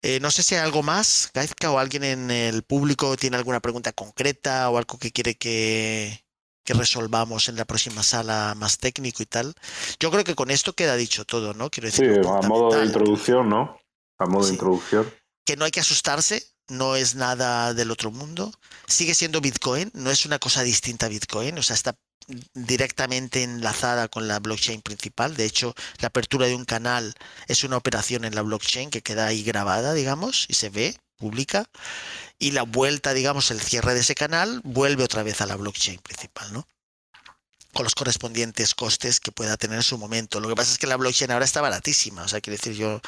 Eh, 0.02 0.20
no 0.22 0.32
sé 0.32 0.44
si 0.44 0.56
hay 0.56 0.62
algo 0.62 0.82
más, 0.82 1.30
Gaizka, 1.34 1.72
o 1.72 1.80
alguien 1.80 2.04
en 2.04 2.32
el 2.32 2.64
público 2.64 3.18
tiene 3.18 3.38
alguna 3.38 3.60
pregunta 3.60 3.92
concreta 3.92 4.70
o 4.70 4.78
algo 4.78 4.98
que 4.98 5.12
quiere 5.12 5.36
que, 5.36 6.24
que 6.70 6.76
resolvamos 6.76 7.49
en 7.49 7.55
la 7.55 7.65
próxima 7.65 8.03
sala 8.03 8.53
más 8.55 8.78
técnico 8.78 9.24
y 9.24 9.26
tal. 9.26 9.55
Yo 9.99 10.11
creo 10.11 10.24
que 10.24 10.36
con 10.36 10.51
esto 10.51 10.74
queda 10.74 10.95
dicho 10.95 11.26
todo, 11.26 11.55
¿no? 11.55 11.72
Quiero 11.72 11.88
decir, 11.88 12.22
sí, 12.22 12.30
a 12.30 12.47
modo 12.47 12.78
de 12.78 12.86
introducción, 12.86 13.49
¿no? 13.49 13.76
A 14.20 14.28
modo 14.28 14.45
de 14.45 14.51
introducción. 14.51 15.11
Que 15.45 15.57
no 15.57 15.65
hay 15.65 15.72
que 15.72 15.80
asustarse, 15.80 16.45
no 16.67 16.95
es 16.95 17.15
nada 17.15 17.74
del 17.74 17.89
otro 17.89 18.11
mundo. 18.11 18.53
Sigue 18.86 19.15
siendo 19.15 19.41
Bitcoin, 19.41 19.89
no 19.95 20.11
es 20.11 20.28
una 20.28 20.38
cosa 20.38 20.61
distinta 20.61 21.07
a 21.07 21.09
Bitcoin, 21.09 21.57
o 21.57 21.63
sea, 21.63 21.74
está 21.74 21.95
directamente 22.53 23.41
enlazada 23.41 24.07
con 24.07 24.28
la 24.28 24.39
blockchain 24.39 24.84
principal. 24.84 25.36
De 25.36 25.45
hecho, 25.45 25.74
la 26.01 26.09
apertura 26.09 26.45
de 26.45 26.53
un 26.53 26.65
canal 26.65 27.15
es 27.47 27.63
una 27.63 27.78
operación 27.78 28.26
en 28.26 28.36
la 28.36 28.43
blockchain 28.43 28.91
que 28.91 29.01
queda 29.01 29.26
ahí 29.26 29.41
grabada, 29.41 29.95
digamos, 29.95 30.45
y 30.47 30.53
se 30.53 30.70
ve, 30.70 30.95
pública 31.20 31.70
y 32.39 32.51
la 32.51 32.63
vuelta, 32.63 33.13
digamos, 33.13 33.51
el 33.51 33.61
cierre 33.61 33.93
de 33.93 33.99
ese 33.99 34.15
canal 34.15 34.61
vuelve 34.63 35.03
otra 35.03 35.22
vez 35.22 35.41
a 35.41 35.45
la 35.45 35.55
blockchain 35.55 35.99
principal, 35.99 36.51
¿no? 36.53 36.67
Con 37.74 37.84
los 37.84 37.93
correspondientes 37.93 38.74
costes 38.74 39.20
que 39.20 39.32
pueda 39.32 39.57
tener 39.57 39.78
en 39.78 39.84
su 39.84 39.97
momento. 39.99 40.39
Lo 40.39 40.49
que 40.49 40.55
pasa 40.55 40.72
es 40.72 40.80
que 40.80 40.88
la 40.88 40.97
blockchain 40.97 41.30
ahora 41.32 41.45
está 41.45 41.61
baratísima, 41.61 42.24
o 42.24 42.28
sea, 42.28 42.41
quiere 42.41 42.57
decir 42.57 42.74
yo, 42.74 43.01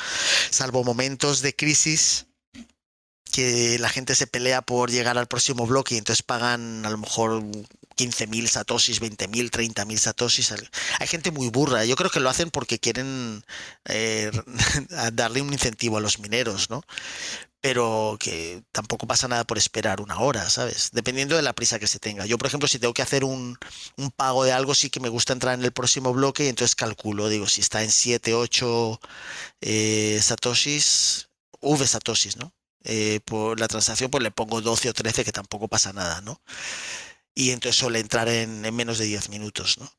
salvo 0.52 0.84
momentos 0.84 1.42
de 1.42 1.56
crisis 1.56 2.28
que 3.32 3.80
la 3.80 3.90
gente 3.90 4.14
se 4.14 4.28
pelea 4.28 4.62
por 4.62 4.92
llegar 4.92 5.18
al 5.18 5.28
próximo 5.28 5.66
bloque 5.66 5.96
y 5.96 5.98
entonces 5.98 6.22
pagan 6.22 6.86
a 6.86 6.90
lo 6.90 6.98
mejor 6.98 7.42
15.000 7.96 8.48
satoshis, 8.48 9.02
20.000, 9.02 9.50
30.000 9.50 9.98
satoshis. 9.98 10.54
Hay 11.00 11.08
gente 11.08 11.32
muy 11.32 11.50
burra. 11.50 11.86
Yo 11.86 11.96
creo 11.96 12.10
que 12.10 12.20
lo 12.20 12.30
hacen 12.30 12.52
porque 12.52 12.80
quieren 12.80 13.44
eh, 13.86 14.32
darle 15.14 15.42
un 15.42 15.54
incentivo 15.54 15.98
a 15.98 16.02
los 16.02 16.20
mineros, 16.20 16.70
¿no? 16.70 16.84
Pero 17.62 18.18
que 18.20 18.64
tampoco 18.72 19.06
pasa 19.08 19.28
nada 19.28 19.44
por 19.46 19.58
esperar 19.60 20.02
una 20.02 20.20
hora, 20.20 20.50
¿sabes? 20.50 20.90
Dependiendo 20.94 21.36
de 21.36 21.44
la 21.44 21.54
prisa 21.54 21.80
que 21.80 21.88
se 21.88 22.00
tenga. 22.00 22.26
Yo, 22.26 22.38
por 22.40 22.48
ejemplo, 22.48 22.68
si 22.68 22.80
tengo 22.80 22.94
que 22.94 23.04
hacer 23.04 23.24
un, 23.24 23.58
pago 24.16 24.44
de 24.44 24.52
algo, 24.52 24.74
sí 24.76 24.90
que 24.90 25.00
me 25.00 25.10
gusta 25.10 25.34
entrar 25.34 25.54
en 25.54 25.64
el 25.64 25.72
próximo 25.72 26.12
bloque 26.12 26.46
y 26.46 26.48
entonces 26.48 26.76
calculo, 26.76 27.30
digo, 27.30 27.48
si 27.48 27.62
está 27.62 27.84
en 27.84 27.92
7, 27.92 28.34
8 28.34 29.00
eh, 29.62 30.20
satoshis, 30.22 31.30
V 31.62 31.88
satoshis, 31.88 32.38
¿no? 32.38 32.54
Eh, 32.84 33.20
por 33.26 33.60
la 33.60 33.68
transacción, 33.68 34.10
pues 34.10 34.24
le 34.24 34.32
pongo 34.32 34.62
12 34.62 34.90
o 34.90 34.94
13, 34.94 35.24
que 35.24 35.32
tampoco 35.32 35.68
pasa 35.68 35.94
nada, 35.94 36.22
¿no? 36.22 36.42
Y 37.36 37.52
entonces 37.52 37.80
suele 37.80 38.00
entrar 38.00 38.28
en, 38.28 38.66
en 38.66 38.76
menos 38.76 38.98
de 38.98 39.06
10 39.06 39.30
minutos, 39.30 39.78
¿no? 39.78 39.92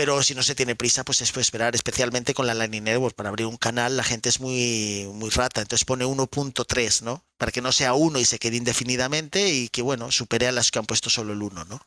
Pero 0.00 0.22
si 0.22 0.34
no 0.34 0.42
se 0.42 0.54
tiene 0.54 0.74
prisa, 0.74 1.04
pues 1.04 1.20
es 1.20 1.36
esperar, 1.36 1.74
especialmente 1.74 2.32
con 2.32 2.46
la 2.46 2.54
Lightning 2.54 2.84
Network. 2.84 3.14
Para 3.14 3.28
abrir 3.28 3.46
un 3.46 3.58
canal, 3.58 3.98
la 3.98 4.02
gente 4.02 4.30
es 4.30 4.40
muy, 4.40 5.06
muy 5.12 5.28
rata, 5.28 5.60
entonces 5.60 5.84
pone 5.84 6.06
1.3, 6.06 7.02
¿no? 7.02 7.22
Para 7.36 7.52
que 7.52 7.60
no 7.60 7.70
sea 7.70 7.92
1 7.92 8.18
y 8.18 8.24
se 8.24 8.38
quede 8.38 8.56
indefinidamente 8.56 9.52
y 9.52 9.68
que, 9.68 9.82
bueno, 9.82 10.10
supere 10.10 10.46
a 10.46 10.52
las 10.52 10.70
que 10.70 10.78
han 10.78 10.86
puesto 10.86 11.10
solo 11.10 11.34
el 11.34 11.42
1, 11.42 11.66
¿no? 11.66 11.82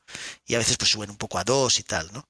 Y 0.45 0.53
a 0.53 0.59
veces 0.59 0.77
pues 0.77 0.91
suben 0.91 1.09
un 1.09 1.17
poco 1.17 1.39
a 1.39 1.43
2 1.43 1.79
y 1.79 1.83
tal, 1.83 2.13
¿no? 2.13 2.29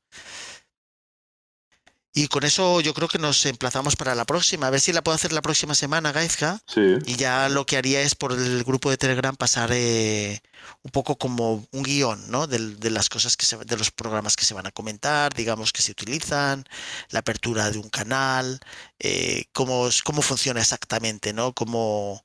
Y 2.15 2.27
con 2.27 2.43
eso 2.43 2.79
yo 2.79 2.93
creo 2.93 3.07
que 3.07 3.17
nos 3.17 3.43
emplazamos 3.47 3.95
para 3.95 4.13
la 4.13 4.25
próxima. 4.25 4.67
A 4.67 4.69
ver 4.69 4.79
si 4.79 4.93
la 4.93 5.03
puedo 5.03 5.15
hacer 5.15 5.33
la 5.33 5.41
próxima 5.41 5.73
semana, 5.73 6.11
Gaizka. 6.11 6.61
Sí. 6.67 6.97
Y 7.07 7.15
ya 7.15 7.49
lo 7.49 7.65
que 7.65 7.75
haría 7.75 8.01
es 8.01 8.13
por 8.13 8.33
el 8.33 8.63
grupo 8.63 8.91
de 8.91 8.97
Telegram 8.97 9.35
pasar 9.35 9.71
eh, 9.73 10.39
un 10.83 10.91
poco 10.91 11.17
como 11.17 11.65
un 11.71 11.83
guion, 11.83 12.29
¿no? 12.29 12.45
De, 12.45 12.59
las 12.91 13.09
cosas 13.09 13.35
que 13.35 13.45
se, 13.45 13.57
de 13.57 13.77
los 13.77 13.89
programas 13.89 14.35
que 14.35 14.45
se 14.45 14.53
van 14.53 14.67
a 14.67 14.71
comentar, 14.71 15.33
digamos 15.33 15.73
que 15.73 15.81
se 15.81 15.91
utilizan, 15.91 16.65
la 17.09 17.19
apertura 17.19 17.71
de 17.71 17.79
un 17.79 17.89
canal, 17.89 18.59
eh, 18.99 19.45
cómo, 19.51 19.89
cómo 20.03 20.21
funciona 20.21 20.61
exactamente, 20.61 21.33
¿no? 21.33 21.53
Cómo, 21.53 22.23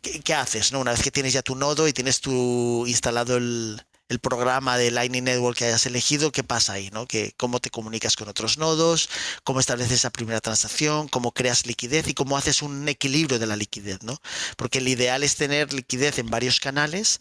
qué, 0.00 0.20
qué, 0.20 0.34
haces, 0.34 0.72
¿no? 0.72 0.80
Una 0.80 0.92
vez 0.92 1.02
que 1.02 1.10
tienes 1.10 1.34
ya 1.34 1.42
tu 1.42 1.56
nodo 1.56 1.86
y 1.88 1.92
tienes 1.92 2.20
tu 2.22 2.86
instalado 2.86 3.36
el, 3.36 3.82
el 4.10 4.18
programa 4.18 4.76
de 4.76 4.90
Lightning 4.90 5.22
Network 5.22 5.56
que 5.56 5.66
hayas 5.66 5.86
elegido, 5.86 6.32
qué 6.32 6.42
pasa 6.42 6.72
ahí, 6.72 6.90
¿no? 6.90 7.06
Que, 7.06 7.32
cómo 7.36 7.60
te 7.60 7.70
comunicas 7.70 8.16
con 8.16 8.28
otros 8.28 8.58
nodos, 8.58 9.08
cómo 9.44 9.60
estableces 9.60 9.92
esa 9.94 10.10
primera 10.10 10.40
transacción, 10.40 11.06
cómo 11.06 11.30
creas 11.30 11.64
liquidez 11.64 12.08
y 12.08 12.14
cómo 12.14 12.36
haces 12.36 12.60
un 12.60 12.88
equilibrio 12.88 13.38
de 13.38 13.46
la 13.46 13.54
liquidez, 13.54 14.02
¿no? 14.02 14.18
Porque 14.56 14.78
el 14.78 14.88
ideal 14.88 15.22
es 15.22 15.36
tener 15.36 15.72
liquidez 15.72 16.18
en 16.18 16.28
varios 16.28 16.58
canales, 16.58 17.18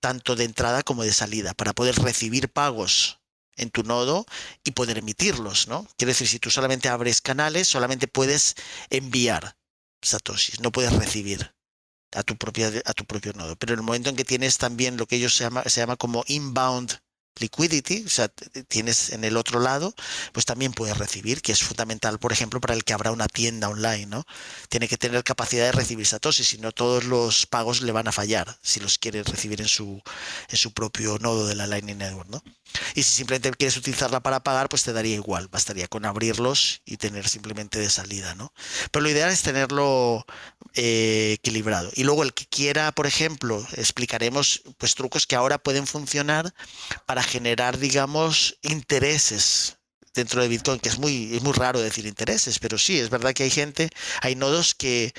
tanto 0.00 0.34
de 0.34 0.44
entrada 0.44 0.82
como 0.82 1.02
de 1.02 1.12
salida, 1.12 1.52
para 1.52 1.74
poder 1.74 1.96
recibir 1.96 2.48
pagos 2.48 3.20
en 3.56 3.68
tu 3.68 3.82
nodo 3.82 4.24
y 4.64 4.70
poder 4.70 4.96
emitirlos, 4.96 5.68
¿no? 5.68 5.86
Quiere 5.98 6.12
decir, 6.12 6.26
si 6.26 6.38
tú 6.38 6.50
solamente 6.50 6.88
abres 6.88 7.20
canales, 7.20 7.68
solamente 7.68 8.08
puedes 8.08 8.54
enviar 8.88 9.58
satoshis, 10.00 10.60
no 10.60 10.72
puedes 10.72 10.94
recibir 10.94 11.52
a 12.12 12.22
tu, 12.22 12.36
propia, 12.36 12.70
a 12.84 12.92
tu 12.94 13.04
propio 13.04 13.32
nodo. 13.34 13.56
Pero 13.56 13.74
en 13.74 13.80
el 13.80 13.84
momento 13.84 14.10
en 14.10 14.16
que 14.16 14.24
tienes 14.24 14.58
también 14.58 14.96
lo 14.96 15.06
que 15.06 15.16
ellos 15.16 15.36
se 15.36 15.44
llama, 15.44 15.62
se 15.64 15.80
llama 15.80 15.96
como 15.96 16.24
inbound 16.26 17.00
liquidity, 17.38 18.04
o 18.06 18.10
sea, 18.10 18.28
tienes 18.68 19.10
en 19.10 19.24
el 19.24 19.36
otro 19.36 19.60
lado, 19.60 19.94
pues 20.32 20.46
también 20.46 20.72
puedes 20.72 20.98
recibir, 20.98 21.42
que 21.42 21.52
es 21.52 21.62
fundamental, 21.62 22.18
por 22.18 22.32
ejemplo, 22.32 22.60
para 22.60 22.74
el 22.74 22.84
que 22.84 22.92
abra 22.92 23.12
una 23.12 23.28
tienda 23.28 23.68
online, 23.68 24.06
¿no? 24.06 24.24
Tiene 24.68 24.88
que 24.88 24.96
tener 24.96 25.22
capacidad 25.24 25.64
de 25.64 25.72
recibir 25.72 26.06
satoshi, 26.06 26.44
si 26.44 26.58
no 26.58 26.72
todos 26.72 27.04
los 27.04 27.46
pagos 27.46 27.82
le 27.82 27.92
van 27.92 28.08
a 28.08 28.12
fallar 28.12 28.58
si 28.62 28.80
los 28.80 28.98
quiere 28.98 29.22
recibir 29.22 29.60
en 29.60 29.68
su, 29.68 30.02
en 30.48 30.56
su 30.56 30.72
propio 30.72 31.18
nodo 31.18 31.46
de 31.46 31.54
la 31.54 31.66
Lightning 31.66 31.98
Network, 31.98 32.28
¿no? 32.28 32.42
Y 32.94 33.02
si 33.02 33.14
simplemente 33.14 33.50
quieres 33.50 33.76
utilizarla 33.76 34.20
para 34.20 34.42
pagar, 34.42 34.68
pues 34.68 34.82
te 34.82 34.92
daría 34.92 35.14
igual, 35.14 35.48
bastaría 35.48 35.88
con 35.88 36.04
abrirlos 36.04 36.82
y 36.84 36.96
tener 36.96 37.28
simplemente 37.28 37.78
de 37.78 37.90
salida, 37.90 38.34
¿no? 38.34 38.52
Pero 38.90 39.02
lo 39.02 39.10
ideal 39.10 39.30
es 39.30 39.42
tenerlo 39.42 40.24
eh, 40.74 41.32
equilibrado. 41.34 41.90
Y 41.94 42.04
luego 42.04 42.22
el 42.22 42.32
que 42.32 42.46
quiera, 42.46 42.92
por 42.92 43.06
ejemplo, 43.06 43.66
explicaremos 43.76 44.62
pues 44.78 44.94
trucos 44.94 45.26
que 45.26 45.36
ahora 45.36 45.58
pueden 45.58 45.86
funcionar 45.86 46.54
para 47.06 47.19
generar, 47.22 47.78
digamos, 47.78 48.58
intereses 48.62 49.78
dentro 50.14 50.42
de 50.42 50.48
Bitcoin, 50.48 50.80
que 50.80 50.88
es 50.88 50.98
muy, 50.98 51.34
es 51.36 51.42
muy 51.42 51.52
raro 51.52 51.80
decir 51.80 52.06
intereses, 52.06 52.58
pero 52.58 52.78
sí, 52.78 52.98
es 52.98 53.10
verdad 53.10 53.32
que 53.32 53.44
hay 53.44 53.50
gente, 53.50 53.90
hay 54.22 54.34
nodos 54.34 54.74
que 54.74 55.12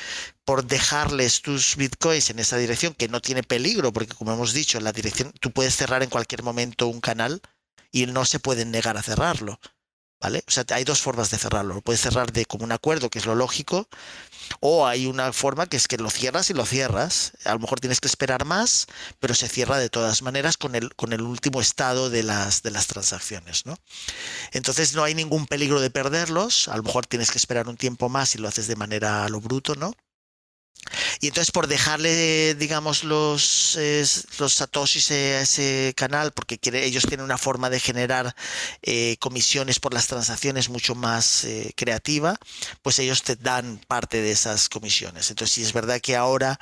por 0.44 0.66
dejarles 0.66 1.42
tus 1.42 1.78
bitcoins 1.78 2.30
en 2.30 2.40
esa 2.40 2.58
dirección, 2.58 2.94
que 2.94 3.08
no 3.08 3.22
tiene 3.22 3.44
peligro, 3.44 3.94
porque 3.94 4.14
como 4.14 4.34
hemos 4.34 4.54
dicho, 4.54 4.78
en 4.78 4.84
la 4.84 4.92
dirección, 4.92 5.32
tú 5.40 5.52
puedes 5.52 5.76
cerrar 5.76 6.04
en 6.04 6.10
cualquier 6.10 6.44
momento 6.44 6.88
un 6.88 7.00
canal 7.00 7.42
y 7.92 8.06
no 8.06 8.26
se 8.26 8.40
pueden 8.40 8.72
negar 8.72 8.98
a 8.98 9.04
cerrarlo. 9.04 9.60
¿Vale? 10.22 10.44
O 10.48 10.52
sea, 10.52 10.64
hay 10.70 10.84
dos 10.84 11.02
formas 11.02 11.32
de 11.32 11.40
cerrarlo. 11.40 11.74
Lo 11.74 11.82
puedes 11.82 12.02
cerrar 12.02 12.32
de 12.32 12.46
como 12.46 12.64
un 12.64 12.72
acuerdo, 12.72 13.10
que 13.10 13.18
es 13.18 13.26
lo 13.26 13.34
lógico, 13.34 13.88
o 14.60 14.86
hay 14.86 15.08
una 15.08 15.34
forma 15.34 15.66
que 15.66 15.78
es 15.78 15.88
que 15.88 15.98
lo 15.98 16.12
cierras 16.12 16.52
y 16.52 16.54
lo 16.54 16.66
cierras. 16.66 17.34
A 17.44 17.54
lo 17.54 17.60
mejor 17.60 17.80
tienes 17.80 18.00
que 18.00 18.08
esperar 18.08 18.46
más, 18.46 18.86
pero 19.20 19.34
se 19.34 19.48
cierra 19.48 19.80
de 19.80 19.90
todas 19.90 20.22
maneras 20.22 20.58
con 20.58 20.76
el, 20.76 20.94
con 20.96 21.12
el 21.14 21.22
último 21.22 21.60
estado 21.60 22.12
de 22.12 22.22
las, 22.22 22.62
de 22.62 22.70
las 22.70 22.86
transacciones. 22.86 23.66
¿no? 23.66 23.76
Entonces 24.52 24.94
no 24.94 25.04
hay 25.04 25.16
ningún 25.16 25.48
peligro 25.48 25.82
de 25.82 25.90
perderlos. 25.90 26.68
A 26.68 26.78
lo 26.78 26.84
mejor 26.84 27.08
tienes 27.08 27.32
que 27.32 27.40
esperar 27.40 27.68
un 27.68 27.78
tiempo 27.78 28.08
más 28.08 28.36
y 28.36 28.38
lo 28.38 28.48
haces 28.48 28.68
de 28.68 28.76
manera 28.76 29.26
a 29.26 29.30
lo 29.30 29.42
bruto, 29.42 29.74
¿no? 29.74 29.94
Y 31.20 31.28
entonces 31.28 31.52
por 31.52 31.68
dejarle, 31.68 32.56
digamos, 32.56 33.04
los, 33.04 33.78
los 34.40 34.54
satoshis 34.54 35.12
a 35.12 35.42
ese 35.42 35.94
canal, 35.96 36.32
porque 36.32 36.60
ellos 36.64 37.06
tienen 37.08 37.24
una 37.24 37.38
forma 37.38 37.70
de 37.70 37.80
generar 37.80 38.36
eh, 38.82 39.18
comisiones 39.20 39.80
por 39.80 39.94
las 39.94 40.08
transacciones 40.08 40.70
mucho 40.70 40.96
más 40.96 41.44
eh, 41.44 41.74
creativa, 41.76 42.38
pues 42.82 43.00
ellos 43.00 43.24
te 43.24 43.36
dan 43.36 43.80
parte 43.88 44.22
de 44.22 44.32
esas 44.32 44.70
comisiones. 44.70 45.30
Entonces 45.30 45.54
sí 45.54 45.62
es 45.64 45.74
verdad 45.74 46.02
que 46.02 46.16
ahora 46.16 46.60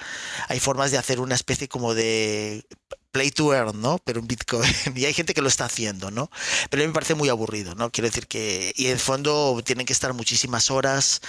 hay 0.47 0.60
formas 0.60 0.91
de 0.91 0.97
hacer 0.97 1.20
una 1.20 1.36
especie 1.36 1.68
como 1.68 1.93
de 1.93 2.66
play 3.12 3.32
to 3.32 3.53
earn, 3.53 3.82
¿no? 3.82 3.99
Pero 4.03 4.20
en 4.20 4.28
Bitcoin. 4.28 4.70
Y 4.95 5.05
hay 5.05 5.14
gente 5.14 5.34
que 5.34 5.41
lo 5.41 5.47
está 5.47 5.66
haciendo, 5.66 6.12
¿no? 6.12 6.30
Pero 6.70 6.82
a 6.82 6.84
mí 6.84 6.88
me 6.88 6.93
parece 6.93 7.16
muy 7.16 7.30
aburrido, 7.30 7.76
¿no? 7.76 7.91
Quiero 7.91 8.10
decir 8.10 8.28
que, 8.28 8.74
y 8.76 8.88
en 8.88 8.99
fondo 8.99 9.62
tienen 9.66 9.86
que 9.86 9.93
estar 9.93 10.14
muchísimas 10.14 10.70
horas 10.72 11.22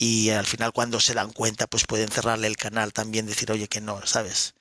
y 0.00 0.30
al 0.30 0.46
final 0.46 0.72
cuando 0.72 0.98
se 0.98 1.12
dan 1.12 1.30
cuenta, 1.30 1.66
pues 1.66 1.84
pueden 1.84 2.08
cerrarle 2.08 2.46
el 2.46 2.56
canal 2.56 2.94
también, 2.94 3.26
decir, 3.26 3.52
oye, 3.52 3.68
que 3.68 3.82
no, 3.82 4.00
¿sabes? 4.06 4.54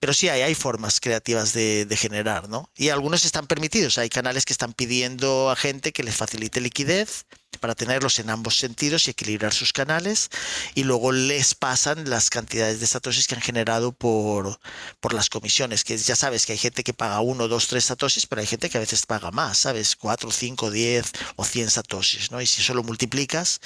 Pero 0.00 0.12
sí 0.12 0.28
hay, 0.28 0.42
hay 0.42 0.56
formas 0.56 0.98
creativas 0.98 1.52
de, 1.52 1.86
de, 1.86 1.96
generar, 1.96 2.48
¿no? 2.48 2.68
Y 2.76 2.88
algunos 2.88 3.24
están 3.24 3.46
permitidos. 3.46 3.98
Hay 3.98 4.08
canales 4.08 4.44
que 4.44 4.52
están 4.52 4.72
pidiendo 4.72 5.48
a 5.48 5.54
gente 5.54 5.92
que 5.92 6.02
les 6.02 6.16
facilite 6.16 6.60
liquidez 6.60 7.24
para 7.58 7.74
tenerlos 7.74 8.18
en 8.18 8.30
ambos 8.30 8.56
sentidos 8.56 9.06
y 9.06 9.10
equilibrar 9.10 9.52
sus 9.52 9.72
canales. 9.72 10.30
Y 10.74 10.84
luego 10.84 11.12
les 11.12 11.54
pasan 11.54 12.08
las 12.08 12.30
cantidades 12.30 12.80
de 12.80 12.86
satoshis 12.86 13.26
que 13.26 13.34
han 13.34 13.40
generado 13.40 13.92
por, 13.92 14.60
por 15.00 15.12
las 15.12 15.28
comisiones. 15.28 15.84
Que 15.84 15.96
ya 15.98 16.16
sabes 16.16 16.46
que 16.46 16.52
hay 16.52 16.58
gente 16.58 16.84
que 16.84 16.94
paga 16.94 17.20
uno, 17.20 17.48
dos, 17.48 17.66
tres 17.66 17.86
satoshis, 17.86 18.26
pero 18.26 18.40
hay 18.40 18.46
gente 18.46 18.70
que 18.70 18.78
a 18.78 18.80
veces 18.80 19.06
paga 19.06 19.30
más, 19.30 19.58
¿sabes? 19.58 19.96
Cuatro, 19.96 20.30
cinco, 20.30 20.70
diez 20.70 21.12
o 21.36 21.44
cien 21.44 21.70
satoshis, 21.70 22.30
¿no? 22.30 22.40
Y 22.40 22.46
si 22.46 22.62
eso 22.62 22.74
lo 22.74 22.82
multiplicas 22.82 23.60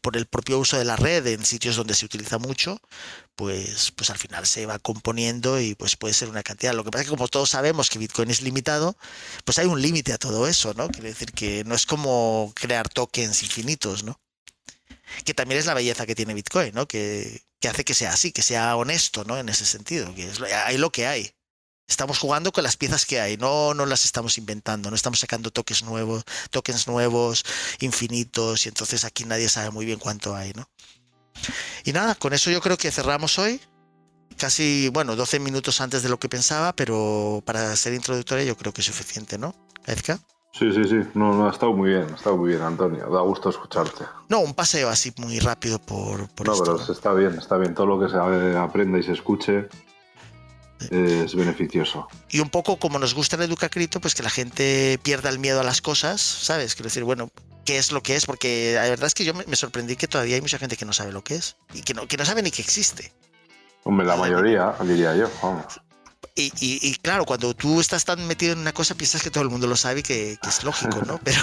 por 0.00 0.16
el 0.16 0.26
propio 0.26 0.58
uso 0.58 0.78
de 0.78 0.84
la 0.84 0.96
red 0.96 1.26
en 1.26 1.44
sitios 1.44 1.76
donde 1.76 1.94
se 1.94 2.06
utiliza 2.06 2.38
mucho, 2.38 2.80
pues, 3.38 3.92
pues 3.92 4.10
al 4.10 4.18
final 4.18 4.46
se 4.46 4.66
va 4.66 4.80
componiendo 4.80 5.60
y 5.60 5.76
pues 5.76 5.94
puede 5.94 6.12
ser 6.12 6.28
una 6.28 6.42
cantidad. 6.42 6.74
Lo 6.74 6.82
que 6.82 6.90
pasa 6.90 7.02
es 7.02 7.06
que 7.06 7.16
como 7.16 7.28
todos 7.28 7.50
sabemos 7.50 7.88
que 7.88 8.00
Bitcoin 8.00 8.30
es 8.30 8.42
limitado, 8.42 8.96
pues 9.44 9.60
hay 9.60 9.66
un 9.66 9.80
límite 9.80 10.12
a 10.12 10.18
todo 10.18 10.48
eso, 10.48 10.74
¿no? 10.74 10.88
Quiere 10.88 11.10
decir 11.10 11.32
que 11.32 11.62
no 11.64 11.76
es 11.76 11.86
como 11.86 12.52
crear 12.56 12.88
tokens 12.88 13.27
infinitos, 13.42 14.04
¿no? 14.04 14.20
Que 15.24 15.34
también 15.34 15.58
es 15.58 15.66
la 15.66 15.74
belleza 15.74 16.06
que 16.06 16.14
tiene 16.14 16.34
Bitcoin, 16.34 16.74
¿no? 16.74 16.86
Que, 16.86 17.42
que 17.60 17.68
hace 17.68 17.84
que 17.84 17.94
sea 17.94 18.12
así, 18.12 18.32
que 18.32 18.42
sea 18.42 18.76
honesto, 18.76 19.24
¿no? 19.24 19.38
En 19.38 19.48
ese 19.48 19.64
sentido, 19.64 20.14
que 20.14 20.28
es, 20.28 20.40
hay 20.40 20.78
lo 20.78 20.90
que 20.90 21.06
hay. 21.06 21.32
Estamos 21.86 22.18
jugando 22.18 22.52
con 22.52 22.64
las 22.64 22.76
piezas 22.76 23.06
que 23.06 23.18
hay, 23.18 23.38
no, 23.38 23.72
no 23.72 23.86
las 23.86 24.04
estamos 24.04 24.36
inventando, 24.36 24.90
no 24.90 24.96
estamos 24.96 25.20
sacando 25.20 25.50
tokens 25.50 25.82
nuevos, 25.84 26.24
tokens 26.50 26.86
nuevos, 26.86 27.44
infinitos, 27.80 28.66
y 28.66 28.68
entonces 28.68 29.04
aquí 29.04 29.24
nadie 29.24 29.48
sabe 29.48 29.70
muy 29.70 29.86
bien 29.86 29.98
cuánto 29.98 30.36
hay, 30.36 30.52
¿no? 30.52 30.68
Y 31.84 31.92
nada, 31.92 32.14
con 32.14 32.34
eso 32.34 32.50
yo 32.50 32.60
creo 32.60 32.76
que 32.76 32.90
cerramos 32.90 33.38
hoy. 33.38 33.60
Casi, 34.36 34.88
bueno, 34.90 35.16
12 35.16 35.40
minutos 35.40 35.80
antes 35.80 36.02
de 36.02 36.08
lo 36.08 36.18
que 36.20 36.28
pensaba, 36.28 36.76
pero 36.76 37.42
para 37.44 37.74
ser 37.74 37.94
introductoria 37.94 38.44
yo 38.44 38.56
creo 38.56 38.72
que 38.72 38.82
es 38.82 38.86
suficiente, 38.86 39.38
¿no? 39.38 39.54
Sí, 40.52 40.72
sí, 40.72 40.84
sí. 40.84 40.96
No, 41.14 41.32
no, 41.34 41.46
ha 41.46 41.50
estado 41.50 41.72
muy 41.72 41.90
bien, 41.90 42.06
ha 42.10 42.16
estado 42.16 42.36
muy 42.36 42.50
bien, 42.50 42.62
Antonio. 42.62 43.08
Da 43.10 43.20
gusto 43.20 43.50
escucharte. 43.50 44.04
No, 44.28 44.40
un 44.40 44.54
paseo 44.54 44.88
así 44.88 45.12
muy 45.18 45.38
rápido 45.38 45.78
por, 45.78 46.28
por 46.30 46.46
no, 46.46 46.54
esto, 46.54 46.76
pero 46.76 46.92
está 46.92 47.12
bien, 47.12 47.34
está 47.34 47.56
bien. 47.58 47.74
Todo 47.74 47.86
lo 47.86 48.00
que 48.00 48.08
se 48.08 48.16
aprenda 48.16 48.98
y 48.98 49.02
se 49.02 49.12
escuche 49.12 49.68
es 50.90 51.34
beneficioso. 51.34 52.08
Y 52.30 52.40
un 52.40 52.50
poco 52.50 52.78
como 52.78 52.98
nos 52.98 53.14
gusta 53.14 53.36
el 53.36 53.42
Educacrito, 53.42 54.00
pues 54.00 54.14
que 54.14 54.22
la 54.22 54.30
gente 54.30 54.98
pierda 55.02 55.28
el 55.28 55.38
miedo 55.38 55.60
a 55.60 55.64
las 55.64 55.80
cosas, 55.80 56.20
¿sabes? 56.20 56.74
Quiero 56.74 56.88
decir, 56.88 57.04
bueno, 57.04 57.30
¿qué 57.64 57.78
es 57.78 57.92
lo 57.92 58.02
que 58.02 58.16
es? 58.16 58.26
Porque 58.26 58.72
la 58.74 58.88
verdad 58.88 59.06
es 59.06 59.14
que 59.14 59.24
yo 59.24 59.34
me 59.34 59.56
sorprendí 59.56 59.96
que 59.96 60.08
todavía 60.08 60.36
hay 60.36 60.40
mucha 60.40 60.58
gente 60.58 60.76
que 60.76 60.84
no 60.84 60.92
sabe 60.92 61.12
lo 61.12 61.22
que 61.22 61.36
es 61.36 61.56
y 61.74 61.82
que 61.82 61.94
no, 61.94 62.06
que 62.06 62.16
no 62.16 62.24
sabe 62.24 62.42
ni 62.42 62.50
que 62.50 62.62
existe. 62.62 63.12
Hombre, 63.84 64.06
la 64.06 64.16
mayoría, 64.16 64.74
diría 64.82 65.14
yo, 65.16 65.28
vamos. 65.42 65.80
Y, 66.38 66.52
y, 66.60 66.78
y, 66.88 66.94
claro, 66.94 67.24
cuando 67.24 67.52
tú 67.52 67.80
estás 67.80 68.04
tan 68.04 68.24
metido 68.28 68.52
en 68.52 68.60
una 68.60 68.72
cosa, 68.72 68.94
piensas 68.94 69.24
que 69.24 69.30
todo 69.30 69.42
el 69.42 69.50
mundo 69.50 69.66
lo 69.66 69.74
sabe 69.74 70.00
y 70.00 70.02
que, 70.04 70.38
que 70.40 70.48
es 70.48 70.62
lógico, 70.62 71.02
¿no? 71.04 71.18
Pero, 71.24 71.42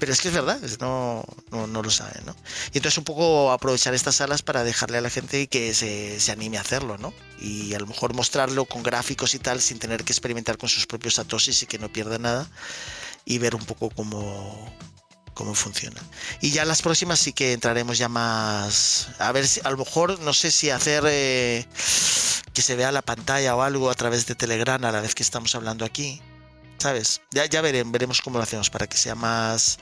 pero 0.00 0.12
es 0.12 0.20
que 0.20 0.28
es 0.28 0.34
verdad, 0.34 0.60
no, 0.80 1.24
no, 1.52 1.68
no, 1.68 1.80
lo 1.80 1.90
saben, 1.90 2.26
¿no? 2.26 2.34
Y 2.72 2.78
entonces 2.78 2.98
un 2.98 3.04
poco 3.04 3.52
aprovechar 3.52 3.94
estas 3.94 4.16
salas 4.16 4.42
para 4.42 4.64
dejarle 4.64 4.98
a 4.98 5.00
la 5.00 5.10
gente 5.10 5.46
que 5.46 5.72
se, 5.74 6.18
se, 6.18 6.32
anime 6.32 6.58
a 6.58 6.62
hacerlo, 6.62 6.98
¿no? 6.98 7.14
Y 7.38 7.72
a 7.74 7.78
lo 7.78 7.86
mejor 7.86 8.14
mostrarlo 8.14 8.64
con 8.64 8.82
gráficos 8.82 9.32
y 9.34 9.38
tal, 9.38 9.60
sin 9.60 9.78
tener 9.78 10.02
que 10.02 10.12
experimentar 10.12 10.58
con 10.58 10.68
sus 10.68 10.88
propios 10.88 11.14
satoshis 11.14 11.62
y 11.62 11.66
que 11.66 11.78
no 11.78 11.88
pierda 11.88 12.18
nada. 12.18 12.50
Y 13.24 13.38
ver 13.38 13.54
un 13.54 13.64
poco 13.64 13.90
cómo, 13.90 14.74
cómo 15.34 15.54
funciona. 15.54 16.02
Y 16.40 16.50
ya 16.50 16.64
las 16.64 16.82
próximas 16.82 17.20
sí 17.20 17.32
que 17.32 17.52
entraremos 17.52 17.96
ya 17.96 18.08
más. 18.08 19.08
A 19.20 19.30
ver 19.30 19.46
si, 19.46 19.60
a 19.62 19.70
lo 19.70 19.76
mejor, 19.76 20.18
no 20.20 20.32
sé 20.32 20.50
si 20.50 20.70
hacer 20.70 21.04
eh, 21.06 21.64
que 22.56 22.62
se 22.62 22.74
vea 22.74 22.90
la 22.90 23.02
pantalla 23.02 23.54
o 23.54 23.60
algo 23.60 23.90
a 23.90 23.94
través 23.94 24.26
de 24.26 24.34
Telegram 24.34 24.82
a 24.82 24.90
la 24.90 25.02
vez 25.02 25.14
que 25.14 25.22
estamos 25.22 25.54
hablando 25.54 25.84
aquí. 25.84 26.22
¿Sabes? 26.78 27.20
Ya, 27.30 27.44
ya 27.44 27.60
veremos, 27.60 27.92
veremos 27.92 28.22
cómo 28.22 28.38
lo 28.38 28.44
hacemos 28.44 28.70
para 28.70 28.86
que 28.86 28.96
sea 28.96 29.14
más 29.14 29.78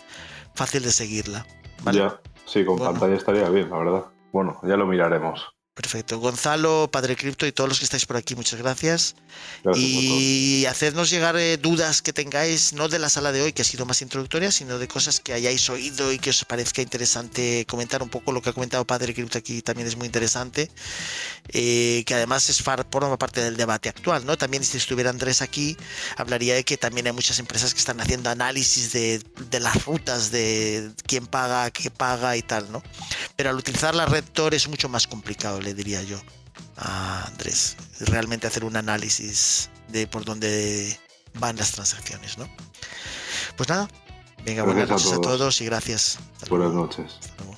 fácil 0.57 0.83
de 0.83 0.91
seguirla. 0.91 1.47
¿vale? 1.85 2.01
Ya, 2.01 2.21
sí, 2.47 2.65
con 2.65 2.77
bueno. 2.77 2.91
pantalla 2.91 3.15
estaría 3.15 3.49
bien, 3.49 3.71
la 3.71 3.79
verdad. 3.79 4.05
Bueno, 4.33 4.59
ya 4.65 4.77
lo 4.77 4.87
miraremos. 4.87 5.55
Perfecto. 5.75 6.21
Gonzalo, 6.21 6.89
Padre 6.93 7.17
Cripto 7.17 7.47
y 7.47 7.53
todos 7.53 7.69
los 7.69 7.81
que 7.81 7.85
estáis 7.85 8.07
por 8.07 8.17
aquí, 8.17 8.37
muchas 8.37 8.61
gracias. 8.61 9.17
gracias 9.65 9.77
y 9.77 10.67
hacednos 10.67 11.11
llegar 11.11 11.37
eh, 11.37 11.57
dudas 11.57 12.01
que 12.01 12.13
tengáis, 12.13 12.73
no 12.75 12.89
de 12.89 13.01
la 13.01 13.09
sala 13.09 13.33
de 13.33 13.43
hoy, 13.43 13.53
que 13.53 13.63
ha 13.63 13.65
sido 13.65 13.85
más 13.85 14.01
introductoria, 14.01 14.53
sino 14.53 14.79
de 14.79 14.87
cosas 14.87 15.19
que 15.19 15.33
hayáis 15.33 15.69
oído 15.71 16.13
y 16.13 16.21
que 16.21 16.31
os 16.31 16.45
parezca 16.45 16.81
interesante 16.81 17.67
comentar 17.69 18.05
un 18.05 18.09
poco 18.09 18.31
lo 18.31 18.41
que 18.41 18.51
ha 18.51 18.53
comentado 18.53 18.85
Padre 18.85 19.15
Cripto 19.15 19.37
aquí 19.37 19.63
también 19.63 19.89
es 19.89 19.97
muy 19.97 20.07
interesante, 20.07 20.71
eh, 21.49 22.05
que 22.07 22.15
además 22.15 22.49
es 22.51 22.63
forma 22.63 23.19
parte 23.19 23.43
del 23.43 23.57
debate 23.57 23.89
actual, 23.89 24.25
¿no? 24.25 24.39
También 24.39 24.63
si 24.63 24.77
estuviera 24.77 25.11
Andrés 25.11 25.43
aquí, 25.43 25.77
hablaría 26.17 26.55
de 26.55 26.63
que 26.63 26.77
también 26.77 27.09
hay 27.09 27.13
muchas 27.13 27.41
empresas 27.41 27.75
que 27.75 27.81
están 27.81 28.01
haciendo 28.01 28.31
análisis 28.31 28.93
de, 28.93 29.21
de 29.51 29.61
las 29.61 29.85
rutas, 29.85 30.31
de 30.31 30.93
quién 31.07 31.27
paga, 31.27 31.71
qué 31.73 31.91
paga 31.91 32.37
y 32.37 32.43
tal, 32.43 32.71
¿no? 32.71 32.81
Pero 33.35 33.51
al 33.51 33.57
utilizar 33.57 33.95
la 33.95 34.07
red 34.07 34.23
Tor 34.33 34.55
es 34.55 34.69
mucho 34.69 34.89
más 34.89 35.09
complicado 35.09 35.64
le 35.65 35.75
diría 35.75 36.03
yo 36.03 36.21
a 36.77 37.25
Andrés. 37.27 37.77
Realmente 38.01 38.47
hacer 38.47 38.65
un 38.65 38.77
análisis 38.77 39.71
de 39.89 40.07
por 40.07 40.25
dónde 40.25 40.99
van 41.35 41.57
las 41.57 41.73
transacciones, 41.73 42.39
¿no? 42.39 42.49
Pues 43.57 43.69
nada, 43.69 43.89
venga, 44.45 44.63
Gracias 44.63 44.65
buenas 44.65 44.89
noches 44.89 45.13
a 45.13 45.15
a 45.17 45.21
todos. 45.21 45.39
todos, 45.39 45.61
y 45.61 45.65
gracias. 45.67 46.19
Hasta 46.35 46.47
Buenas 46.51 46.73
luego. 46.73 46.87
noches. 46.87 47.13
Hasta 47.21 47.35
luego. 47.45 47.57